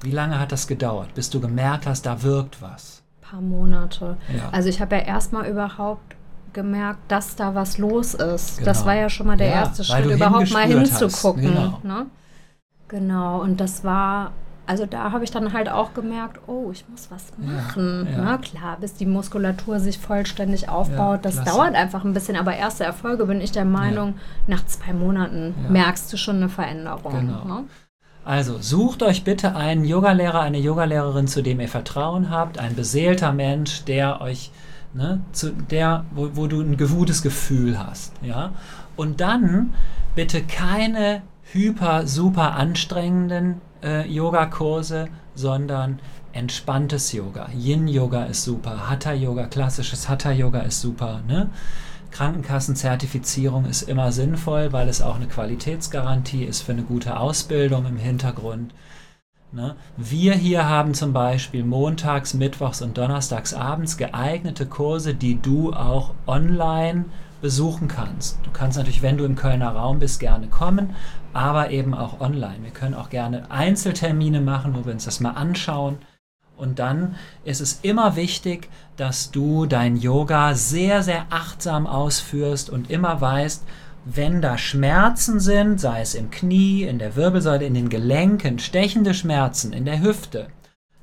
Wie 0.01 0.11
lange 0.11 0.39
hat 0.39 0.51
das 0.51 0.67
gedauert, 0.67 1.13
bis 1.13 1.29
du 1.29 1.41
gemerkt 1.41 1.85
hast, 1.85 2.05
da 2.05 2.23
wirkt 2.23 2.61
was? 2.61 3.03
Paar 3.29 3.41
Monate. 3.41 4.17
Ja. 4.35 4.49
Also 4.51 4.69
ich 4.69 4.79
habe 4.81 4.95
ja 4.95 5.01
erstmal 5.01 5.47
überhaupt 5.49 6.15
gemerkt, 6.53 6.99
dass 7.09 7.35
da 7.35 7.55
was 7.55 7.77
los 7.77 8.13
ist. 8.13 8.57
Genau. 8.59 8.65
Das 8.65 8.85
war 8.85 8.95
ja 8.95 9.09
schon 9.09 9.27
mal 9.27 9.37
der 9.37 9.47
Ja, 9.49 9.53
erste 9.55 9.83
Schritt, 9.83 10.05
überhaupt 10.05 10.51
mal 10.51 10.63
hinzugucken. 10.65 11.43
Genau. 11.43 11.79
Ne? 11.83 12.05
genau, 12.87 13.41
und 13.41 13.59
das 13.59 13.83
war, 13.83 14.31
also 14.65 14.85
da 14.85 15.11
habe 15.11 15.23
ich 15.25 15.31
dann 15.31 15.51
halt 15.53 15.69
auch 15.69 15.93
gemerkt, 15.93 16.39
oh, 16.47 16.69
ich 16.71 16.85
muss 16.89 17.11
was 17.11 17.25
Ja, 17.37 17.51
machen. 17.53 18.07
ja. 18.09 18.17
Na 18.23 18.37
klar, 18.37 18.77
bis 18.79 18.93
die 18.93 19.05
Muskulatur 19.05 19.79
sich 19.79 19.97
vollständig 19.99 20.69
aufbaut, 20.69 21.25
das 21.25 21.35
klasse. 21.35 21.51
dauert 21.51 21.75
einfach 21.75 22.05
ein 22.05 22.13
bisschen, 22.13 22.37
aber 22.37 22.55
erste 22.55 22.85
Erfolge 22.85 23.25
bin 23.25 23.41
ich 23.41 23.51
der 23.51 23.65
Meinung, 23.65 24.15
nach 24.47 24.65
zwei 24.65 24.93
Monaten 24.93 25.53
Ja. 25.65 25.69
merkst 25.69 26.11
du 26.13 26.17
schon 26.17 26.37
eine 26.37 26.49
Veränderung. 26.49 27.11
Genau. 27.11 27.43
Ne? 27.43 27.63
Also 28.27 28.57
sucht 28.59 29.03
euch 29.03 29.23
bitte 29.23 29.55
einen 29.55 29.85
Yogalehrer, 29.85 30.41
eine 30.41 30.59
Yogalehrerin, 30.59 31.29
zu 31.29 31.41
dem 31.41 31.61
ihr 31.61 31.69
Vertrauen 31.69 32.29
habt, 32.29 32.59
ein 32.59 32.75
beseelter 32.75 33.31
Mensch, 33.31 33.85
der 33.85 34.19
euch, 34.19 34.51
ne, 34.93 35.21
zu 35.31 35.53
der, 35.53 36.03
wo, 36.11 36.31
wo 36.33 36.47
du 36.47 36.59
ein 36.59 36.75
gutes 36.75 37.21
Gefühl 37.21 37.79
hast, 37.79 38.11
ja. 38.21 38.51
Und 38.97 39.21
dann 39.21 39.73
bitte 40.13 40.41
keine 40.41 41.21
hyper, 41.53 42.05
super 42.05 42.55
anstrengenden 42.55 43.61
äh, 43.81 44.05
Yogakurse, 44.05 45.07
sondern 45.33 45.99
entspanntes 46.33 47.13
Yoga. 47.13 47.47
Yin-Yoga 47.57 48.25
ist 48.25 48.43
super, 48.43 48.89
Hatha-Yoga, 48.89 49.45
klassisches 49.45 50.09
Hatha-Yoga 50.09 50.59
ist 50.63 50.81
super, 50.81 51.21
ne? 51.25 51.49
Krankenkassenzertifizierung 52.17 53.65
ist 53.65 53.83
immer 53.83 54.11
sinnvoll, 54.11 54.73
weil 54.73 54.89
es 54.89 55.03
auch 55.03 55.17
eine 55.17 55.27
Qualitätsgarantie 55.27 56.45
ist 56.45 56.63
für 56.63 56.71
eine 56.71 56.81
gute 56.81 57.19
Ausbildung 57.19 57.85
im 57.85 57.97
Hintergrund. 57.97 58.73
Ne? 59.51 59.75
Wir 59.97 60.33
hier 60.33 60.67
haben 60.67 60.95
zum 60.95 61.13
Beispiel 61.13 61.63
montags, 61.63 62.33
mittwochs 62.33 62.81
und 62.81 62.97
donnerstags 62.97 63.53
abends 63.53 63.97
geeignete 63.97 64.65
Kurse, 64.65 65.13
die 65.13 65.39
du 65.39 65.73
auch 65.73 66.15
online 66.25 67.05
besuchen 67.39 67.87
kannst. 67.87 68.39
Du 68.41 68.49
kannst 68.49 68.79
natürlich, 68.79 69.03
wenn 69.03 69.17
du 69.17 69.23
im 69.23 69.35
Kölner 69.35 69.69
Raum 69.69 69.99
bist, 69.99 70.19
gerne 70.19 70.47
kommen, 70.47 70.95
aber 71.33 71.69
eben 71.69 71.93
auch 71.93 72.19
online. 72.19 72.63
Wir 72.63 72.71
können 72.71 72.95
auch 72.95 73.11
gerne 73.11 73.51
Einzeltermine 73.51 74.41
machen, 74.41 74.75
wo 74.75 74.87
wir 74.87 74.93
uns 74.93 75.05
das 75.05 75.19
mal 75.19 75.33
anschauen. 75.33 75.99
Und 76.57 76.79
dann 76.79 77.15
ist 77.45 77.61
es 77.61 77.79
immer 77.83 78.15
wichtig, 78.15 78.69
dass 78.95 79.31
du 79.31 79.67
dein 79.67 79.95
Yoga 79.95 80.55
sehr, 80.55 81.03
sehr 81.03 81.27
achtsam 81.29 81.85
ausführst 81.85 82.69
und 82.69 82.89
immer 82.89 83.21
weißt, 83.21 83.63
wenn 84.05 84.41
da 84.41 84.57
Schmerzen 84.57 85.39
sind, 85.39 85.79
sei 85.79 86.01
es 86.01 86.15
im 86.15 86.31
Knie, 86.31 86.83
in 86.83 86.97
der 86.97 87.15
Wirbelsäule, 87.15 87.65
in 87.65 87.73
den 87.73 87.89
Gelenken, 87.89 88.57
stechende 88.57 89.13
Schmerzen, 89.13 89.71
in 89.71 89.85
der 89.85 90.01
Hüfte, 90.01 90.47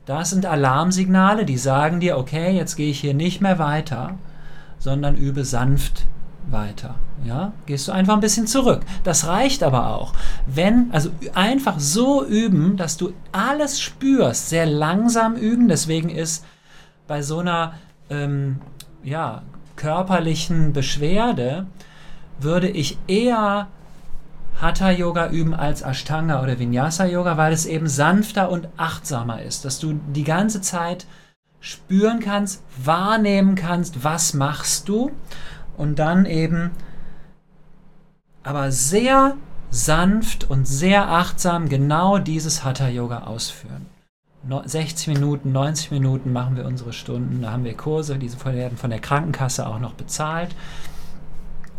das 0.07 0.31
sind 0.31 0.45
Alarmsignale, 0.45 1.45
die 1.45 1.57
sagen 1.57 2.01
dir, 2.01 2.19
okay, 2.19 2.55
jetzt 2.55 2.77
gehe 2.77 2.91
ich 2.91 3.01
hier 3.01 3.15
nicht 3.15 3.41
mehr 3.41 3.59
weiter, 3.59 4.19
sondern 4.79 5.17
übe 5.17 5.45
sanft 5.45 6.07
weiter. 6.51 6.97
Ja, 7.25 7.53
gehst 7.67 7.89
du 7.89 7.93
einfach 7.93 8.15
ein 8.15 8.21
bisschen 8.21 8.47
zurück. 8.47 8.83
Das 9.03 9.27
reicht 9.27 9.63
aber 9.63 9.89
auch. 9.97 10.13
Wenn, 10.47 10.91
also 10.93 11.11
einfach 11.35 11.79
so 11.79 12.25
üben, 12.25 12.77
dass 12.77 12.97
du 12.97 13.13
alles 13.33 13.81
spürst, 13.81 14.51
sehr 14.51 14.67
langsam 14.67 15.37
üben. 15.37 15.69
Deswegen 15.69 16.11
ist 16.11 16.45
bei 17.07 17.23
so 17.23 17.39
einer 17.39 17.75
ähm, 18.11 18.61
ja, 19.03 19.43
körperlichen 19.77 20.73
Beschwerde 20.73 21.67
würde 22.39 22.69
ich 22.69 22.99
eher 23.07 23.69
Hatha 24.61 24.91
Yoga 24.91 25.31
üben 25.31 25.55
als 25.55 25.83
Ashtanga 25.83 26.43
oder 26.43 26.59
Vinyasa 26.59 27.07
Yoga, 27.07 27.37
weil 27.37 27.53
es 27.53 27.67
eben 27.67 27.89
sanfter 27.89 28.51
und 28.51 28.69
achtsamer 28.77 29.43
ist, 29.43 29.65
dass 29.65 29.79
du 29.79 29.99
die 30.15 30.25
ganze 30.25 30.61
Zeit 30.61 31.07
spüren 31.61 32.21
kannst, 32.21 32.63
wahrnehmen 32.77 33.55
kannst, 33.55 34.05
was 34.05 34.35
machst 34.35 34.89
du 34.89 35.11
und 35.77 35.99
dann 35.99 36.27
eben 36.27 36.71
aber 38.43 38.71
sehr 38.71 39.37
sanft 39.71 40.49
und 40.49 40.69
sehr 40.69 41.09
achtsam 41.09 41.69
genau 41.69 42.19
dieses 42.19 42.65
Hatha 42.65 42.89
Yoga 42.89 43.25
ausführen. 43.25 43.87
60 44.67 45.09
Minuten, 45.09 45.53
90 45.53 45.91
Minuten 45.91 46.33
machen 46.33 46.57
wir 46.57 46.67
unsere 46.67 46.93
Stunden, 46.93 47.43
da 47.43 47.53
haben 47.53 47.65
wir 47.65 47.75
Kurse, 47.75 48.19
diese 48.19 48.45
werden 48.45 48.77
von 48.77 48.91
der 48.91 49.01
Krankenkasse 49.01 49.67
auch 49.67 49.81
noch 49.81 49.95
bezahlt, 49.95 50.55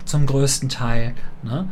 zum 0.03 0.25
größten 0.25 0.69
Teil. 0.69 1.13
Ne? 1.43 1.69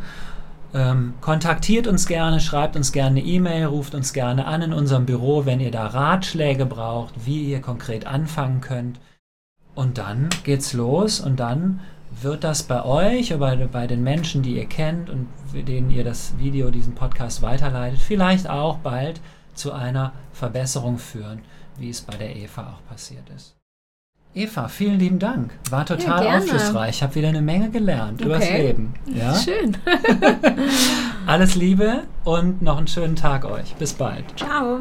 Ähm, 0.72 1.14
kontaktiert 1.20 1.86
uns 1.86 2.06
gerne, 2.06 2.40
schreibt 2.40 2.76
uns 2.76 2.92
gerne 2.92 3.20
eine 3.20 3.28
E-Mail, 3.28 3.66
ruft 3.66 3.94
uns 3.94 4.12
gerne 4.12 4.46
an 4.46 4.62
in 4.62 4.72
unserem 4.72 5.04
Büro, 5.04 5.46
wenn 5.46 5.60
ihr 5.60 5.70
da 5.70 5.86
Ratschläge 5.86 6.64
braucht, 6.66 7.26
wie 7.26 7.44
ihr 7.44 7.60
konkret 7.60 8.06
anfangen 8.06 8.60
könnt. 8.60 9.00
Und 9.74 9.98
dann 9.98 10.28
geht's 10.44 10.72
los 10.72 11.20
und 11.20 11.40
dann 11.40 11.80
wird 12.20 12.44
das 12.44 12.62
bei 12.62 12.84
euch 12.84 13.32
oder 13.34 13.56
bei, 13.56 13.86
den 13.86 14.02
Menschen, 14.02 14.42
die 14.42 14.56
ihr 14.56 14.66
kennt 14.66 15.10
und 15.10 15.28
denen 15.52 15.90
ihr 15.90 16.04
das 16.04 16.34
Video, 16.38 16.70
diesen 16.70 16.94
Podcast 16.94 17.42
weiterleitet, 17.42 18.00
vielleicht 18.00 18.48
auch 18.48 18.78
bald 18.78 19.20
zu 19.54 19.72
einer 19.72 20.12
Verbesserung 20.32 20.98
führen, 20.98 21.40
wie 21.78 21.90
es 21.90 22.00
bei 22.00 22.16
der 22.16 22.34
Eva 22.34 22.74
auch 22.74 22.88
passiert 22.88 23.28
ist. 23.34 23.56
Eva, 24.34 24.66
vielen 24.66 24.98
lieben 24.98 25.20
Dank. 25.20 25.56
War 25.70 25.86
total 25.86 26.22
gerne. 26.22 26.38
aufschlussreich. 26.38 26.96
Ich 26.96 27.02
habe 27.04 27.14
wieder 27.14 27.28
eine 27.28 27.42
Menge 27.42 27.70
gelernt 27.70 28.20
übers 28.20 28.42
Okay. 28.42 28.66
Leben. 28.66 28.94
Ja? 29.06 29.34
Schön. 29.36 29.76
Alles 31.26 31.54
Liebe 31.54 32.02
und 32.24 32.60
noch 32.60 32.78
einen 32.78 32.88
schönen 32.88 33.14
Tag 33.14 33.44
euch. 33.44 33.74
Bis 33.76 33.92
bald. 33.92 34.24
Ciao. 34.36 34.80